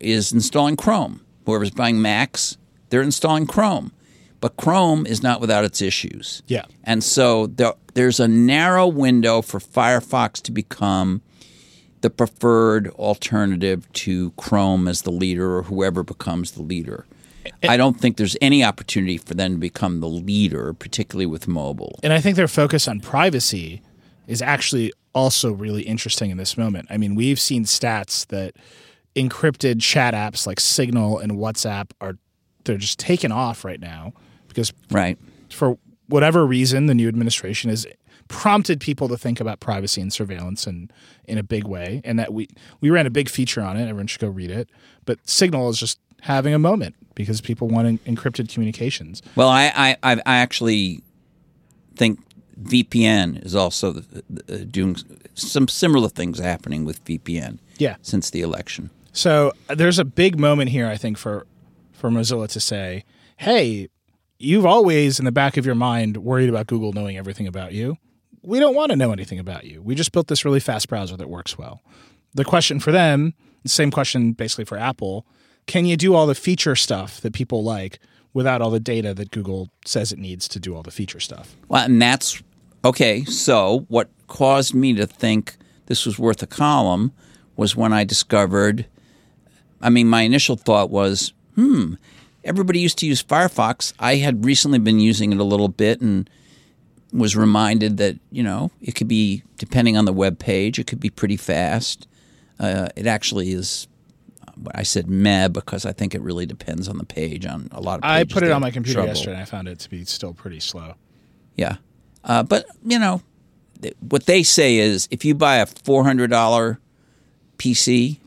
is 0.00 0.32
installing 0.32 0.76
Chrome. 0.76 1.20
Whoever's 1.46 1.70
buying 1.70 2.02
Macs, 2.02 2.56
they're 2.90 3.02
installing 3.02 3.46
Chrome. 3.46 3.92
But 4.40 4.56
Chrome 4.56 5.06
is 5.06 5.22
not 5.22 5.40
without 5.40 5.64
its 5.64 5.82
issues. 5.82 6.42
Yeah. 6.46 6.64
And 6.84 7.02
so 7.02 7.48
there, 7.48 7.72
there's 7.94 8.20
a 8.20 8.28
narrow 8.28 8.86
window 8.86 9.42
for 9.42 9.58
Firefox 9.58 10.40
to 10.42 10.52
become 10.52 11.22
the 12.02 12.10
preferred 12.10 12.88
alternative 12.90 13.92
to 13.92 14.30
Chrome 14.32 14.86
as 14.86 15.02
the 15.02 15.10
leader 15.10 15.56
or 15.56 15.64
whoever 15.64 16.04
becomes 16.04 16.52
the 16.52 16.62
leader. 16.62 17.06
I 17.62 17.76
don't 17.76 17.98
think 17.98 18.18
there's 18.18 18.36
any 18.40 18.62
opportunity 18.62 19.18
for 19.18 19.34
them 19.34 19.54
to 19.54 19.58
become 19.58 20.00
the 20.00 20.08
leader, 20.08 20.72
particularly 20.74 21.26
with 21.26 21.48
mobile. 21.48 21.98
And 22.02 22.12
I 22.12 22.20
think 22.20 22.36
their 22.36 22.46
focus 22.46 22.86
on 22.86 23.00
privacy 23.00 23.82
is 24.26 24.42
actually 24.42 24.92
also 25.14 25.50
really 25.52 25.82
interesting 25.82 26.30
in 26.30 26.36
this 26.36 26.56
moment. 26.56 26.86
I 26.90 26.98
mean, 26.98 27.14
we've 27.14 27.40
seen 27.40 27.64
stats 27.64 28.26
that 28.28 28.54
encrypted 29.16 29.80
chat 29.80 30.14
apps 30.14 30.46
like 30.46 30.60
Signal 30.60 31.18
and 31.18 31.32
WhatsApp 31.32 31.90
are 32.00 32.16
they're 32.64 32.76
just 32.76 32.98
taken 32.98 33.32
off 33.32 33.64
right 33.64 33.80
now 33.80 34.12
because 34.48 34.72
Right. 34.90 35.18
for 35.50 35.78
whatever 36.08 36.46
reason 36.46 36.86
the 36.86 36.94
new 36.94 37.08
administration 37.08 37.70
has 37.70 37.86
prompted 38.28 38.78
people 38.80 39.08
to 39.08 39.16
think 39.16 39.40
about 39.40 39.58
privacy 39.58 40.00
and 40.02 40.12
surveillance 40.12 40.66
in 40.66 40.90
in 41.24 41.38
a 41.38 41.42
big 41.42 41.64
way 41.66 42.02
and 42.04 42.18
that 42.18 42.32
we 42.32 42.46
we 42.82 42.90
ran 42.90 43.06
a 43.06 43.10
big 43.10 43.28
feature 43.30 43.62
on 43.62 43.76
it 43.78 43.88
everyone 43.88 44.06
should 44.06 44.20
go 44.20 44.28
read 44.28 44.50
it 44.50 44.68
but 45.06 45.18
signal 45.28 45.70
is 45.70 45.78
just 45.78 45.98
having 46.20 46.52
a 46.52 46.58
moment 46.58 46.94
because 47.14 47.40
people 47.40 47.68
want 47.68 47.86
en- 47.88 47.98
encrypted 48.00 48.52
communications 48.52 49.22
Well, 49.34 49.48
I, 49.48 49.96
I, 50.02 50.14
I 50.26 50.36
actually 50.36 51.02
think 51.96 52.20
VPN 52.62 53.44
is 53.46 53.54
also 53.54 53.92
the, 53.92 54.22
the, 54.28 54.54
uh, 54.62 54.64
doing 54.68 54.96
some 55.34 55.68
similar 55.68 56.08
things 56.08 56.38
happening 56.40 56.84
with 56.84 57.04
VPN. 57.04 57.58
Yeah. 57.78 57.96
Since 58.02 58.30
the 58.30 58.40
election. 58.40 58.90
So 59.18 59.52
there's 59.66 59.98
a 59.98 60.04
big 60.04 60.38
moment 60.38 60.70
here, 60.70 60.86
I 60.86 60.96
think, 60.96 61.18
for 61.18 61.44
for 61.92 62.08
Mozilla 62.08 62.46
to 62.50 62.60
say, 62.60 63.04
"Hey, 63.38 63.88
you've 64.38 64.64
always 64.64 65.18
in 65.18 65.24
the 65.24 65.32
back 65.32 65.56
of 65.56 65.66
your 65.66 65.74
mind 65.74 66.18
worried 66.18 66.48
about 66.48 66.68
Google 66.68 66.92
knowing 66.92 67.16
everything 67.16 67.48
about 67.48 67.72
you. 67.72 67.96
We 68.42 68.60
don't 68.60 68.76
want 68.76 68.92
to 68.92 68.96
know 68.96 69.10
anything 69.10 69.40
about 69.40 69.64
you. 69.64 69.82
We 69.82 69.96
just 69.96 70.12
built 70.12 70.28
this 70.28 70.44
really 70.44 70.60
fast 70.60 70.88
browser 70.88 71.16
that 71.16 71.28
works 71.28 71.58
well." 71.58 71.82
The 72.34 72.44
question 72.44 72.78
for 72.78 72.92
them, 72.92 73.34
the 73.64 73.68
same 73.68 73.90
question 73.90 74.34
basically 74.34 74.66
for 74.66 74.78
Apple, 74.78 75.26
can 75.66 75.84
you 75.84 75.96
do 75.96 76.14
all 76.14 76.28
the 76.28 76.36
feature 76.36 76.76
stuff 76.76 77.20
that 77.22 77.32
people 77.32 77.64
like 77.64 77.98
without 78.32 78.62
all 78.62 78.70
the 78.70 78.78
data 78.78 79.14
that 79.14 79.32
Google 79.32 79.68
says 79.84 80.12
it 80.12 80.20
needs 80.20 80.46
to 80.46 80.60
do 80.60 80.76
all 80.76 80.84
the 80.84 80.92
feature 80.92 81.18
stuff? 81.18 81.56
Well, 81.68 81.84
and 81.84 82.00
that's 82.00 82.40
okay. 82.84 83.24
So, 83.24 83.84
what 83.88 84.10
caused 84.28 84.74
me 84.74 84.94
to 84.94 85.08
think 85.08 85.56
this 85.86 86.06
was 86.06 86.20
worth 86.20 86.40
a 86.40 86.46
column 86.46 87.10
was 87.56 87.74
when 87.74 87.92
I 87.92 88.04
discovered. 88.04 88.86
I 89.80 89.90
mean, 89.90 90.08
my 90.08 90.22
initial 90.22 90.56
thought 90.56 90.90
was, 90.90 91.32
hmm, 91.54 91.94
everybody 92.44 92.80
used 92.80 92.98
to 92.98 93.06
use 93.06 93.22
Firefox. 93.22 93.92
I 93.98 94.16
had 94.16 94.44
recently 94.44 94.78
been 94.78 95.00
using 95.00 95.32
it 95.32 95.38
a 95.38 95.44
little 95.44 95.68
bit 95.68 96.00
and 96.00 96.28
was 97.12 97.36
reminded 97.36 97.96
that, 97.98 98.16
you 98.30 98.42
know, 98.42 98.70
it 98.80 98.92
could 98.92 99.08
be, 99.08 99.42
depending 99.56 99.96
on 99.96 100.04
the 100.04 100.12
web 100.12 100.38
page, 100.38 100.78
it 100.78 100.86
could 100.86 101.00
be 101.00 101.10
pretty 101.10 101.36
fast. 101.36 102.06
Uh, 102.58 102.88
it 102.96 103.06
actually 103.06 103.52
is. 103.52 103.86
I 104.74 104.82
said 104.82 105.08
meh 105.08 105.46
because 105.46 105.86
I 105.86 105.92
think 105.92 106.16
it 106.16 106.20
really 106.20 106.44
depends 106.44 106.88
on 106.88 106.98
the 106.98 107.06
page. 107.06 107.46
On 107.46 107.68
a 107.70 107.80
lot 107.80 108.00
of 108.00 108.04
I 108.04 108.24
put 108.24 108.42
it 108.42 108.50
on 108.50 108.60
my 108.60 108.72
computer 108.72 108.96
trouble. 108.96 109.08
yesterday 109.10 109.34
and 109.34 109.42
I 109.42 109.44
found 109.44 109.68
it 109.68 109.78
to 109.80 109.90
be 109.90 110.04
still 110.04 110.34
pretty 110.34 110.58
slow. 110.58 110.94
Yeah. 111.54 111.76
Uh, 112.24 112.42
but, 112.42 112.66
you 112.84 112.98
know, 112.98 113.22
th- 113.80 113.94
what 114.00 114.26
they 114.26 114.42
say 114.42 114.78
is 114.78 115.06
if 115.12 115.24
you 115.24 115.36
buy 115.36 115.56
a 115.56 115.66
$400 115.66 116.78
PC 117.56 118.18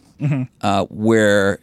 uh, 0.62 0.86
where 0.86 1.60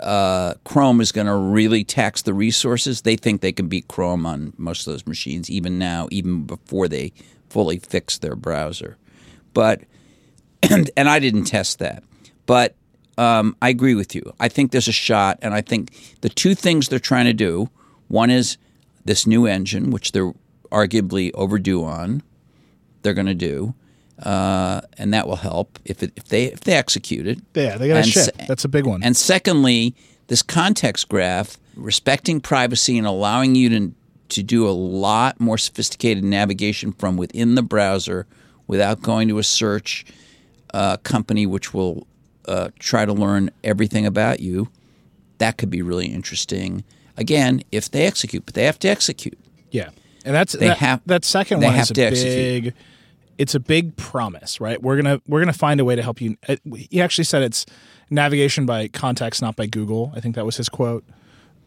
uh, 0.00 0.54
Chrome 0.64 1.00
is 1.00 1.12
going 1.12 1.26
to 1.26 1.36
really 1.36 1.84
tax 1.84 2.22
the 2.22 2.34
resources, 2.34 3.02
they 3.02 3.16
think 3.16 3.40
they 3.40 3.52
can 3.52 3.68
beat 3.68 3.88
Chrome 3.88 4.26
on 4.26 4.52
most 4.56 4.86
of 4.86 4.92
those 4.92 5.06
machines, 5.06 5.50
even 5.50 5.78
now, 5.78 6.08
even 6.10 6.44
before 6.44 6.88
they 6.88 7.12
fully 7.48 7.78
fix 7.78 8.18
their 8.18 8.34
browser. 8.34 8.96
But, 9.54 9.82
and, 10.62 10.90
and 10.96 11.08
I 11.08 11.18
didn't 11.18 11.44
test 11.44 11.78
that. 11.78 12.02
But 12.46 12.74
um, 13.18 13.56
I 13.62 13.68
agree 13.68 13.94
with 13.94 14.14
you. 14.14 14.32
I 14.40 14.48
think 14.48 14.72
there's 14.72 14.88
a 14.88 14.92
shot, 14.92 15.38
and 15.42 15.54
I 15.54 15.60
think 15.60 16.20
the 16.20 16.28
two 16.28 16.54
things 16.54 16.88
they're 16.88 16.98
trying 16.98 17.26
to 17.26 17.32
do 17.32 17.68
one 18.08 18.30
is 18.30 18.58
this 19.04 19.26
new 19.26 19.46
engine, 19.46 19.90
which 19.90 20.12
they're 20.12 20.34
arguably 20.70 21.30
overdue 21.34 21.84
on, 21.84 22.22
they're 23.02 23.14
going 23.14 23.26
to 23.26 23.34
do. 23.34 23.74
Uh, 24.22 24.80
and 24.98 25.12
that 25.12 25.26
will 25.26 25.36
help 25.36 25.78
if 25.84 26.02
it, 26.02 26.12
if 26.16 26.24
they 26.28 26.44
if 26.44 26.60
they 26.60 26.74
execute 26.74 27.26
it. 27.26 27.38
Yeah, 27.54 27.76
they 27.78 27.88
got 27.88 28.04
to 28.04 28.10
ship. 28.10 28.22
se- 28.36 28.46
That's 28.48 28.64
a 28.64 28.68
big 28.68 28.86
one. 28.86 29.02
And 29.02 29.16
secondly, 29.16 29.94
this 30.28 30.42
context 30.42 31.08
graph, 31.08 31.58
respecting 31.76 32.40
privacy 32.40 32.96
and 32.98 33.06
allowing 33.06 33.54
you 33.54 33.68
to 33.70 33.92
to 34.28 34.42
do 34.42 34.66
a 34.68 34.70
lot 34.70 35.38
more 35.40 35.58
sophisticated 35.58 36.24
navigation 36.24 36.92
from 36.92 37.16
within 37.16 37.54
the 37.54 37.62
browser 37.62 38.26
without 38.66 39.02
going 39.02 39.28
to 39.28 39.38
a 39.38 39.42
search 39.42 40.06
uh, 40.72 40.96
company 40.98 41.44
which 41.46 41.74
will 41.74 42.06
uh, 42.46 42.68
try 42.78 43.04
to 43.04 43.12
learn 43.12 43.50
everything 43.62 44.06
about 44.06 44.40
you. 44.40 44.68
That 45.38 45.58
could 45.58 45.68
be 45.70 45.82
really 45.82 46.06
interesting. 46.06 46.84
Again, 47.16 47.62
if 47.72 47.90
they 47.90 48.06
execute, 48.06 48.46
but 48.46 48.54
they 48.54 48.64
have 48.64 48.78
to 48.78 48.88
execute. 48.88 49.38
Yeah, 49.70 49.90
and 50.24 50.34
that's 50.34 50.52
They 50.54 50.68
that, 50.68 50.78
have- 50.78 51.00
that 51.06 51.24
second 51.24 51.60
one 51.62 51.74
is 51.74 51.90
a 51.90 51.94
to 51.94 52.02
execute. 52.02 52.74
It's 53.42 53.54
a 53.56 53.60
big 53.60 53.96
promise, 53.96 54.60
right? 54.60 54.80
We're 54.80 54.96
gonna 55.00 55.20
we're 55.26 55.40
gonna 55.40 55.52
find 55.52 55.80
a 55.80 55.84
way 55.84 55.96
to 55.96 56.02
help 56.02 56.20
you. 56.20 56.36
uh, 56.48 56.56
He 56.90 57.00
actually 57.00 57.24
said 57.24 57.42
it's 57.42 57.66
navigation 58.08 58.66
by 58.66 58.88
context, 58.88 59.42
not 59.42 59.56
by 59.56 59.66
Google. 59.66 60.12
I 60.14 60.20
think 60.20 60.34
that 60.36 60.46
was 60.46 60.56
his 60.56 60.68
quote. 60.68 61.04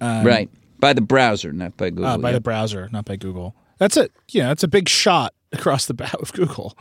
right. 0.01 0.49
By 0.79 0.93
the 0.93 1.01
browser, 1.01 1.51
not 1.51 1.75
by 1.77 1.89
Google. 1.89 2.05
Uh, 2.05 2.17
by 2.17 2.29
yeah. 2.29 2.33
the 2.33 2.41
browser, 2.41 2.89
not 2.91 3.05
by 3.05 3.15
Google. 3.17 3.55
That's 3.77 3.97
a 3.97 4.09
You 4.31 4.43
know, 4.43 4.51
it's 4.51 4.63
a 4.63 4.67
big 4.67 4.87
shot 4.87 5.33
across 5.51 5.85
the 5.85 5.93
bow 5.93 6.11
of 6.21 6.31
Google. 6.33 6.77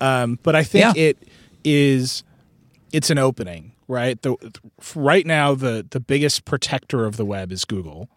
Um, 0.00 0.38
but 0.42 0.54
I 0.56 0.62
think 0.64 0.96
Yeah. 0.96 1.02
it 1.08 1.18
is 1.64 2.24
it's 2.92 3.10
an 3.10 3.18
opening, 3.18 3.72
right? 3.88 4.20
The 4.22 4.36
right 4.94 5.26
now 5.26 5.54
the 5.54 5.86
the 5.90 6.00
biggest 6.00 6.44
protector 6.46 7.04
of 7.04 7.16
the 7.18 7.24
web 7.26 7.52
is 7.52 7.64
Google. 7.66 8.08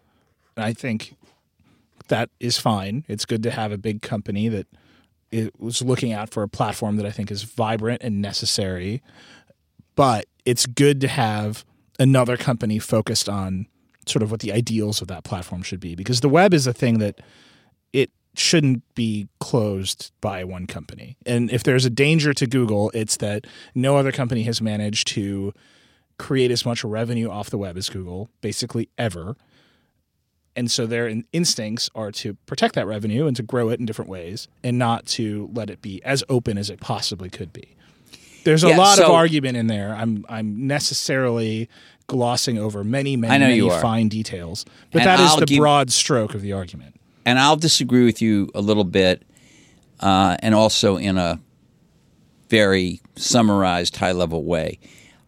And 0.56 0.64
I 0.64 0.72
think 0.72 1.16
that 2.08 2.30
is 2.40 2.56
fine. 2.58 3.04
It's 3.08 3.24
good 3.26 3.42
to 3.42 3.50
have 3.50 3.72
a 3.72 3.78
big 3.78 4.00
company 4.00 4.48
that 4.48 4.66
it 5.34 5.60
was 5.60 5.82
looking 5.82 6.12
out 6.12 6.30
for 6.30 6.44
a 6.44 6.48
platform 6.48 6.96
that 6.96 7.04
I 7.04 7.10
think 7.10 7.30
is 7.30 7.42
vibrant 7.42 8.02
and 8.02 8.22
necessary. 8.22 9.02
But 9.96 10.26
it's 10.44 10.64
good 10.64 11.00
to 11.00 11.08
have 11.08 11.64
another 11.98 12.36
company 12.36 12.78
focused 12.78 13.28
on 13.28 13.66
sort 14.06 14.22
of 14.22 14.30
what 14.30 14.40
the 14.40 14.52
ideals 14.52 15.00
of 15.02 15.08
that 15.08 15.24
platform 15.24 15.62
should 15.62 15.80
be 15.80 15.94
because 15.94 16.20
the 16.20 16.28
web 16.28 16.54
is 16.54 16.66
a 16.66 16.72
thing 16.72 16.98
that 16.98 17.20
it 17.92 18.10
shouldn't 18.36 18.82
be 18.94 19.28
closed 19.40 20.12
by 20.20 20.44
one 20.44 20.66
company. 20.66 21.16
And 21.26 21.50
if 21.50 21.64
there's 21.64 21.84
a 21.84 21.90
danger 21.90 22.32
to 22.34 22.46
Google, 22.46 22.90
it's 22.94 23.16
that 23.16 23.46
no 23.74 23.96
other 23.96 24.12
company 24.12 24.44
has 24.44 24.60
managed 24.60 25.08
to 25.08 25.52
create 26.18 26.50
as 26.50 26.64
much 26.64 26.84
revenue 26.84 27.28
off 27.28 27.50
the 27.50 27.58
web 27.58 27.76
as 27.76 27.88
Google, 27.88 28.28
basically 28.40 28.88
ever. 28.98 29.36
And 30.56 30.70
so 30.70 30.86
their 30.86 31.10
instincts 31.32 31.90
are 31.96 32.12
to 32.12 32.34
protect 32.46 32.74
that 32.76 32.86
revenue 32.86 33.26
and 33.26 33.34
to 33.36 33.42
grow 33.42 33.70
it 33.70 33.80
in 33.80 33.86
different 33.86 34.08
ways 34.10 34.46
and 34.62 34.78
not 34.78 35.04
to 35.06 35.50
let 35.52 35.68
it 35.68 35.82
be 35.82 36.00
as 36.04 36.22
open 36.28 36.56
as 36.58 36.70
it 36.70 36.80
possibly 36.80 37.28
could 37.28 37.52
be. 37.52 37.74
There's 38.44 38.62
a 38.62 38.68
Yeah, 38.68 38.76
lot 38.76 38.98
of 39.00 39.10
argument 39.10 39.56
in 39.56 39.66
there. 39.66 39.94
I'm 39.94 40.24
I'm 40.28 40.66
necessarily 40.66 41.68
glossing 42.06 42.58
over 42.58 42.84
many, 42.84 43.16
many, 43.16 43.38
many 43.64 43.80
fine 43.80 44.08
details. 44.08 44.64
But 44.92 45.00
And 45.02 45.08
that 45.08 45.20
is 45.20 45.30
I'll 45.30 45.40
the 45.40 45.46
give- 45.46 45.58
broad 45.58 45.90
stroke 45.90 46.34
of 46.34 46.42
the 46.42 46.52
argument. 46.52 47.00
and 47.26 47.38
I'll 47.38 47.56
disagree 47.56 48.04
with 48.04 48.20
you 48.20 48.50
a 48.54 48.60
little 48.60 48.84
bit, 48.84 49.22
uh, 50.00 50.36
and 50.40 50.54
also 50.54 50.96
in 50.98 51.16
a 51.16 51.40
very 52.50 53.00
summarized, 53.16 53.96
high 53.96 54.12
level 54.12 54.44
way. 54.44 54.78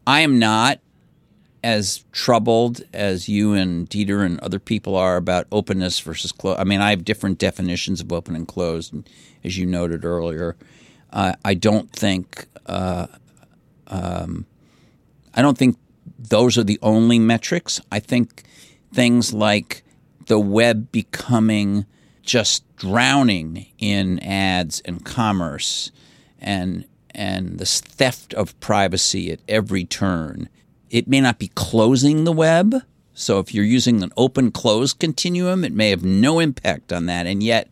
I 0.06 0.20
am 0.20 0.38
not 0.38 0.78
as 1.66 2.04
troubled 2.12 2.80
as 2.92 3.28
you 3.28 3.52
and 3.52 3.90
Dieter 3.90 4.24
and 4.24 4.38
other 4.38 4.60
people 4.60 4.94
are 4.94 5.16
about 5.16 5.48
openness 5.50 5.98
versus 5.98 6.30
close. 6.30 6.56
I 6.60 6.62
mean, 6.62 6.80
I 6.80 6.90
have 6.90 7.04
different 7.04 7.40
definitions 7.40 8.00
of 8.00 8.12
open 8.12 8.36
and 8.36 8.46
closed, 8.46 8.94
and 8.94 9.08
as 9.42 9.58
you 9.58 9.66
noted 9.66 10.04
earlier. 10.04 10.54
Uh, 11.12 11.32
I 11.44 11.54
don't 11.54 11.90
think 11.90 12.46
uh, 12.66 13.08
um, 13.88 14.46
I 15.34 15.42
don't 15.42 15.58
think 15.58 15.76
those 16.16 16.56
are 16.56 16.62
the 16.62 16.78
only 16.82 17.18
metrics. 17.18 17.80
I 17.90 17.98
think 17.98 18.44
things 18.94 19.34
like 19.34 19.82
the 20.26 20.38
web 20.38 20.92
becoming 20.92 21.84
just 22.22 22.62
drowning 22.76 23.66
in 23.78 24.20
ads 24.20 24.78
and 24.84 25.04
commerce 25.04 25.90
and 26.38 26.84
and 27.12 27.58
this 27.58 27.80
theft 27.80 28.34
of 28.34 28.58
privacy 28.60 29.32
at 29.32 29.40
every 29.48 29.84
turn. 29.84 30.48
It 30.90 31.08
may 31.08 31.20
not 31.20 31.38
be 31.38 31.48
closing 31.48 32.24
the 32.24 32.32
web. 32.32 32.74
So 33.14 33.38
if 33.38 33.54
you're 33.54 33.64
using 33.64 34.02
an 34.02 34.12
open 34.16 34.50
close 34.50 34.92
continuum, 34.92 35.64
it 35.64 35.72
may 35.72 35.90
have 35.90 36.04
no 36.04 36.38
impact 36.38 36.92
on 36.92 37.06
that 37.06 37.26
and 37.26 37.42
yet 37.42 37.68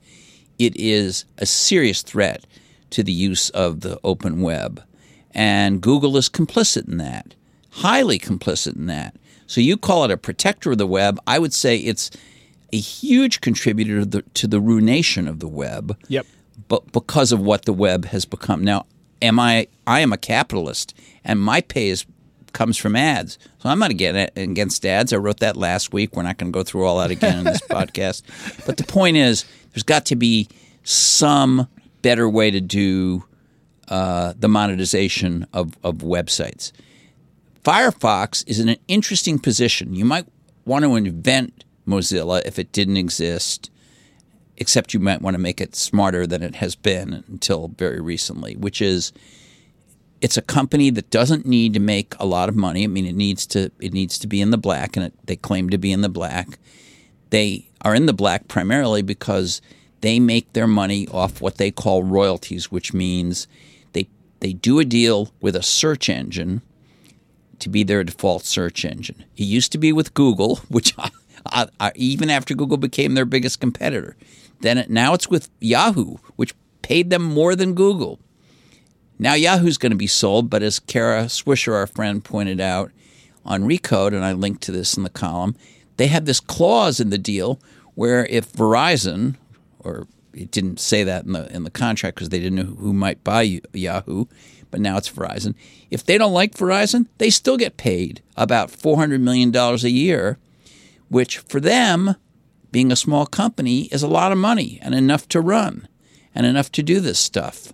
it 0.58 0.74
is 0.76 1.24
a 1.38 1.46
serious 1.46 2.02
threat 2.02 2.46
to 2.90 3.02
the 3.02 3.12
use 3.12 3.50
of 3.50 3.80
the 3.80 3.98
open 4.04 4.40
web. 4.40 4.82
And 5.32 5.80
Google 5.80 6.16
is 6.16 6.28
complicit 6.28 6.88
in 6.88 6.96
that, 6.98 7.34
highly 7.70 8.18
complicit 8.18 8.76
in 8.76 8.86
that. 8.86 9.16
So 9.46 9.60
you 9.60 9.76
call 9.76 10.04
it 10.04 10.10
a 10.10 10.16
protector 10.16 10.72
of 10.72 10.78
the 10.78 10.86
web. 10.86 11.18
I 11.26 11.38
would 11.38 11.52
say 11.52 11.76
it's 11.76 12.10
a 12.72 12.78
huge 12.78 13.40
contributor 13.40 14.00
to 14.00 14.06
the, 14.06 14.22
to 14.22 14.46
the 14.46 14.60
ruination 14.60 15.28
of 15.28 15.40
the 15.40 15.48
web 15.48 15.96
Yep. 16.08 16.26
but 16.68 16.90
because 16.92 17.32
of 17.32 17.40
what 17.40 17.64
the 17.64 17.72
web 17.72 18.06
has 18.06 18.24
become. 18.24 18.64
Now, 18.64 18.86
am 19.20 19.38
I? 19.38 19.68
I 19.86 20.00
am 20.00 20.12
a 20.12 20.16
capitalist, 20.16 20.94
and 21.24 21.40
my 21.40 21.60
pay 21.60 21.88
is 21.88 22.04
comes 22.54 22.78
from 22.78 22.96
ads. 22.96 23.38
So 23.58 23.68
I'm 23.68 23.78
not 23.78 23.90
against 23.90 24.38
against 24.38 24.86
ads. 24.86 25.12
I 25.12 25.16
wrote 25.16 25.40
that 25.40 25.56
last 25.56 25.92
week. 25.92 26.16
We're 26.16 26.22
not 26.22 26.38
going 26.38 26.50
to 26.50 26.56
go 26.56 26.64
through 26.64 26.86
all 26.86 26.98
that 27.00 27.10
again 27.10 27.40
in 27.40 27.44
this 27.44 27.60
podcast. 27.68 28.22
But 28.64 28.78
the 28.78 28.84
point 28.84 29.18
is, 29.18 29.44
there's 29.72 29.82
got 29.82 30.06
to 30.06 30.16
be 30.16 30.48
some 30.84 31.68
better 32.00 32.28
way 32.28 32.50
to 32.50 32.60
do 32.60 33.24
uh, 33.88 34.32
the 34.38 34.48
monetization 34.48 35.46
of, 35.52 35.76
of 35.84 35.96
websites. 35.96 36.72
Firefox 37.62 38.44
is 38.46 38.58
in 38.58 38.70
an 38.70 38.78
interesting 38.88 39.38
position. 39.38 39.94
You 39.94 40.04
might 40.04 40.26
want 40.64 40.84
to 40.84 40.96
invent 40.96 41.64
Mozilla 41.86 42.42
if 42.46 42.58
it 42.58 42.72
didn't 42.72 42.96
exist 42.96 43.70
except 44.56 44.94
you 44.94 45.00
might 45.00 45.20
want 45.20 45.34
to 45.34 45.40
make 45.40 45.60
it 45.60 45.74
smarter 45.74 46.26
than 46.26 46.42
it 46.42 46.56
has 46.56 46.74
been 46.74 47.24
until 47.28 47.68
very 47.76 48.00
recently, 48.00 48.54
which 48.54 48.80
is 48.80 49.12
it's 50.24 50.38
a 50.38 50.42
company 50.42 50.88
that 50.88 51.10
doesn't 51.10 51.44
need 51.44 51.74
to 51.74 51.80
make 51.80 52.14
a 52.18 52.24
lot 52.24 52.48
of 52.48 52.56
money. 52.56 52.82
I 52.82 52.86
mean, 52.86 53.04
it 53.04 53.14
needs 53.14 53.44
to 53.48 53.70
it 53.78 53.92
needs 53.92 54.18
to 54.20 54.26
be 54.26 54.40
in 54.40 54.52
the 54.52 54.56
black, 54.56 54.96
and 54.96 55.04
it, 55.04 55.12
they 55.26 55.36
claim 55.36 55.68
to 55.68 55.76
be 55.76 55.92
in 55.92 56.00
the 56.00 56.08
black. 56.08 56.58
They 57.28 57.68
are 57.82 57.94
in 57.94 58.06
the 58.06 58.14
black 58.14 58.48
primarily 58.48 59.02
because 59.02 59.60
they 60.00 60.18
make 60.18 60.50
their 60.54 60.66
money 60.66 61.06
off 61.08 61.42
what 61.42 61.58
they 61.58 61.70
call 61.70 62.02
royalties, 62.02 62.72
which 62.72 62.94
means 62.94 63.46
they 63.92 64.08
they 64.40 64.54
do 64.54 64.78
a 64.78 64.86
deal 64.86 65.30
with 65.42 65.54
a 65.54 65.62
search 65.62 66.08
engine 66.08 66.62
to 67.58 67.68
be 67.68 67.82
their 67.82 68.02
default 68.02 68.46
search 68.46 68.82
engine. 68.86 69.26
It 69.36 69.44
used 69.44 69.72
to 69.72 69.78
be 69.78 69.92
with 69.92 70.14
Google, 70.14 70.56
which 70.70 70.94
I, 71.52 71.68
I, 71.78 71.92
even 71.96 72.30
after 72.30 72.54
Google 72.54 72.78
became 72.78 73.12
their 73.12 73.26
biggest 73.26 73.60
competitor. 73.60 74.16
Then 74.60 74.78
it, 74.78 74.88
now 74.88 75.12
it's 75.12 75.28
with 75.28 75.50
Yahoo, 75.60 76.16
which 76.36 76.54
paid 76.80 77.10
them 77.10 77.22
more 77.22 77.54
than 77.54 77.74
Google. 77.74 78.20
Now 79.24 79.32
Yahoo's 79.32 79.78
going 79.78 79.88
to 79.88 79.96
be 79.96 80.06
sold, 80.06 80.50
but 80.50 80.62
as 80.62 80.78
Kara 80.78 81.24
Swisher, 81.24 81.72
our 81.72 81.86
friend, 81.86 82.22
pointed 82.22 82.60
out 82.60 82.92
on 83.42 83.62
Recode, 83.62 84.08
and 84.12 84.22
I 84.22 84.32
linked 84.32 84.62
to 84.64 84.70
this 84.70 84.98
in 84.98 85.02
the 85.02 85.08
column, 85.08 85.56
they 85.96 86.08
have 86.08 86.26
this 86.26 86.40
clause 86.40 87.00
in 87.00 87.08
the 87.08 87.16
deal 87.16 87.58
where 87.94 88.26
if 88.26 88.52
Verizon, 88.52 89.36
or 89.78 90.06
it 90.34 90.50
didn't 90.50 90.78
say 90.78 91.04
that 91.04 91.24
in 91.24 91.32
the 91.32 91.50
in 91.50 91.64
the 91.64 91.70
contract 91.70 92.16
because 92.16 92.28
they 92.28 92.38
didn't 92.38 92.56
know 92.56 92.74
who 92.74 92.92
might 92.92 93.24
buy 93.24 93.62
Yahoo, 93.72 94.26
but 94.70 94.82
now 94.82 94.98
it's 94.98 95.08
Verizon. 95.08 95.54
If 95.90 96.04
they 96.04 96.18
don't 96.18 96.34
like 96.34 96.52
Verizon, 96.52 97.06
they 97.16 97.30
still 97.30 97.56
get 97.56 97.78
paid 97.78 98.20
about 98.36 98.70
four 98.70 98.98
hundred 98.98 99.22
million 99.22 99.50
dollars 99.50 99.84
a 99.84 99.90
year, 99.90 100.36
which 101.08 101.38
for 101.38 101.60
them, 101.60 102.16
being 102.70 102.92
a 102.92 102.96
small 102.96 103.24
company, 103.24 103.84
is 103.84 104.02
a 104.02 104.06
lot 104.06 104.32
of 104.32 104.38
money 104.38 104.78
and 104.82 104.94
enough 104.94 105.26
to 105.28 105.40
run 105.40 105.88
and 106.34 106.44
enough 106.44 106.70
to 106.72 106.82
do 106.82 107.00
this 107.00 107.18
stuff. 107.18 107.72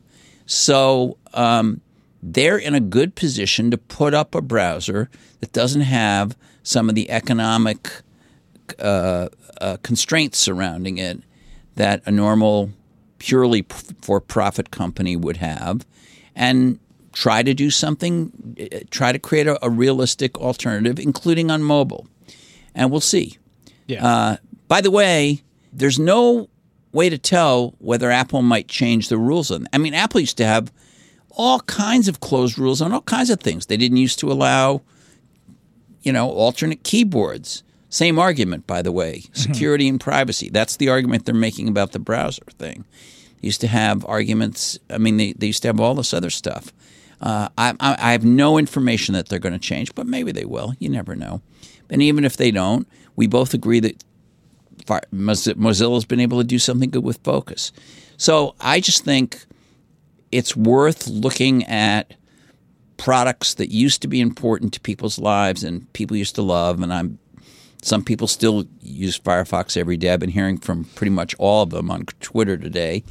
So 0.50 1.16
um, 1.32 1.80
they're 2.20 2.58
in 2.58 2.74
a 2.74 2.80
good 2.80 3.14
position 3.14 3.70
to 3.70 3.78
put 3.78 4.14
up 4.14 4.34
a 4.34 4.42
browser 4.42 5.08
that 5.38 5.52
doesn't 5.52 5.82
have 5.82 6.36
some 6.64 6.88
of 6.88 6.96
the 6.96 7.08
economic 7.08 7.88
uh, 8.80 9.28
uh, 9.60 9.76
constraints 9.84 10.38
surrounding 10.38 10.98
it 10.98 11.22
that 11.76 12.02
a 12.04 12.10
normal, 12.10 12.70
purely 13.20 13.64
for 14.02 14.20
profit 14.20 14.72
company 14.72 15.14
would 15.14 15.36
have, 15.36 15.86
and 16.34 16.80
try 17.12 17.44
to 17.44 17.54
do 17.54 17.70
something, 17.70 18.56
uh, 18.60 18.78
try 18.90 19.12
to 19.12 19.20
create 19.20 19.46
a, 19.46 19.64
a 19.64 19.70
realistic 19.70 20.36
alternative, 20.36 20.98
including 20.98 21.48
on 21.48 21.62
mobile. 21.62 22.08
And 22.74 22.90
we'll 22.90 23.00
see. 23.00 23.38
Yeah. 23.86 24.04
Uh, 24.04 24.36
by 24.66 24.80
the 24.80 24.90
way, 24.90 25.42
there's 25.72 26.00
no 26.00 26.48
way 26.92 27.08
to 27.08 27.18
tell 27.18 27.74
whether 27.78 28.10
Apple 28.10 28.42
might 28.42 28.68
change 28.68 29.08
the 29.08 29.18
rules 29.18 29.50
on. 29.50 29.66
I 29.72 29.78
mean, 29.78 29.94
Apple 29.94 30.20
used 30.20 30.36
to 30.38 30.44
have 30.44 30.72
all 31.30 31.60
kinds 31.60 32.08
of 32.08 32.20
closed 32.20 32.58
rules 32.58 32.82
on 32.82 32.92
all 32.92 33.02
kinds 33.02 33.30
of 33.30 33.40
things. 33.40 33.66
They 33.66 33.76
didn't 33.76 33.98
used 33.98 34.18
to 34.20 34.32
allow, 34.32 34.82
you 36.02 36.12
know, 36.12 36.28
alternate 36.28 36.82
keyboards. 36.82 37.62
Same 37.88 38.18
argument, 38.18 38.66
by 38.66 38.82
the 38.82 38.92
way, 38.92 39.24
security 39.32 39.88
and 39.88 40.00
privacy. 40.00 40.48
That's 40.48 40.76
the 40.76 40.88
argument 40.88 41.24
they're 41.24 41.34
making 41.34 41.68
about 41.68 41.92
the 41.92 41.98
browser 41.98 42.44
thing. 42.58 42.84
They 43.40 43.46
used 43.46 43.60
to 43.62 43.68
have 43.68 44.04
arguments. 44.06 44.78
I 44.88 44.98
mean, 44.98 45.16
they, 45.16 45.32
they 45.32 45.48
used 45.48 45.62
to 45.62 45.68
have 45.68 45.80
all 45.80 45.94
this 45.94 46.14
other 46.14 46.30
stuff. 46.30 46.72
Uh, 47.20 47.48
I, 47.58 47.74
I, 47.80 47.96
I 47.98 48.12
have 48.12 48.24
no 48.24 48.58
information 48.58 49.14
that 49.14 49.28
they're 49.28 49.38
going 49.38 49.52
to 49.52 49.58
change, 49.58 49.94
but 49.94 50.06
maybe 50.06 50.32
they 50.32 50.44
will. 50.44 50.74
You 50.78 50.88
never 50.88 51.16
know. 51.16 51.42
And 51.90 52.00
even 52.00 52.24
if 52.24 52.36
they 52.36 52.50
don't, 52.50 52.86
we 53.16 53.26
both 53.26 53.52
agree 53.52 53.80
that 53.80 54.04
Mozilla's 54.86 56.04
been 56.04 56.20
able 56.20 56.38
to 56.38 56.44
do 56.44 56.58
something 56.58 56.90
good 56.90 57.04
with 57.04 57.18
Focus. 57.24 57.72
So 58.16 58.54
I 58.60 58.80
just 58.80 59.04
think 59.04 59.44
it's 60.30 60.56
worth 60.56 61.06
looking 61.08 61.64
at 61.64 62.14
products 62.96 63.54
that 63.54 63.70
used 63.70 64.02
to 64.02 64.08
be 64.08 64.20
important 64.20 64.72
to 64.74 64.80
people's 64.80 65.18
lives 65.18 65.64
and 65.64 65.90
people 65.94 66.16
used 66.16 66.34
to 66.34 66.42
love. 66.42 66.82
And 66.82 66.92
I'm 66.92 67.18
some 67.82 68.04
people 68.04 68.26
still 68.26 68.64
use 68.82 69.18
Firefox 69.18 69.76
every 69.76 69.96
day. 69.96 70.12
I've 70.12 70.20
been 70.20 70.28
hearing 70.28 70.58
from 70.58 70.84
pretty 70.96 71.10
much 71.10 71.34
all 71.38 71.62
of 71.62 71.70
them 71.70 71.90
on 71.90 72.04
Twitter 72.20 72.58
today. 72.58 73.02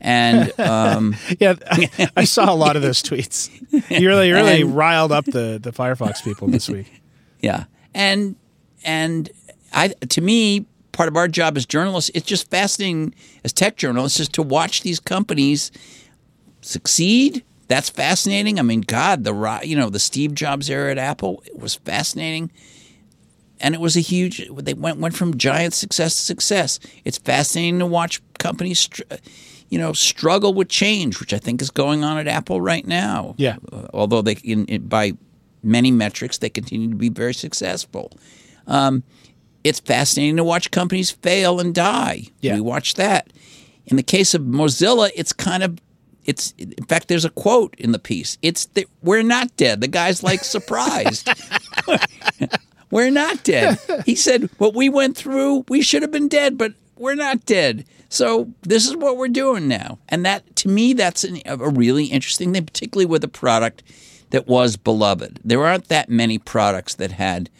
And 0.00 0.58
um, 0.58 1.14
yeah, 1.38 1.54
I, 1.70 2.10
I 2.16 2.24
saw 2.24 2.52
a 2.52 2.56
lot 2.56 2.74
of 2.76 2.82
those 2.82 3.02
tweets. 3.02 3.48
You 3.88 4.08
really, 4.08 4.32
really 4.32 4.62
And- 4.62 4.76
riled 4.76 5.12
up 5.12 5.24
the 5.26 5.58
the 5.62 5.70
Firefox 5.72 6.22
people 6.24 6.48
this 6.48 6.68
week. 6.68 6.90
Yeah, 7.38 7.64
and 7.94 8.34
and 8.82 9.28
I 9.72 9.88
to 9.88 10.20
me 10.22 10.64
part 10.96 11.08
of 11.10 11.16
our 11.16 11.28
job 11.28 11.58
as 11.58 11.66
journalists, 11.66 12.10
it's 12.14 12.26
just 12.26 12.50
fascinating 12.50 13.14
as 13.44 13.52
tech 13.52 13.76
journalists 13.76 14.18
is 14.18 14.28
to 14.30 14.42
watch 14.42 14.80
these 14.80 14.98
companies 14.98 15.70
succeed, 16.62 17.44
that's 17.68 17.90
fascinating. 17.90 18.58
I 18.58 18.62
mean, 18.62 18.80
God, 18.80 19.24
the 19.24 19.60
you 19.62 19.76
know 19.76 19.90
the 19.90 19.98
Steve 19.98 20.34
Jobs 20.34 20.70
era 20.70 20.90
at 20.90 20.98
Apple 20.98 21.42
it 21.44 21.58
was 21.58 21.74
fascinating, 21.74 22.50
and 23.60 23.74
it 23.74 23.80
was 23.80 23.94
a 23.96 24.00
huge. 24.00 24.48
They 24.56 24.72
went 24.72 24.98
went 24.98 25.14
from 25.14 25.36
giant 25.36 25.74
success 25.74 26.16
to 26.16 26.22
success. 26.22 26.80
It's 27.04 27.18
fascinating 27.18 27.78
to 27.80 27.86
watch 27.86 28.22
companies, 28.38 28.78
str- 28.78 29.02
you 29.68 29.78
know, 29.78 29.92
struggle 29.92 30.54
with 30.54 30.68
change, 30.68 31.20
which 31.20 31.34
I 31.34 31.38
think 31.38 31.60
is 31.60 31.70
going 31.70 32.04
on 32.04 32.16
at 32.18 32.26
Apple 32.26 32.60
right 32.60 32.86
now. 32.86 33.34
Yeah. 33.36 33.56
Although 33.92 34.22
they 34.22 34.36
in, 34.44 34.64
in, 34.66 34.86
by 34.88 35.12
many 35.62 35.90
metrics 35.90 36.38
they 36.38 36.48
continue 36.48 36.88
to 36.88 36.96
be 36.96 37.10
very 37.10 37.34
successful. 37.34 38.12
Um, 38.68 39.02
it's 39.66 39.80
fascinating 39.80 40.36
to 40.36 40.44
watch 40.44 40.70
companies 40.70 41.10
fail 41.10 41.58
and 41.58 41.74
die. 41.74 42.28
Yeah. 42.40 42.54
We 42.54 42.60
watch 42.60 42.94
that. 42.94 43.32
In 43.86 43.96
the 43.96 44.02
case 44.02 44.32
of 44.32 44.42
Mozilla, 44.42 45.10
it's 45.16 45.32
kind 45.32 45.62
of 45.62 45.78
it's 46.24 46.54
in 46.58 46.84
fact 46.84 47.08
there's 47.08 47.24
a 47.24 47.30
quote 47.30 47.74
in 47.76 47.90
the 47.90 47.98
piece. 47.98 48.38
It's 48.42 48.66
that 48.66 48.86
we're 49.02 49.22
not 49.22 49.56
dead. 49.56 49.80
The 49.80 49.88
guy's 49.88 50.22
like 50.22 50.44
surprised. 50.44 51.28
we're 52.90 53.10
not 53.10 53.42
dead. 53.42 53.78
He 54.04 54.14
said 54.14 54.50
what 54.58 54.74
we 54.74 54.88
went 54.88 55.16
through, 55.16 55.64
we 55.68 55.82
should 55.82 56.02
have 56.02 56.12
been 56.12 56.28
dead, 56.28 56.56
but 56.56 56.74
we're 56.96 57.16
not 57.16 57.44
dead. 57.44 57.84
So 58.08 58.52
this 58.62 58.86
is 58.86 58.96
what 58.96 59.16
we're 59.16 59.28
doing 59.28 59.66
now. 59.66 59.98
And 60.08 60.24
that 60.24 60.54
to 60.56 60.68
me 60.68 60.92
that's 60.92 61.24
an, 61.24 61.40
a 61.44 61.56
really 61.56 62.06
interesting 62.06 62.52
thing 62.52 62.66
particularly 62.66 63.06
with 63.06 63.24
a 63.24 63.28
product 63.28 63.82
that 64.30 64.46
was 64.46 64.76
beloved. 64.76 65.40
There 65.44 65.64
aren't 65.66 65.88
that 65.88 66.08
many 66.08 66.38
products 66.38 66.94
that 66.94 67.12
had 67.12 67.50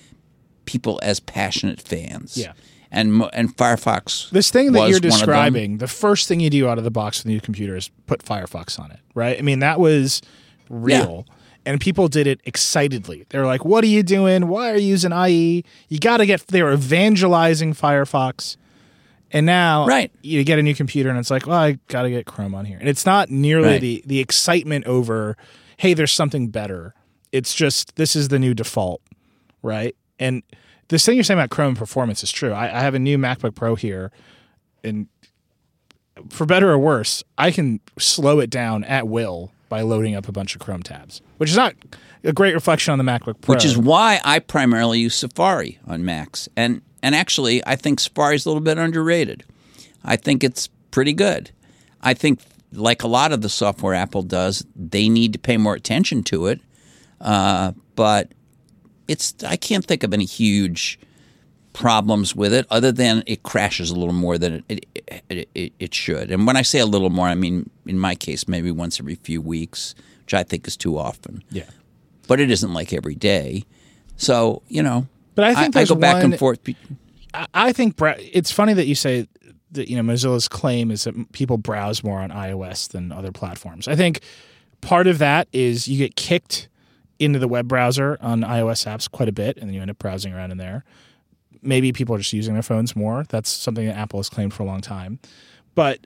people 0.66 0.98
as 1.02 1.20
passionate 1.20 1.80
fans. 1.80 2.36
Yeah. 2.36 2.52
And 2.92 3.22
and 3.32 3.54
Firefox 3.56 4.30
This 4.30 4.50
thing 4.50 4.72
that 4.72 4.78
you're 4.78 4.84
one 4.86 4.94
of 4.96 5.02
them. 5.02 5.10
describing, 5.10 5.78
the 5.78 5.88
first 5.88 6.28
thing 6.28 6.38
you 6.40 6.50
do 6.50 6.68
out 6.68 6.78
of 6.78 6.84
the 6.84 6.90
box 6.90 7.18
with 7.18 7.26
a 7.26 7.28
new 7.30 7.40
computer 7.40 7.76
is 7.76 7.88
put 8.06 8.22
Firefox 8.24 8.78
on 8.78 8.90
it, 8.92 9.00
right? 9.14 9.36
I 9.38 9.42
mean, 9.42 9.58
that 9.58 9.80
was 9.80 10.22
real. 10.70 11.26
And 11.64 11.80
people 11.80 12.06
did 12.06 12.28
it 12.28 12.40
excitedly. 12.44 13.26
They're 13.30 13.44
like, 13.44 13.64
"What 13.64 13.82
are 13.82 13.88
you 13.88 14.04
doing? 14.04 14.46
Why 14.46 14.70
are 14.70 14.76
you 14.76 14.86
using 14.86 15.10
IE? 15.12 15.64
You 15.88 15.98
got 15.98 16.18
to 16.18 16.26
get." 16.26 16.46
They 16.46 16.62
were 16.62 16.72
evangelizing 16.74 17.74
Firefox, 17.74 18.56
and 19.32 19.44
now 19.46 19.84
Right. 19.84 20.12
you 20.22 20.44
get 20.44 20.60
a 20.60 20.62
new 20.62 20.74
computer, 20.76 21.10
and 21.10 21.18
it's 21.18 21.30
like, 21.30 21.44
"Well, 21.48 21.58
I 21.58 21.78
got 21.88 22.02
to 22.02 22.10
get 22.10 22.24
Chrome 22.24 22.54
on 22.54 22.66
here." 22.66 22.78
And 22.78 22.88
it's 22.88 23.04
not 23.04 23.30
nearly 23.30 23.68
Right. 23.68 23.80
the 23.80 24.02
the 24.06 24.20
excitement 24.20 24.84
over, 24.86 25.36
"Hey, 25.78 25.92
there's 25.92 26.12
something 26.12 26.48
better." 26.50 26.94
It's 27.32 27.52
just 27.52 27.96
this 27.96 28.14
is 28.14 28.28
the 28.28 28.38
new 28.38 28.54
default, 28.54 29.00
right? 29.60 29.96
And 30.18 30.42
this 30.88 31.04
thing 31.04 31.16
you're 31.16 31.24
saying 31.24 31.38
about 31.38 31.50
Chrome 31.50 31.74
performance 31.74 32.22
is 32.22 32.30
true. 32.30 32.52
I, 32.52 32.64
I 32.64 32.80
have 32.80 32.94
a 32.94 32.98
new 32.98 33.18
MacBook 33.18 33.54
Pro 33.54 33.74
here, 33.74 34.12
and 34.84 35.08
for 36.28 36.46
better 36.46 36.70
or 36.70 36.78
worse, 36.78 37.22
I 37.36 37.50
can 37.50 37.80
slow 37.98 38.40
it 38.40 38.50
down 38.50 38.84
at 38.84 39.08
will 39.08 39.52
by 39.68 39.82
loading 39.82 40.14
up 40.14 40.28
a 40.28 40.32
bunch 40.32 40.54
of 40.54 40.60
Chrome 40.60 40.82
tabs, 40.82 41.20
which 41.38 41.50
is 41.50 41.56
not 41.56 41.74
a 42.24 42.32
great 42.32 42.54
reflection 42.54 42.92
on 42.92 42.98
the 42.98 43.04
MacBook 43.04 43.40
Pro. 43.40 43.54
which 43.54 43.64
is 43.64 43.76
why 43.76 44.20
I 44.24 44.38
primarily 44.38 45.00
use 45.00 45.14
Safari 45.14 45.78
on 45.86 46.04
Macs. 46.04 46.48
And 46.56 46.82
and 47.02 47.14
actually, 47.14 47.64
I 47.66 47.76
think 47.76 48.00
Safari 48.00 48.36
is 48.36 48.46
a 48.46 48.48
little 48.48 48.62
bit 48.62 48.78
underrated. 48.78 49.44
I 50.04 50.16
think 50.16 50.42
it's 50.42 50.68
pretty 50.90 51.12
good. 51.12 51.50
I 52.00 52.14
think, 52.14 52.40
like 52.72 53.02
a 53.02 53.08
lot 53.08 53.32
of 53.32 53.42
the 53.42 53.48
software 53.48 53.94
Apple 53.94 54.22
does, 54.22 54.64
they 54.74 55.08
need 55.08 55.32
to 55.32 55.38
pay 55.38 55.56
more 55.56 55.74
attention 55.74 56.22
to 56.24 56.46
it. 56.46 56.60
Uh, 57.20 57.72
but 57.94 58.32
it's 59.08 59.34
I 59.44 59.56
can't 59.56 59.84
think 59.84 60.02
of 60.02 60.12
any 60.12 60.24
huge 60.24 60.98
problems 61.72 62.34
with 62.34 62.54
it 62.54 62.66
other 62.70 62.90
than 62.90 63.22
it 63.26 63.42
crashes 63.42 63.90
a 63.90 63.94
little 63.94 64.14
more 64.14 64.38
than 64.38 64.64
it 64.68 64.86
it, 64.96 65.22
it, 65.28 65.48
it 65.54 65.72
it 65.78 65.94
should. 65.94 66.30
And 66.30 66.46
when 66.46 66.56
I 66.56 66.62
say 66.62 66.78
a 66.78 66.86
little 66.86 67.10
more, 67.10 67.26
I 67.28 67.34
mean 67.34 67.68
in 67.86 67.98
my 67.98 68.14
case 68.14 68.48
maybe 68.48 68.70
once 68.70 68.98
every 69.00 69.16
few 69.16 69.40
weeks, 69.42 69.94
which 70.24 70.34
I 70.34 70.42
think 70.42 70.66
is 70.66 70.76
too 70.76 70.98
often 70.98 71.42
yeah. 71.50 71.64
but 72.28 72.40
it 72.40 72.50
isn't 72.50 72.72
like 72.72 72.92
every 72.92 73.14
day. 73.14 73.64
So 74.16 74.62
you 74.68 74.82
know, 74.82 75.06
But 75.34 75.44
I 75.44 75.54
think 75.54 75.76
I, 75.76 75.80
there's 75.80 75.90
go 75.90 75.96
back 75.96 76.16
one- 76.16 76.24
and 76.32 76.38
forth. 76.38 76.60
I- 77.34 77.46
I 77.52 77.72
think 77.72 77.96
it's 78.00 78.50
funny 78.50 78.72
that 78.72 78.86
you 78.86 78.94
say 78.94 79.28
that 79.72 79.90
you 79.90 79.96
know 80.00 80.12
Mozilla's 80.12 80.48
claim 80.48 80.90
is 80.90 81.04
that 81.04 81.32
people 81.32 81.58
browse 81.58 82.02
more 82.02 82.20
on 82.20 82.30
iOS 82.30 82.88
than 82.88 83.12
other 83.12 83.30
platforms. 83.32 83.86
I 83.86 83.94
think 83.96 84.20
part 84.80 85.06
of 85.06 85.18
that 85.18 85.46
is 85.52 85.86
you 85.86 85.98
get 85.98 86.16
kicked 86.16 86.68
into 87.18 87.38
the 87.38 87.48
web 87.48 87.68
browser 87.68 88.18
on 88.20 88.42
iOS 88.42 88.86
apps 88.86 89.10
quite 89.10 89.28
a 89.28 89.32
bit, 89.32 89.56
and 89.56 89.68
then 89.68 89.74
you 89.74 89.80
end 89.80 89.90
up 89.90 89.98
browsing 89.98 90.32
around 90.32 90.50
in 90.52 90.58
there. 90.58 90.84
Maybe 91.62 91.92
people 91.92 92.14
are 92.14 92.18
just 92.18 92.32
using 92.32 92.54
their 92.54 92.62
phones 92.62 92.94
more. 92.94 93.24
That's 93.28 93.50
something 93.50 93.86
that 93.86 93.96
Apple 93.96 94.18
has 94.18 94.28
claimed 94.28 94.52
for 94.54 94.62
a 94.62 94.66
long 94.66 94.80
time. 94.80 95.18
But 95.74 96.00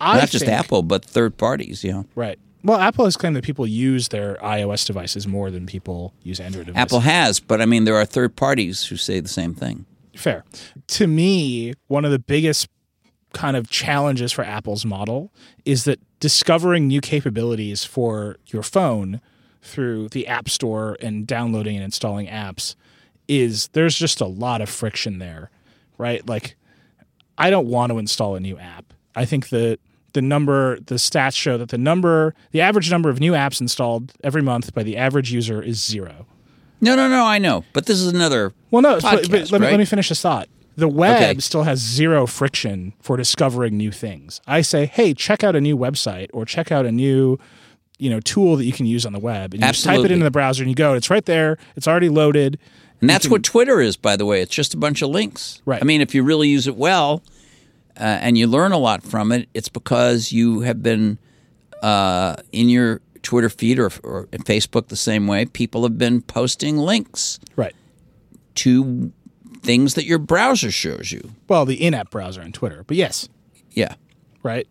I 0.00 0.18
Not 0.18 0.30
just 0.30 0.44
think- 0.44 0.56
Apple, 0.58 0.82
but 0.82 1.04
third 1.04 1.36
parties. 1.36 1.84
Know, 1.84 2.06
right? 2.14 2.38
Well, 2.62 2.78
Apple 2.80 3.04
has 3.04 3.16
claimed 3.16 3.36
that 3.36 3.44
people 3.44 3.66
use 3.66 4.08
their 4.08 4.36
iOS 4.42 4.86
devices 4.86 5.26
more 5.26 5.50
than 5.50 5.66
people 5.66 6.14
use 6.22 6.40
Android 6.40 6.66
devices. 6.66 6.82
Apple 6.82 7.00
has, 7.00 7.38
but 7.40 7.60
I 7.60 7.66
mean 7.66 7.84
there 7.84 7.94
are 7.94 8.04
third 8.04 8.34
parties 8.36 8.84
who 8.86 8.96
say 8.96 9.20
the 9.20 9.28
same 9.28 9.54
thing. 9.54 9.86
Fair. 10.16 10.44
To 10.88 11.06
me, 11.06 11.74
one 11.88 12.04
of 12.04 12.10
the 12.10 12.18
biggest 12.18 12.68
kind 13.34 13.56
of 13.56 13.68
challenges 13.70 14.32
for 14.32 14.42
Apple's 14.42 14.84
model 14.84 15.32
is 15.64 15.84
that 15.84 16.00
discovering 16.20 16.88
new 16.88 17.00
capabilities 17.00 17.84
for 17.84 18.36
your 18.46 18.62
phone 18.62 19.20
through 19.66 20.08
the 20.10 20.26
App 20.26 20.48
Store 20.48 20.96
and 21.00 21.26
downloading 21.26 21.76
and 21.76 21.84
installing 21.84 22.26
apps 22.28 22.74
is 23.28 23.68
there's 23.68 23.96
just 23.96 24.20
a 24.20 24.26
lot 24.26 24.60
of 24.60 24.68
friction 24.68 25.18
there, 25.18 25.50
right? 25.98 26.26
Like 26.26 26.56
I 27.36 27.50
don't 27.50 27.66
want 27.66 27.92
to 27.92 27.98
install 27.98 28.34
a 28.36 28.40
new 28.40 28.56
app. 28.58 28.92
I 29.14 29.24
think 29.24 29.48
that 29.50 29.78
the 30.12 30.22
number 30.22 30.80
the 30.80 30.94
stats 30.94 31.36
show 31.36 31.58
that 31.58 31.68
the 31.68 31.78
number 31.78 32.34
the 32.52 32.60
average 32.60 32.90
number 32.90 33.10
of 33.10 33.20
new 33.20 33.32
apps 33.32 33.60
installed 33.60 34.12
every 34.24 34.42
month 34.42 34.72
by 34.74 34.82
the 34.82 34.96
average 34.96 35.32
user 35.32 35.60
is 35.62 35.84
zero. 35.84 36.26
No, 36.80 36.94
no, 36.94 37.08
no. 37.08 37.24
I 37.24 37.38
know, 37.38 37.64
but 37.72 37.86
this 37.86 37.98
is 37.98 38.06
another. 38.12 38.52
Well, 38.70 38.82
no, 38.82 38.98
podcast, 38.98 39.30
but 39.30 39.50
let, 39.52 39.60
me, 39.60 39.66
let 39.68 39.78
me 39.78 39.84
finish 39.86 40.08
this 40.10 40.20
thought. 40.20 40.48
The 40.76 40.88
web 40.88 41.16
Okay. 41.16 41.40
still 41.40 41.62
has 41.62 41.78
zero 41.78 42.26
friction 42.26 42.92
for 43.00 43.16
discovering 43.16 43.78
new 43.78 43.90
things. 43.90 44.42
I 44.46 44.60
say, 44.60 44.84
hey, 44.84 45.14
check 45.14 45.42
out 45.42 45.56
a 45.56 45.60
new 45.60 45.74
website 45.76 46.28
or 46.34 46.44
check 46.44 46.70
out 46.70 46.84
a 46.84 46.92
new, 46.92 47.38
you 47.98 48.10
know, 48.10 48.20
tool 48.20 48.56
that 48.56 48.64
you 48.64 48.72
can 48.72 48.86
use 48.86 49.06
on 49.06 49.12
the 49.12 49.18
web, 49.18 49.54
and 49.54 49.62
you 49.62 49.68
just 49.68 49.84
type 49.84 49.92
it 49.92 49.94
Absolutely. 49.94 50.14
into 50.14 50.24
the 50.24 50.30
browser 50.30 50.62
and 50.62 50.70
you 50.70 50.74
go. 50.76 50.94
It's 50.94 51.08
right 51.10 51.24
there. 51.24 51.56
It's 51.76 51.88
already 51.88 52.08
loaded. 52.08 52.58
And 53.00 53.08
that's 53.10 53.28
what 53.28 53.42
Twitter 53.42 53.80
is, 53.80 53.96
by 53.96 54.16
the 54.16 54.24
way. 54.24 54.40
It's 54.42 54.54
just 54.54 54.72
a 54.74 54.76
bunch 54.76 55.02
of 55.02 55.10
links. 55.10 55.60
Right. 55.66 55.80
I 55.82 55.84
mean, 55.84 56.00
if 56.00 56.14
you 56.14 56.22
really 56.22 56.48
use 56.48 56.66
it 56.66 56.76
well 56.76 57.22
uh, 57.98 58.02
and 58.02 58.38
you 58.38 58.46
learn 58.46 58.72
a 58.72 58.78
lot 58.78 59.02
from 59.02 59.32
it, 59.32 59.48
it's 59.54 59.68
because 59.68 60.32
you 60.32 60.60
have 60.60 60.82
been 60.82 61.18
uh, 61.82 62.36
in 62.52 62.68
your 62.70 63.00
Twitter 63.22 63.48
feed 63.50 63.78
or, 63.78 63.90
or 64.02 64.26
Facebook 64.28 64.88
the 64.88 64.96
same 64.96 65.26
way. 65.26 65.44
People 65.44 65.82
have 65.82 65.98
been 65.98 66.22
posting 66.22 66.78
links 66.78 67.38
Right. 67.54 67.74
to 68.56 69.12
things 69.62 69.94
that 69.94 70.04
your 70.06 70.18
browser 70.18 70.70
shows 70.70 71.12
you. 71.12 71.32
Well, 71.48 71.64
the 71.66 71.82
in-app 71.84 72.10
browser 72.10 72.40
on 72.40 72.52
Twitter, 72.52 72.84
but 72.86 72.96
yes, 72.96 73.28
Yeah. 73.72 73.94
right. 74.42 74.66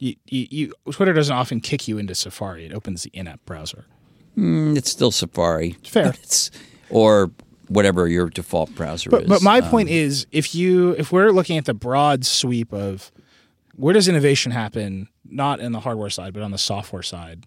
You, 0.00 0.16
you, 0.26 0.46
you, 0.50 0.72
Twitter 0.92 1.12
doesn't 1.12 1.34
often 1.36 1.60
kick 1.60 1.86
you 1.86 1.98
into 1.98 2.14
Safari. 2.14 2.64
It 2.66 2.72
opens 2.72 3.02
the 3.04 3.10
in-app 3.12 3.44
browser. 3.46 3.84
It's 4.36 4.90
still 4.90 5.10
Safari. 5.12 5.76
Fair. 5.84 6.14
It's 6.22 6.50
or 6.88 7.30
whatever 7.68 8.08
your 8.08 8.28
default 8.30 8.74
browser 8.74 9.10
But 9.10 9.22
is. 9.24 9.28
but 9.28 9.42
my 9.42 9.60
Um, 9.60 9.70
point 9.70 9.90
is, 9.90 10.26
if 10.32 10.54
you 10.56 10.92
if 10.98 11.12
we're 11.12 11.30
looking 11.30 11.56
at 11.58 11.66
the 11.66 11.74
broad 11.74 12.24
sweep 12.26 12.72
of 12.72 13.12
where 13.76 13.92
does 13.94 14.08
innovation 14.08 14.50
happen, 14.52 15.08
not 15.24 15.60
in 15.60 15.70
the 15.72 15.80
hardware 15.80 16.10
side, 16.10 16.32
but 16.34 16.42
on 16.42 16.50
the 16.50 16.58
software 16.58 17.02
side, 17.02 17.46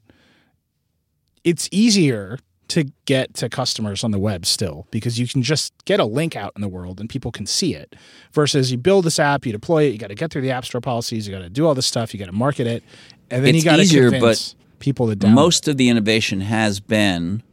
it's 1.43 1.67
easier 1.71 2.37
to 2.69 2.85
get 3.05 3.33
to 3.35 3.49
customers 3.49 4.03
on 4.03 4.11
the 4.11 4.19
web 4.19 4.45
still 4.45 4.87
because 4.89 5.19
you 5.19 5.27
can 5.27 5.43
just 5.43 5.73
get 5.85 5.99
a 5.99 6.05
link 6.05 6.35
out 6.35 6.51
in 6.55 6.61
the 6.61 6.67
world 6.67 6.99
and 6.99 7.09
people 7.09 7.31
can 7.31 7.45
see 7.45 7.75
it. 7.75 7.95
Versus 8.31 8.71
you 8.71 8.77
build 8.77 9.05
this 9.05 9.19
app, 9.19 9.45
you 9.45 9.51
deploy 9.51 9.83
it, 9.83 9.91
you 9.91 9.97
got 9.97 10.07
to 10.07 10.15
get 10.15 10.31
through 10.31 10.41
the 10.41 10.51
app 10.51 10.65
store 10.65 10.81
policies, 10.81 11.27
you 11.27 11.33
got 11.33 11.41
to 11.41 11.49
do 11.49 11.67
all 11.67 11.75
this 11.75 11.85
stuff, 11.85 12.13
you 12.13 12.19
got 12.19 12.27
to 12.27 12.31
market 12.31 12.65
it, 12.65 12.83
and 13.29 13.45
then 13.45 13.55
It's 13.55 13.63
you 13.63 13.69
got 13.69 13.77
to 13.77 13.87
convince 13.87 14.55
people 14.79 15.07
to 15.09 15.15
download. 15.15 15.33
most 15.33 15.67
of 15.67 15.77
the 15.77 15.89
innovation 15.89 16.41
has 16.41 16.79
been 16.79 17.43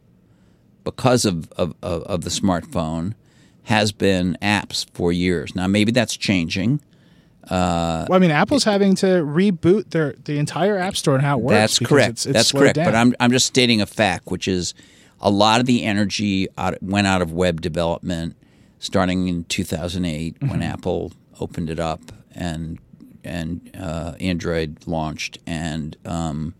because 0.83 1.25
of, 1.25 1.51
of, 1.53 1.75
of, 1.81 2.03
of 2.03 2.21
the 2.23 2.29
smartphone 2.29 3.13
has 3.63 3.91
been 3.91 4.37
apps 4.41 4.89
for 4.93 5.11
years. 5.11 5.55
Now 5.55 5.67
maybe 5.67 5.91
that's 5.91 6.17
changing. 6.17 6.81
Uh, 7.43 8.05
well, 8.07 8.17
I 8.17 8.19
mean, 8.19 8.31
Apple's 8.31 8.63
having 8.63 8.95
to 8.95 9.05
reboot 9.05 9.89
their 9.89 10.13
the 10.25 10.37
entire 10.37 10.77
app 10.77 10.95
store 10.95 11.15
and 11.15 11.23
how 11.23 11.37
it 11.37 11.43
works. 11.43 11.53
That's 11.53 11.79
correct. 11.79 12.09
It's, 12.11 12.25
it's 12.27 12.33
That's 12.33 12.51
correct. 12.51 12.75
down. 12.75 12.85
But 12.85 12.95
I'm 12.95 13.15
I'm 13.19 13.31
just 13.31 13.47
stating 13.47 13.81
a 13.81 13.85
fact, 13.85 14.27
which 14.31 14.47
is 14.47 14.73
a 15.21 15.29
lot 15.29 15.59
of 15.59 15.65
the 15.65 15.83
energy 15.83 16.47
out, 16.57 16.81
went 16.81 17.07
out 17.07 17.21
of 17.21 17.31
web 17.31 17.61
development 17.61 18.35
starting 18.79 19.27
in 19.27 19.43
2008 19.45 20.35
Mm-hmm. 20.39 20.49
when 20.49 20.61
Apple 20.61 21.11
opened 21.39 21.69
it 21.69 21.79
up 21.79 22.01
and 22.33 22.79
and 23.23 23.69
uh, 23.79 24.13
Android 24.19 24.77
launched 24.87 25.37
and 25.45 25.95
um, 26.05 26.55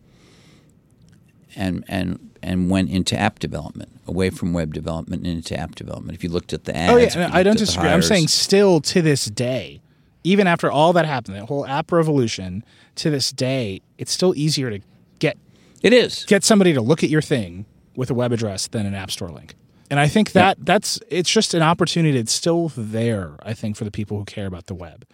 and 1.55 1.83
and 1.87 2.29
and 2.43 2.69
went 2.69 2.89
into 2.89 3.17
app 3.19 3.37
development, 3.39 3.89
away 4.07 4.29
from 4.31 4.51
web 4.53 4.73
development 4.73 5.25
and 5.27 5.35
into 5.37 5.55
app 5.57 5.75
development. 5.75 6.15
If 6.17 6.23
you 6.23 6.29
looked 6.29 6.53
at 6.53 6.63
the 6.63 6.75
ads, 6.75 6.93
Oh 6.93 6.97
yeah, 6.97 7.27
no, 7.27 7.33
I 7.33 7.43
don't 7.43 7.53
the 7.57 7.65
disagree. 7.65 7.89
I'm 7.89 8.01
saying 8.01 8.27
still 8.29 8.81
to 8.81 9.01
this 9.01 9.25
day, 9.25 9.81
even 10.23 10.47
after 10.47 10.71
all 10.71 10.93
that 10.93 11.05
happened, 11.05 11.35
that 11.37 11.45
whole 11.45 11.65
app 11.67 11.91
revolution, 11.91 12.63
to 12.95 13.09
this 13.09 13.31
day, 13.31 13.81
it's 13.97 14.11
still 14.11 14.33
easier 14.35 14.69
to 14.71 14.79
get 15.19 15.37
It 15.83 15.93
is. 15.93 16.25
get 16.25 16.43
somebody 16.43 16.73
to 16.73 16.81
look 16.81 17.03
at 17.03 17.09
your 17.09 17.21
thing 17.21 17.65
with 17.95 18.09
a 18.09 18.13
web 18.13 18.31
address 18.31 18.67
than 18.67 18.85
an 18.85 18.93
app 18.95 19.11
store 19.11 19.29
link. 19.29 19.55
And 19.89 19.99
I 19.99 20.07
think 20.07 20.31
that 20.31 20.57
that's 20.65 20.99
it's 21.09 21.29
just 21.29 21.53
an 21.53 21.61
opportunity 21.61 22.17
It's 22.17 22.31
still 22.31 22.71
there, 22.77 23.35
I 23.43 23.53
think, 23.53 23.75
for 23.75 23.83
the 23.83 23.91
people 23.91 24.17
who 24.17 24.23
care 24.25 24.45
about 24.47 24.67
the 24.67 24.73
web. 24.75 25.05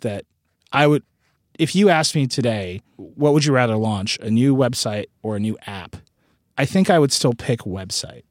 That 0.00 0.24
I 0.72 0.86
would 0.86 1.02
if 1.58 1.76
you 1.76 1.90
asked 1.90 2.14
me 2.14 2.26
today, 2.26 2.80
what 2.96 3.34
would 3.34 3.44
you 3.44 3.52
rather 3.52 3.76
launch, 3.76 4.18
a 4.20 4.30
new 4.30 4.56
website 4.56 5.06
or 5.22 5.36
a 5.36 5.40
new 5.40 5.58
app? 5.66 5.96
I 6.56 6.64
think 6.64 6.88
I 6.88 6.98
would 6.98 7.12
still 7.12 7.34
pick 7.34 7.60
website. 7.60 8.22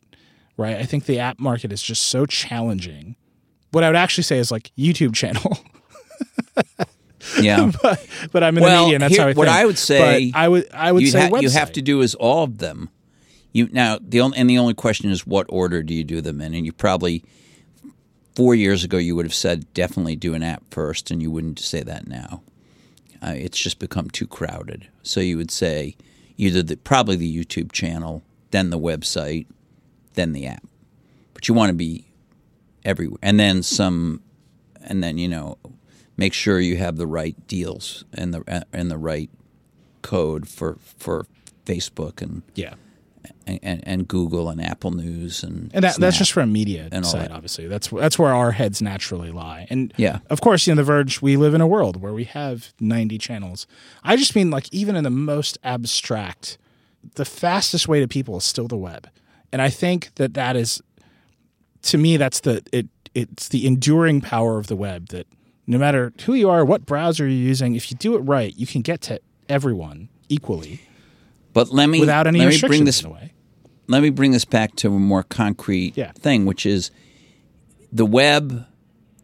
Right? 0.58 0.76
I 0.78 0.84
think 0.84 1.06
the 1.06 1.20
app 1.20 1.40
market 1.40 1.72
is 1.72 1.82
just 1.84 2.04
so 2.08 2.26
challenging. 2.26 3.16
What 3.72 3.84
I 3.84 3.88
would 3.90 3.96
actually 3.96 4.24
say 4.24 4.38
is 4.40 4.52
like 4.52 4.72
YouTube 4.78 5.14
channel. 5.14 5.60
Yeah. 7.40 7.72
but, 7.84 8.06
but 8.32 8.44
I'm 8.44 8.58
in 8.58 8.64
Well, 8.64 8.82
the 8.82 8.86
media 8.88 8.96
and 8.96 9.04
that's 9.04 9.14
here- 9.14 9.22
how 9.24 9.30
I 9.30 9.34
what 9.34 9.48
think. 9.48 9.58
I 9.58 9.66
would 9.66 9.78
say- 9.78 10.32
But 10.32 10.40
I 10.40 10.48
would 10.48 10.68
I 10.74 10.92
would 10.92 11.04
you, 11.04 11.12
say 11.12 11.30
ha- 11.30 11.38
you 11.38 11.50
have 11.52 11.72
to 11.74 11.82
do 11.82 12.02
is 12.02 12.16
all 12.16 12.44
of 12.44 12.58
them. 12.58 12.90
You 13.54 13.68
now 13.72 13.98
the 14.02 14.22
only 14.22 14.38
and 14.38 14.50
the 14.50 14.58
only 14.58 14.74
question 14.74 15.12
is 15.12 15.28
what 15.28 15.46
order 15.50 15.84
do 15.84 15.94
you 15.94 16.04
do 16.04 16.22
them 16.22 16.42
in? 16.42 16.54
And 16.54 16.66
you 16.66 16.72
probably 16.72 17.24
four 18.36 18.56
years 18.56 18.84
ago 18.84 18.98
you 18.98 19.16
would 19.16 19.26
have 19.26 19.34
said 19.34 19.72
definitely 19.74 20.16
do 20.16 20.34
an 20.34 20.44
app 20.44 20.64
first, 20.72 21.12
and 21.12 21.22
you 21.22 21.32
wouldn't 21.32 21.60
say 21.60 21.82
that 21.84 22.08
now. 22.08 22.42
Uh, 23.22 23.34
it's 23.36 23.60
just 23.60 23.78
become 23.78 24.10
too 24.10 24.26
crowded. 24.26 24.88
So 25.04 25.20
you 25.20 25.38
would 25.38 25.52
say 25.52 25.96
either 26.38 26.64
the 26.64 26.78
probably 26.78 27.16
the 27.18 27.38
YouTube 27.46 27.72
channel, 27.72 28.24
then 28.52 28.70
the 28.70 28.80
website, 28.80 29.46
then 30.14 30.34
the 30.34 30.48
app. 30.48 30.64
But 31.34 31.48
you 31.48 31.54
want 31.54 31.70
to 31.70 31.76
be 31.76 32.06
everywhere, 32.84 33.20
and 33.22 33.40
then 33.40 33.64
some, 33.64 34.22
and 34.82 35.04
then 35.04 35.18
you 35.18 35.28
know, 35.28 35.58
make 36.18 36.34
sure 36.34 36.60
you 36.60 36.78
have 36.78 36.98
the 36.98 37.08
right 37.08 37.36
deals 37.48 38.06
and 38.14 38.34
the 38.34 38.66
and 38.72 38.90
the 38.90 38.98
right 38.98 39.30
code 40.02 40.48
for 40.48 40.78
for 40.98 41.28
Facebook 41.66 42.22
and 42.22 42.44
Yeah. 42.56 42.76
And, 43.46 43.84
and 43.88 44.08
Google 44.08 44.50
and 44.50 44.62
Apple 44.64 44.92
News 44.92 45.44
and 45.44 45.72
And 45.74 45.84
that, 45.84 45.98
that's 45.98 46.18
just 46.18 46.32
for 46.32 46.42
a 46.42 46.48
media 46.48 46.88
and 46.92 47.04
all 47.06 47.12
side, 47.12 47.30
that. 47.30 47.32
obviously. 47.32 47.68
That's 47.68 47.90
that's 47.90 48.18
where 48.18 48.34
our 48.34 48.52
heads 48.52 48.82
naturally 48.82 49.32
lie. 49.32 49.68
And 49.70 49.94
Yeah. 49.98 50.20
of 50.30 50.42
course, 50.42 50.68
you 50.68 50.74
know, 50.74 50.78
The 50.78 50.84
Verge, 50.84 51.22
we 51.22 51.38
live 51.38 51.54
in 51.54 51.62
a 51.62 51.68
world 51.68 52.02
where 52.02 52.14
we 52.14 52.24
have 52.26 52.74
90 52.80 53.18
channels. 53.18 53.68
I 54.04 54.16
just 54.16 54.36
mean, 54.36 54.50
like, 54.52 54.68
even 54.74 54.96
in 54.96 55.04
the 55.04 55.10
most 55.10 55.58
abstract, 55.64 56.58
the 57.16 57.26
fastest 57.26 57.88
way 57.88 58.00
to 58.00 58.08
people 58.08 58.38
is 58.38 58.44
still 58.44 58.68
the 58.68 58.78
web. 58.78 59.10
And 59.52 59.62
I 59.62 59.70
think 59.70 60.12
that 60.16 60.34
that 60.36 60.56
is, 60.56 60.82
to 61.84 61.98
me, 61.98 62.18
that's 62.18 62.40
the 62.42 62.64
it. 62.72 62.88
It's 63.14 63.50
the 63.50 63.68
enduring 63.68 64.22
power 64.22 64.58
of 64.58 64.68
the 64.68 64.76
web 64.78 65.10
that 65.10 65.28
no 65.68 65.78
matter 65.78 66.14
who 66.26 66.34
you 66.34 66.50
are, 66.50 66.64
what 66.64 66.86
browser 66.86 67.28
you're 67.28 67.38
using, 67.48 67.76
if 67.76 67.92
you 67.92 67.98
do 67.98 68.16
it 68.16 68.20
right, 68.20 68.56
you 68.56 68.66
can 68.66 68.82
get 68.82 69.02
to 69.02 69.20
everyone 69.50 70.08
equally 70.30 70.80
But 71.54 71.72
let 71.72 71.88
me 71.88 72.00
without 72.00 72.28
any 72.28 72.40
let 72.40 72.46
me 72.46 72.50
restrictions 72.52 72.78
bring 72.80 72.86
this 72.86 73.02
in 73.02 73.08
a 73.08 73.14
way. 73.14 73.34
let 73.88 74.02
me 74.02 74.10
bring 74.10 74.32
this 74.32 74.46
back 74.46 74.76
to 74.78 74.88
a 74.88 74.92
more 75.00 75.24
concrete 75.24 75.98
Yeah. 75.98 76.12
thing, 76.14 76.46
which 76.46 76.66
is 76.66 76.92
the 77.92 78.06
web 78.06 78.66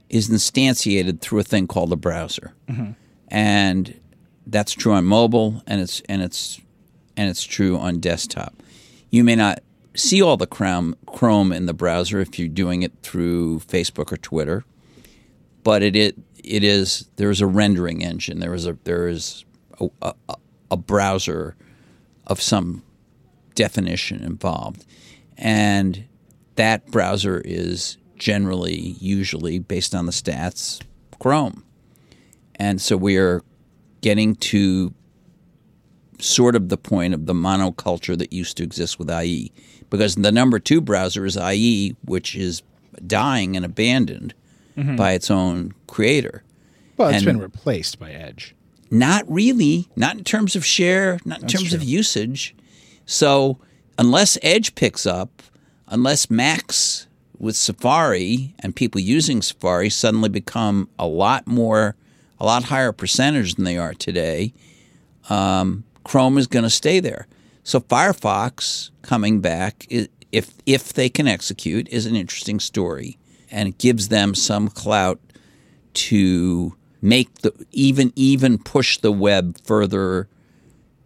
is 0.10 0.30
instantiated 0.30 1.20
through 1.22 1.40
a 1.40 1.44
thing 1.44 1.68
called 1.68 1.92
a 1.92 1.96
browser, 1.98 2.54
Mm-hmm. 2.70 2.92
and 3.30 4.00
that's 4.46 4.72
true 4.74 4.94
on 4.94 5.06
mobile, 5.06 5.62
and 5.68 5.82
it's 5.82 6.02
and 6.10 6.22
it's 6.22 6.60
and 7.16 7.30
it's 7.30 7.44
true 7.44 7.78
on 7.78 8.00
desktop. 8.00 8.54
You 9.10 9.24
may 9.24 9.36
not 9.36 9.60
see 9.96 10.22
all 10.22 10.38
the 10.38 10.48
Chrome 10.48 10.96
Chrome 11.06 11.52
in 11.52 11.66
the 11.66 11.74
browser 11.74 12.20
if 12.20 12.38
you're 12.40 12.48
doing 12.48 12.84
it 12.84 12.94
through 13.04 13.60
Facebook 13.62 14.12
or 14.12 14.18
Twitter, 14.18 14.64
but 15.64 15.82
it 15.84 15.96
it, 15.96 16.18
it 16.44 16.64
is 16.64 17.10
there 17.18 17.30
is 17.30 17.42
a 17.42 17.48
rendering 17.48 18.04
engine. 18.04 18.40
There 18.40 18.54
is 18.54 18.66
a 18.68 18.78
there 18.84 19.08
is 19.08 19.44
a, 19.80 19.88
a, 20.02 20.14
a 20.72 20.78
browser 20.78 21.56
of 22.28 22.42
some 22.42 22.84
definition 23.56 24.24
involved. 24.24 24.86
And 25.38 26.06
that 26.56 26.90
browser 26.92 27.42
is 27.44 27.98
generally, 28.18 28.96
usually, 29.00 29.60
based 29.60 29.96
on 29.96 30.06
the 30.06 30.12
stats, 30.12 30.82
Chrome. 31.20 31.64
And 32.56 32.82
so 32.82 32.96
we 32.98 33.18
are 33.18 33.42
getting 34.02 34.36
to 34.36 34.94
sort 36.20 36.56
of 36.56 36.70
the 36.70 36.78
point 36.78 37.14
of 37.14 37.26
the 37.26 37.34
monoculture 37.34 38.18
that 38.18 38.34
used 38.34 38.58
to 38.58 38.64
exist 38.64 39.00
with 39.00 39.10
IE. 39.10 39.52
Because 39.90 40.16
the 40.16 40.32
number 40.32 40.60
two 40.60 40.82
browser 40.82 41.26
is 41.26 41.38
IE, 41.38 41.96
which 42.04 42.36
is 42.36 42.62
dying 43.06 43.56
and 43.56 43.64
abandoned 43.64 44.34
mm-hmm. 44.76 44.96
by 44.96 45.14
its 45.14 45.30
own 45.32 45.74
creator. 45.88 46.44
Well, 46.98 47.10
it's 47.10 47.18
And- 47.18 47.26
been 47.26 47.40
replaced 47.40 48.00
by 48.00 48.12
Edge. 48.12 48.56
Not 48.90 49.30
really. 49.32 49.88
Not 49.96 50.18
in 50.18 50.24
terms 50.24 50.56
of 50.56 50.66
share, 50.66 51.20
not 51.26 51.42
in 51.42 51.48
terms 51.48 51.74
of 51.74 51.84
usage. 51.84 52.56
So, 53.06 53.58
unless 53.98 54.38
Edge 54.42 54.76
picks 54.76 55.06
up, 55.06 55.42
unless 55.88 56.30
Macs 56.30 57.08
with 57.38 57.56
Safari 57.56 58.56
and 58.60 58.76
people 58.76 59.00
using 59.00 59.42
Safari 59.42 59.90
suddenly 59.90 60.30
become 60.30 60.90
a 60.98 61.08
lot 61.08 61.48
more, 61.48 61.96
a 62.40 62.46
lot 62.46 62.66
higher 62.66 62.92
percentage 62.92 63.56
than 63.56 63.66
they 63.66 63.78
are 63.78 63.94
today, 63.94 64.54
um, 65.30 65.84
Chrome 66.04 66.38
is 66.38 66.48
going 66.48 66.64
to 66.64 66.70
stay 66.70 67.00
there. 67.00 67.28
So, 67.64 67.80
Firefox 67.80 68.92
coming 69.02 69.42
back, 69.42 69.86
if 69.90 70.54
if 70.66 70.94
they 70.94 71.10
can 71.10 71.28
execute, 71.28 71.88
is 71.90 72.06
an 72.06 72.16
interesting 72.16 72.60
story, 72.60 73.18
and 73.52 73.70
it 73.70 73.78
gives 73.78 74.10
them 74.10 74.36
some 74.36 74.70
clout 74.70 75.20
to 75.94 76.76
make 77.02 77.34
the 77.40 77.54
even 77.72 78.12
even 78.16 78.58
push 78.58 78.98
the 78.98 79.12
web 79.12 79.58
further 79.64 80.28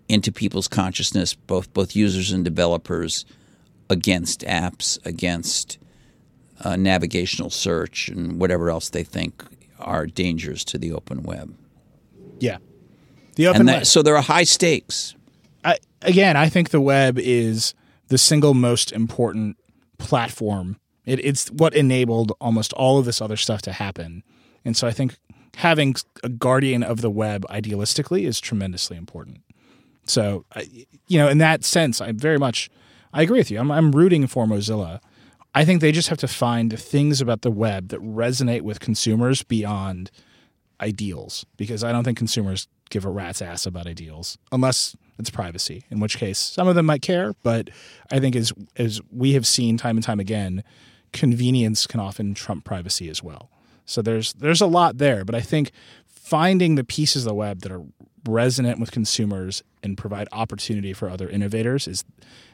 into 0.07 0.31
people's 0.31 0.67
consciousness, 0.67 1.33
both 1.33 1.73
both 1.73 1.95
users 1.95 2.31
and 2.31 2.43
developers, 2.43 3.25
against 3.89 4.41
apps, 4.41 5.03
against 5.05 5.77
uh, 6.63 6.75
navigational 6.75 7.49
search, 7.49 8.09
and 8.09 8.39
whatever 8.39 8.69
else 8.69 8.89
they 8.89 9.03
think 9.03 9.43
are 9.79 10.05
dangers 10.05 10.63
to 10.65 10.77
the 10.77 10.91
open 10.91 11.23
web. 11.23 11.55
Yeah. 12.39 12.57
The 13.35 13.47
open 13.47 13.61
And 13.61 13.67
web. 13.67 13.85
so 13.85 14.01
there 14.01 14.15
are 14.15 14.21
high 14.21 14.43
stakes. 14.43 15.15
I, 15.63 15.77
again, 16.01 16.35
I 16.35 16.49
think 16.49 16.69
the 16.69 16.81
web 16.81 17.17
is 17.17 17.73
the 18.09 18.17
single 18.17 18.53
most 18.53 18.91
important 18.91 19.57
platform. 19.97 20.77
It, 21.05 21.23
it's 21.23 21.49
what 21.49 21.73
enabled 21.73 22.33
almost 22.41 22.73
all 22.73 22.99
of 22.99 23.05
this 23.05 23.21
other 23.21 23.37
stuff 23.37 23.61
to 23.63 23.71
happen. 23.71 24.23
And 24.65 24.75
so 24.75 24.87
I 24.87 24.91
think 24.91 25.17
having 25.57 25.95
a 26.23 26.29
guardian 26.29 26.83
of 26.83 27.01
the 27.01 27.09
web 27.09 27.45
idealistically 27.49 28.25
is 28.25 28.39
tremendously 28.39 28.97
important. 28.97 29.41
So, 30.05 30.45
you 31.07 31.17
know, 31.17 31.27
in 31.27 31.37
that 31.39 31.63
sense, 31.63 32.01
I 32.01 32.11
very 32.11 32.37
much 32.37 32.69
I 33.13 33.23
agree 33.23 33.39
with 33.39 33.51
you. 33.51 33.59
I'm, 33.59 33.71
I'm 33.71 33.91
rooting 33.91 34.27
for 34.27 34.45
Mozilla. 34.45 34.99
I 35.53 35.65
think 35.65 35.81
they 35.81 35.91
just 35.91 36.09
have 36.09 36.17
to 36.19 36.27
find 36.27 36.71
the 36.71 36.77
things 36.77 37.19
about 37.19 37.41
the 37.41 37.51
web 37.51 37.89
that 37.89 38.01
resonate 38.01 38.61
with 38.61 38.79
consumers 38.79 39.43
beyond 39.43 40.11
ideals 40.79 41.45
because 41.57 41.83
I 41.83 41.91
don't 41.91 42.03
think 42.03 42.17
consumers 42.17 42.67
give 42.89 43.05
a 43.05 43.09
rat's 43.09 43.41
ass 43.41 43.65
about 43.65 43.85
ideals 43.85 44.37
unless 44.51 44.95
it's 45.19 45.29
privacy, 45.29 45.85
in 45.89 45.99
which 45.99 46.17
case 46.17 46.39
some 46.39 46.67
of 46.67 46.75
them 46.75 46.85
might 46.85 47.01
care. 47.01 47.33
But 47.43 47.69
I 48.11 48.19
think 48.19 48.35
as 48.35 48.53
as 48.77 49.01
we 49.11 49.33
have 49.33 49.45
seen 49.45 49.77
time 49.77 49.97
and 49.97 50.03
time 50.03 50.19
again, 50.19 50.63
convenience 51.11 51.85
can 51.85 51.99
often 51.99 52.33
trump 52.33 52.63
privacy 52.63 53.09
as 53.09 53.21
well. 53.21 53.49
So 53.85 54.01
there's 54.01 54.33
there's 54.33 54.61
a 54.61 54.67
lot 54.67 54.97
there, 54.97 55.25
but 55.25 55.35
I 55.35 55.41
think 55.41 55.71
finding 56.07 56.75
the 56.75 56.83
pieces 56.83 57.25
of 57.25 57.29
the 57.29 57.35
web 57.35 57.61
that 57.61 57.71
are 57.71 57.83
resonant 58.27 58.79
with 58.79 58.91
consumers 58.91 59.63
and 59.83 59.97
provide 59.97 60.27
opportunity 60.31 60.93
for 60.93 61.09
other 61.09 61.27
innovators 61.27 61.87
is 61.87 62.03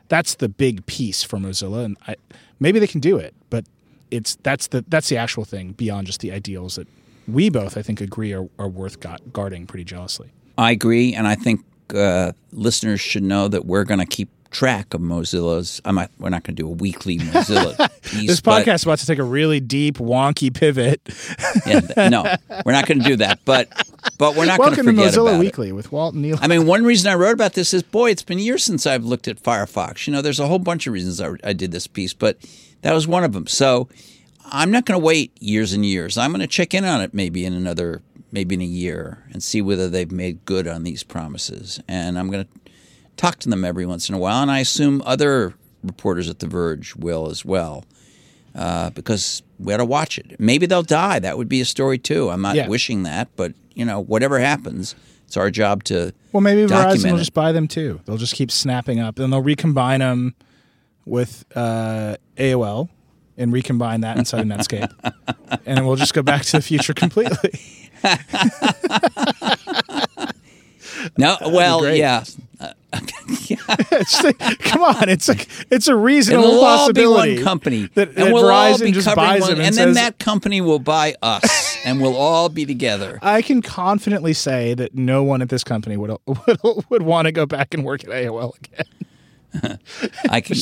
that's 0.07 0.35
the 0.35 0.49
big 0.49 0.85
piece 0.85 1.23
for 1.23 1.37
Mozilla, 1.37 1.83
and 1.85 1.97
I, 2.07 2.15
maybe 2.59 2.79
they 2.79 2.87
can 2.87 3.01
do 3.01 3.17
it, 3.17 3.35
but 3.49 3.65
it's 4.09 4.35
that's 4.43 4.67
the 4.67 4.85
that's 4.87 5.09
the 5.09 5.17
actual 5.17 5.45
thing 5.45 5.73
beyond 5.73 6.07
just 6.07 6.21
the 6.21 6.31
ideals 6.31 6.75
that 6.75 6.87
we 7.27 7.49
both 7.49 7.77
I 7.77 7.81
think 7.81 7.99
agree 7.99 8.33
are, 8.33 8.47
are 8.57 8.69
worth 8.69 8.99
gu- 8.99 9.17
guarding 9.33 9.67
pretty 9.67 9.83
jealously. 9.83 10.31
I 10.57 10.71
agree, 10.71 11.13
and 11.13 11.27
I 11.27 11.35
think 11.35 11.61
uh, 11.93 12.31
listeners 12.51 13.01
should 13.01 13.23
know 13.23 13.47
that 13.47 13.65
we're 13.65 13.83
going 13.83 13.99
to 13.99 14.05
keep 14.05 14.29
track 14.57 14.95
of 14.95 15.01
Mozilla's. 15.01 15.79
I'm 15.85 15.93
not, 15.93 16.09
we're 16.17 16.29
not 16.29 16.43
going 16.43 16.55
to 16.55 16.63
do 16.63 16.67
a 16.67 16.71
weekly 16.71 17.19
Mozilla 17.19 17.77
piece. 18.01 18.25
This 18.25 18.41
podcast 18.41 18.75
is 18.75 18.83
about 18.85 18.97
to 18.97 19.05
take 19.05 19.19
a 19.19 19.23
really 19.23 19.59
deep, 19.59 19.99
wonky 19.99 20.51
pivot. 20.51 20.99
Yeah, 21.67 22.09
no, 22.09 22.23
we're 22.65 22.71
not 22.71 22.87
going 22.87 22.97
to 22.97 23.05
do 23.05 23.17
that. 23.17 23.39
But 23.45 23.69
but 24.17 24.35
we're 24.35 24.47
not 24.47 24.57
going 24.57 24.73
to 24.73 24.81
Welcome 24.81 24.95
to 24.95 25.01
Mozilla 25.01 25.27
about 25.27 25.35
it. 25.35 25.39
Weekly 25.41 25.71
with 25.71 25.91
Walt 25.91 26.15
and 26.15 26.25
Nilay. 26.25 26.39
I 26.41 26.47
mean, 26.47 26.65
one 26.65 26.85
reason 26.85 27.11
I 27.11 27.13
wrote 27.13 27.33
about 27.33 27.53
this 27.53 27.71
is, 27.71 27.83
boy, 27.83 28.09
it's 28.09 28.23
been 28.23 28.39
years 28.39 28.63
since 28.63 28.87
I've 28.87 29.03
looked 29.03 29.27
at 29.27 29.39
Firefox. 29.39 30.07
You 30.07 30.13
know, 30.13 30.23
there's 30.23 30.39
a 30.39 30.47
whole 30.47 30.57
bunch 30.57 30.87
of 30.87 30.93
reasons 30.93 31.21
I, 31.21 31.33
I 31.43 31.53
did 31.53 31.71
this 31.71 31.85
piece, 31.85 32.13
but 32.13 32.39
that 32.81 32.93
was 32.93 33.07
one 33.07 33.23
of 33.23 33.33
them. 33.33 33.45
So 33.45 33.89
I'm 34.45 34.71
not 34.71 34.85
going 34.85 34.99
to 34.99 35.05
wait 35.05 35.39
years 35.39 35.73
and 35.73 35.85
years. 35.85 36.17
I'm 36.17 36.31
going 36.31 36.41
to 36.41 36.47
check 36.47 36.73
in 36.73 36.83
on 36.83 37.01
it 37.01 37.13
maybe 37.13 37.45
in 37.45 37.53
another, 37.53 38.01
maybe 38.31 38.55
in 38.55 38.61
a 38.61 38.65
year, 38.65 39.23
and 39.31 39.43
see 39.43 39.61
whether 39.61 39.87
they've 39.87 40.11
made 40.11 40.45
good 40.45 40.67
on 40.67 40.81
these 40.81 41.03
promises. 41.03 41.79
And 41.87 42.17
I'm 42.17 42.31
going 42.31 42.45
to 42.45 42.66
talk 43.17 43.39
to 43.39 43.49
them 43.49 43.65
every 43.65 43.85
once 43.85 44.07
in 44.09 44.15
a 44.15 44.19
while, 44.19 44.41
and 44.41 44.49
I 44.51 44.59
assume 44.59 45.01
other 45.05 45.53
reporters 45.83 46.29
at 46.29 46.39
The 46.39 46.47
Verge 46.47 46.95
will 46.95 47.29
as 47.29 47.43
well. 47.43 47.83
Uh, 48.55 48.89
because 48.91 49.43
we 49.59 49.71
ought 49.71 49.77
to 49.77 49.85
watch 49.85 50.17
it. 50.17 50.39
Maybe 50.39 50.65
they'll 50.65 50.81
die. 50.81 51.19
That 51.19 51.37
would 51.37 51.47
be 51.47 51.61
a 51.61 51.65
story 51.65 51.99
too. 51.99 52.29
I'm 52.31 52.41
not 52.41 52.55
Yeah. 52.55 52.67
wishing 52.67 53.03
that, 53.03 53.27
but 53.35 53.53
you 53.75 53.85
know, 53.85 53.99
whatever 53.99 54.39
happens, 54.39 54.95
It's 55.27 55.37
our 55.37 55.51
job 55.51 55.83
to. 55.85 56.11
Well, 56.31 56.41
maybe 56.41 56.65
Verizon 56.65 57.03
will 57.11 57.15
it. 57.17 57.19
just 57.19 57.33
buy 57.35 57.51
them 57.51 57.67
too. 57.67 57.99
They'll 58.05 58.17
just 58.17 58.33
keep 58.33 58.49
snapping 58.49 58.99
up, 58.99 59.19
and 59.19 59.31
they'll 59.31 59.43
recombine 59.43 59.99
them 59.99 60.33
with 61.05 61.43
uh, 61.53 62.15
AOL 62.37 62.89
and 63.37 63.51
recombine 63.53 64.01
that 64.01 64.17
inside 64.17 64.39
of 64.39 64.47
Netscape, 64.47 64.91
and 65.67 65.85
we'll 65.85 65.97
just 65.97 66.13
go 66.15 66.23
back 66.23 66.43
to 66.45 66.53
the 66.53 66.61
future 66.61 66.93
completely. 66.93 67.51
No, 71.17 71.37
well, 71.41 71.93
yeah. 71.93 72.23
It's 73.89 74.23
like, 74.23 74.39
come 74.59 74.81
on, 74.81 75.09
it's 75.09 75.27
like 75.27 75.47
it's 75.69 75.87
a 75.87 75.93
And 75.93 76.03
reasonable 76.03 76.45
it'll 76.45 76.63
all 76.63 76.87
be 76.87 77.01
possibility 77.03 77.35
one 77.35 77.43
company, 77.43 77.89
that, 77.95 78.09
and 78.09 78.17
that 78.17 78.33
we'll 78.33 78.47
all 78.49 78.73
Verizon 78.73 78.83
be 78.85 78.91
just 78.91 79.15
buys 79.15 79.41
one, 79.41 79.51
them 79.51 79.59
and, 79.59 79.67
and, 79.67 79.77
then 79.77 79.87
says, 79.89 79.95
that 79.95 80.19
company 80.19 80.61
will 80.61 80.79
buy 80.79 81.15
us, 81.21 81.77
and 81.85 82.01
we'll 82.01 82.15
all 82.15 82.49
be 82.49 82.65
together. 82.65 83.19
I 83.21 83.41
can 83.41 83.61
confidently 83.61 84.33
say 84.33 84.73
that 84.75 84.95
no 84.95 85.23
one 85.23 85.41
at 85.41 85.49
this 85.49 85.63
company 85.63 85.97
would 85.97 86.11
would, 86.25 86.89
would 86.89 87.01
want 87.01 87.25
to 87.25 87.31
go 87.31 87.45
back 87.45 87.73
and 87.73 87.83
work 87.83 88.03
at 88.03 88.09
AOL 88.09 88.57
again. 88.57 88.85
I 90.29 90.41
can. 90.41 90.57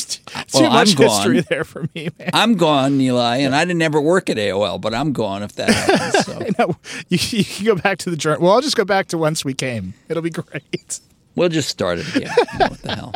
Well, 0.53 0.63
too 0.63 0.69
much 0.69 0.89
I'm 0.91 0.95
gone. 0.95 1.09
history 1.09 1.41
there 1.41 1.63
for 1.63 1.87
me, 1.93 2.09
man. 2.17 2.29
I'm 2.33 2.55
gone, 2.55 2.99
Eli, 2.99 3.37
and 3.37 3.55
I 3.55 3.65
didn't 3.65 3.81
ever 3.81 3.99
work 3.99 4.29
at 4.29 4.37
AOL, 4.37 4.79
but 4.79 4.93
I'm 4.93 5.13
gone 5.13 5.43
if 5.43 5.53
that 5.53 5.69
happens. 5.69 6.25
So. 6.25 6.75
You, 7.09 7.17
you 7.19 7.43
can 7.43 7.65
go 7.65 7.75
back 7.75 7.97
to 7.99 8.09
the 8.09 8.15
journal. 8.15 8.43
Well, 8.43 8.53
I'll 8.53 8.61
just 8.61 8.77
go 8.77 8.85
back 8.85 9.07
to 9.07 9.17
whence 9.17 9.43
we 9.43 9.53
came. 9.53 9.93
It'll 10.07 10.23
be 10.23 10.29
great. 10.29 10.99
We'll 11.35 11.49
just 11.49 11.69
start 11.69 11.99
it 11.99 12.15
again. 12.15 12.31
what 12.57 12.81
the 12.81 12.95
hell? 12.95 13.13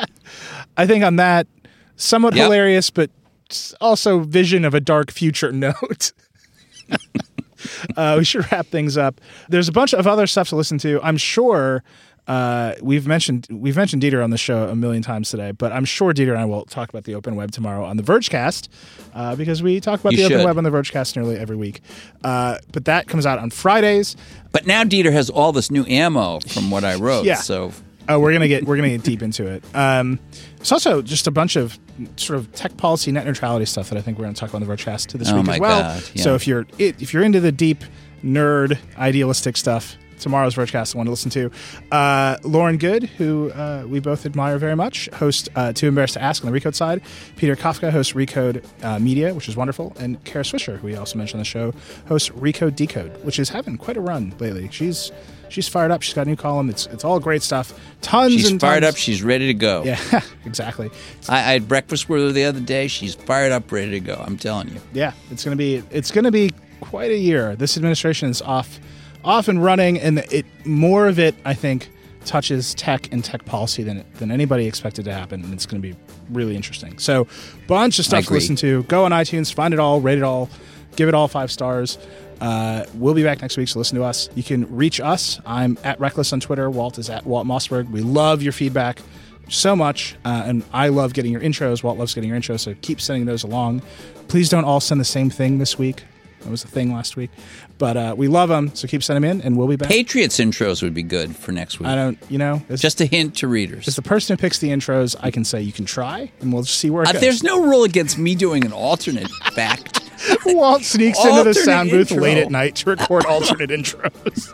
I 0.77 0.85
think 0.85 1.03
on 1.03 1.15
that, 1.17 1.47
somewhat 1.95 2.35
Yep. 2.35 2.43
hilarious, 2.43 2.89
but 2.89 3.09
also 3.81 4.19
vision 4.19 4.65
of 4.65 4.73
a 4.73 4.79
dark 4.79 5.11
future 5.11 5.51
note. 5.53 6.11
uh, 7.97 8.15
we 8.17 8.23
should 8.23 8.49
wrap 8.51 8.67
things 8.67 8.97
up. 8.97 9.19
There's 9.49 9.67
a 9.67 9.71
bunch 9.71 9.93
of 9.93 10.07
other 10.07 10.27
stuff 10.27 10.49
to 10.49 10.55
listen 10.55 10.77
to. 10.79 10.99
I'm 11.03 11.17
sure 11.17 11.83
uh, 12.27 12.75
we've 12.81 13.07
mentioned 13.07 13.47
we've 13.49 13.75
mentioned 13.75 14.03
Dieter 14.03 14.23
on 14.23 14.29
the 14.29 14.37
show 14.37 14.67
a 14.69 14.75
million 14.75 15.01
times 15.01 15.29
today, 15.31 15.51
but 15.51 15.71
I'm 15.71 15.85
sure 15.85 16.13
Dieter 16.13 16.29
and 16.31 16.39
I 16.39 16.45
will 16.45 16.65
talk 16.65 16.89
about 16.89 17.03
the 17.05 17.15
open 17.15 17.35
web 17.35 17.51
tomorrow 17.51 17.83
on 17.83 17.97
the 17.97 18.03
Vergecast 18.03 18.69
uh, 19.15 19.35
because 19.35 19.63
we 19.63 19.79
talk 19.79 19.99
about 19.99 20.13
You 20.13 20.19
the 20.27 20.35
open 20.35 20.45
web 20.45 20.57
on 20.57 20.63
the 20.63 20.69
Vergecast 20.69 21.15
nearly 21.15 21.37
every 21.37 21.55
week. 21.55 21.81
Uh, 22.23 22.59
but 22.71 22.85
that 22.85 23.07
comes 23.07 23.25
out 23.25 23.39
on 23.39 23.49
Fridays. 23.49 24.15
But 24.51 24.67
now 24.67 24.83
Dieter 24.83 25.11
has 25.11 25.29
all 25.29 25.51
this 25.51 25.71
new 25.71 25.85
ammo 25.87 26.39
from 26.41 26.69
what 26.69 26.83
I 26.83 26.95
wrote. 26.95 27.25
Yeah. 27.25 27.35
So 27.35 27.71
Oh, 28.09 28.19
we're 28.19 28.33
gonna 28.33 28.47
get 28.47 28.65
we're 28.65 28.75
gonna 28.75 28.89
get 28.89 29.03
deep 29.03 29.21
into 29.21 29.45
it. 29.45 29.63
Um, 29.75 30.19
it's 30.59 30.71
also 30.71 31.01
just 31.01 31.27
a 31.27 31.31
bunch 31.31 31.55
of 31.55 31.77
sort 32.15 32.39
of 32.39 32.51
tech 32.53 32.75
policy, 32.75 33.11
net 33.11 33.25
neutrality 33.25 33.65
stuff 33.65 33.89
that 33.89 33.97
I 33.97 34.01
think 34.01 34.17
we're 34.17 34.25
gonna 34.25 34.33
talk 34.35 34.49
about 34.49 34.61
on 34.63 34.67
the 34.67 34.73
Roadcast 34.75 35.11
this 35.13 35.29
Oh 35.31 35.35
week 35.35 35.47
as 35.47 35.59
well. 35.59 35.81
God, 35.81 36.03
yeah. 36.15 36.23
So 36.23 36.35
if 36.35 36.47
you're 36.47 36.65
if 36.79 37.13
you're 37.13 37.23
into 37.23 37.39
the 37.39 37.51
deep 37.51 37.83
nerd 38.23 38.77
idealistic 38.97 39.55
stuff, 39.57 39.95
tomorrow's 40.19 40.55
Roadcast 40.55 40.91
the 40.91 40.97
one 40.97 41.05
to 41.05 41.11
listen 41.11 41.31
to. 41.31 41.51
Uh, 41.91 42.37
Lauren 42.43 42.77
Goode, 42.77 43.03
who 43.03 43.51
uh, 43.51 43.85
we 43.87 43.99
both 43.99 44.25
admire 44.25 44.57
very 44.57 44.75
much, 44.75 45.09
hosts 45.13 45.49
uh, 45.55 45.73
Too 45.73 45.87
Embarrassed 45.87 46.13
to 46.15 46.21
Ask 46.21 46.43
on 46.45 46.51
the 46.51 46.59
Recode 46.59 46.75
side. 46.75 47.01
Peter 47.35 47.55
Kafka 47.55 47.91
hosts 47.91 48.13
Recode 48.13 48.63
uh, 48.83 48.99
Media, 48.99 49.33
which 49.33 49.49
is 49.49 49.55
wonderful, 49.55 49.95
and 49.99 50.23
Kara 50.23 50.43
Swisher, 50.43 50.77
who 50.77 50.87
we 50.87 50.95
also 50.95 51.17
mentioned 51.17 51.39
on 51.39 51.41
the 51.41 51.45
show, 51.45 51.73
hosts 52.07 52.29
Recode 52.29 52.75
Decode, 52.75 53.23
which 53.23 53.39
is 53.39 53.49
having 53.49 53.77
quite 53.77 53.97
a 53.97 54.01
run 54.01 54.33
lately. 54.39 54.69
She's 54.71 55.11
she's 55.49 55.67
fired 55.67 55.91
up. 55.91 56.01
She's 56.01 56.13
got 56.13 56.27
a 56.27 56.29
new 56.29 56.35
column. 56.35 56.69
It's 56.69 56.85
it's 56.87 57.03
all 57.03 57.19
great 57.19 57.41
stuff. 57.41 57.77
Tons 58.01 58.33
she's 58.33 58.51
and 58.51 58.59
fired 58.61 58.81
tons- 58.83 58.93
up. 58.93 58.97
She's 58.97 59.23
ready 59.23 59.47
to 59.47 59.53
go. 59.53 59.83
yeah, 59.83 60.21
exactly. 60.45 60.89
I, 61.27 61.37
I 61.37 61.53
had 61.53 61.67
breakfast 61.67 62.09
with 62.09 62.21
her 62.21 62.31
the 62.31 62.45
other 62.45 62.59
day. 62.59 62.87
She's 62.87 63.15
fired 63.15 63.51
up, 63.51 63.71
ready 63.71 63.91
to 63.91 63.99
go. 63.99 64.21
I'm 64.25 64.37
telling 64.37 64.69
you. 64.69 64.79
Yeah, 64.93 65.13
it's 65.31 65.43
gonna 65.43 65.55
be 65.55 65.83
it's 65.91 66.11
gonna 66.11 66.31
be 66.31 66.51
quite 66.81 67.11
a 67.11 67.17
year. 67.17 67.55
This 67.55 67.77
administration 67.77 68.29
is 68.29 68.41
off 68.41 68.79
off 69.23 69.47
and 69.47 69.63
running, 69.63 69.99
and 69.99 70.19
it 70.31 70.45
more 70.65 71.07
of 71.07 71.19
it 71.19 71.35
I 71.45 71.53
think 71.53 71.89
touches 72.25 72.73
tech 72.75 73.11
and 73.11 73.23
tech 73.23 73.45
policy 73.45 73.83
than 73.83 74.05
than 74.15 74.31
anybody 74.31 74.65
expected 74.67 75.05
to 75.05 75.13
happen, 75.13 75.43
and 75.43 75.53
it's 75.53 75.65
gonna 75.65 75.81
be 75.81 75.95
really 76.29 76.55
interesting. 76.55 76.97
So, 76.97 77.27
bunch 77.67 77.99
of 77.99 78.05
stuff 78.05 78.25
to 78.25 78.33
listen 78.33 78.55
to. 78.57 78.83
Go 78.83 79.05
on 79.05 79.11
iTunes, 79.11 79.53
find 79.53 79.73
it 79.73 79.79
all, 79.79 80.01
rate 80.01 80.17
it 80.17 80.23
all, 80.23 80.49
give 80.95 81.07
it 81.09 81.15
all 81.15 81.27
five 81.27 81.51
stars. 81.51 81.97
Uh, 82.41 82.85
we'll 82.95 83.13
be 83.13 83.23
back 83.23 83.41
next 83.41 83.57
week, 83.57 83.67
so 83.67 83.79
listen 83.79 83.97
to 83.97 84.03
us. 84.03 84.29
You 84.33 84.43
can 84.43 84.73
reach 84.73 85.01
us. 85.01 85.41
I'm 85.45 85.77
at 85.83 85.99
Reckless 85.99 86.31
on 86.31 86.39
Twitter. 86.39 86.69
Walt 86.69 86.97
is 86.97 87.09
at 87.09 87.25
Walt 87.25 87.45
Mossberg. 87.45 87.89
We 87.89 88.01
love 88.01 88.41
your 88.41 88.53
feedback 88.53 89.01
so 89.49 89.75
much, 89.75 90.15
uh, 90.23 90.43
and 90.45 90.63
I 90.71 90.89
love 90.89 91.13
getting 91.13 91.31
your 91.31 91.41
intros. 91.41 91.83
Walt 91.83 91.97
loves 91.97 92.13
getting 92.13 92.29
your 92.29 92.39
intros, 92.39 92.61
so 92.61 92.75
keep 92.81 93.01
sending 93.01 93.25
those 93.25 93.43
along. 93.43 93.81
Please 94.27 94.47
don't 94.49 94.63
all 94.63 94.79
send 94.79 95.01
the 95.01 95.05
same 95.05 95.29
thing 95.29 95.57
this 95.57 95.77
week. 95.77 96.03
That 96.41 96.49
was 96.49 96.61
the 96.61 96.69
thing 96.69 96.93
last 96.93 97.17
week, 97.17 97.31
but 97.79 97.97
uh, 97.97 98.13
we 98.15 98.27
love 98.27 98.49
them, 98.49 98.75
so 98.75 98.87
keep 98.87 99.01
sending 99.01 99.23
them 99.27 99.39
in, 99.39 99.41
and 99.45 99.57
we'll 99.57 99.67
be 99.67 99.75
back. 99.77 99.89
Patriots 99.89 100.37
intros 100.37 100.83
would 100.83 100.93
be 100.93 101.01
good 101.01 101.35
for 101.35 101.51
next 101.51 101.79
week. 101.79 101.87
I 101.89 101.95
don't, 101.95 102.19
you 102.29 102.37
know, 102.37 102.61
as, 102.69 102.79
Just 102.81 103.01
a 103.01 103.05
hint 103.05 103.35
to 103.37 103.47
readers. 103.47 103.87
as 103.87 103.95
the 103.95 104.01
person 104.03 104.35
who 104.37 104.41
picks 104.41 104.59
the 104.59 104.69
intros, 104.69 105.15
I 105.19 105.31
can 105.31 105.43
say 105.43 105.61
you 105.61 105.71
can 105.71 105.85
try, 105.85 106.31
and 106.41 106.53
we'll 106.53 106.61
just 106.63 106.77
see 106.77 106.91
where 106.91 107.01
it 107.03 107.09
Uh, 107.09 107.13
goes. 107.13 107.21
there's 107.21 107.41
no 107.43 107.63
rule 107.65 107.83
against 107.85 108.19
me 108.19 108.35
doing 108.35 108.63
an 108.65 108.71
alternate 108.73 109.29
fact. 109.53 110.01
Walt 110.45 110.83
sneaks 110.83 111.17
into 111.25 111.43
the 111.45 111.53
sound 111.53 111.89
booth 111.89 112.11
intro. 112.11 112.21
late 112.23 112.37
at 112.37 112.51
night 112.51 112.75
to 112.75 112.89
record 112.91 113.25
alternate 113.25 113.69
intros. 113.71 114.53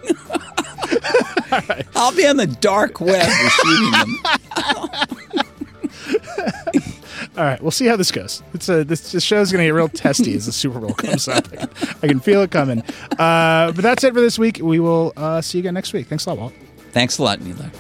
I'll 1.96 2.16
be 2.16 2.28
on 2.28 2.38
the 2.38 2.48
dark 2.48 3.02
web 3.02 3.28
receiving 3.28 3.92
them. 3.92 5.45
All 7.38 7.44
right, 7.44 7.62
we'll 7.62 7.72
see 7.72 7.86
how 7.86 7.98
this 7.98 8.12
goes. 8.12 8.42
It's 8.54 8.70
a 8.70 8.86
this, 8.86 9.12
this 9.12 9.24
show's 9.24 9.52
going 9.52 9.62
to 9.62 9.68
get 9.68 9.74
real 9.74 9.90
testy 9.90 10.36
as 10.36 10.46
the 10.46 10.54
Super 10.54 10.80
Bowl 10.80 10.94
comes 10.94 11.28
up. 11.28 11.46
I 11.52 11.56
can, 11.58 11.70
I 12.04 12.08
can 12.08 12.20
feel 12.22 12.42
it 12.44 12.52
coming. 12.52 12.82
Uh, 13.20 13.74
but 13.74 13.78
that's 13.82 14.06
it 14.06 14.14
for 14.14 14.22
this 14.22 14.40
week. 14.40 14.60
We 14.62 14.80
will 14.80 15.12
uh, 15.18 15.42
see 15.42 15.58
you 15.58 15.64
again 15.64 15.74
next 15.74 15.92
week. 15.92 16.08
Thanks 16.08 16.26
a 16.26 16.30
lot, 16.30 16.38
Walt. 16.38 16.54
Thanks 16.92 17.18
a 17.18 17.24
lot, 17.24 17.40
Nilay. 17.40 17.72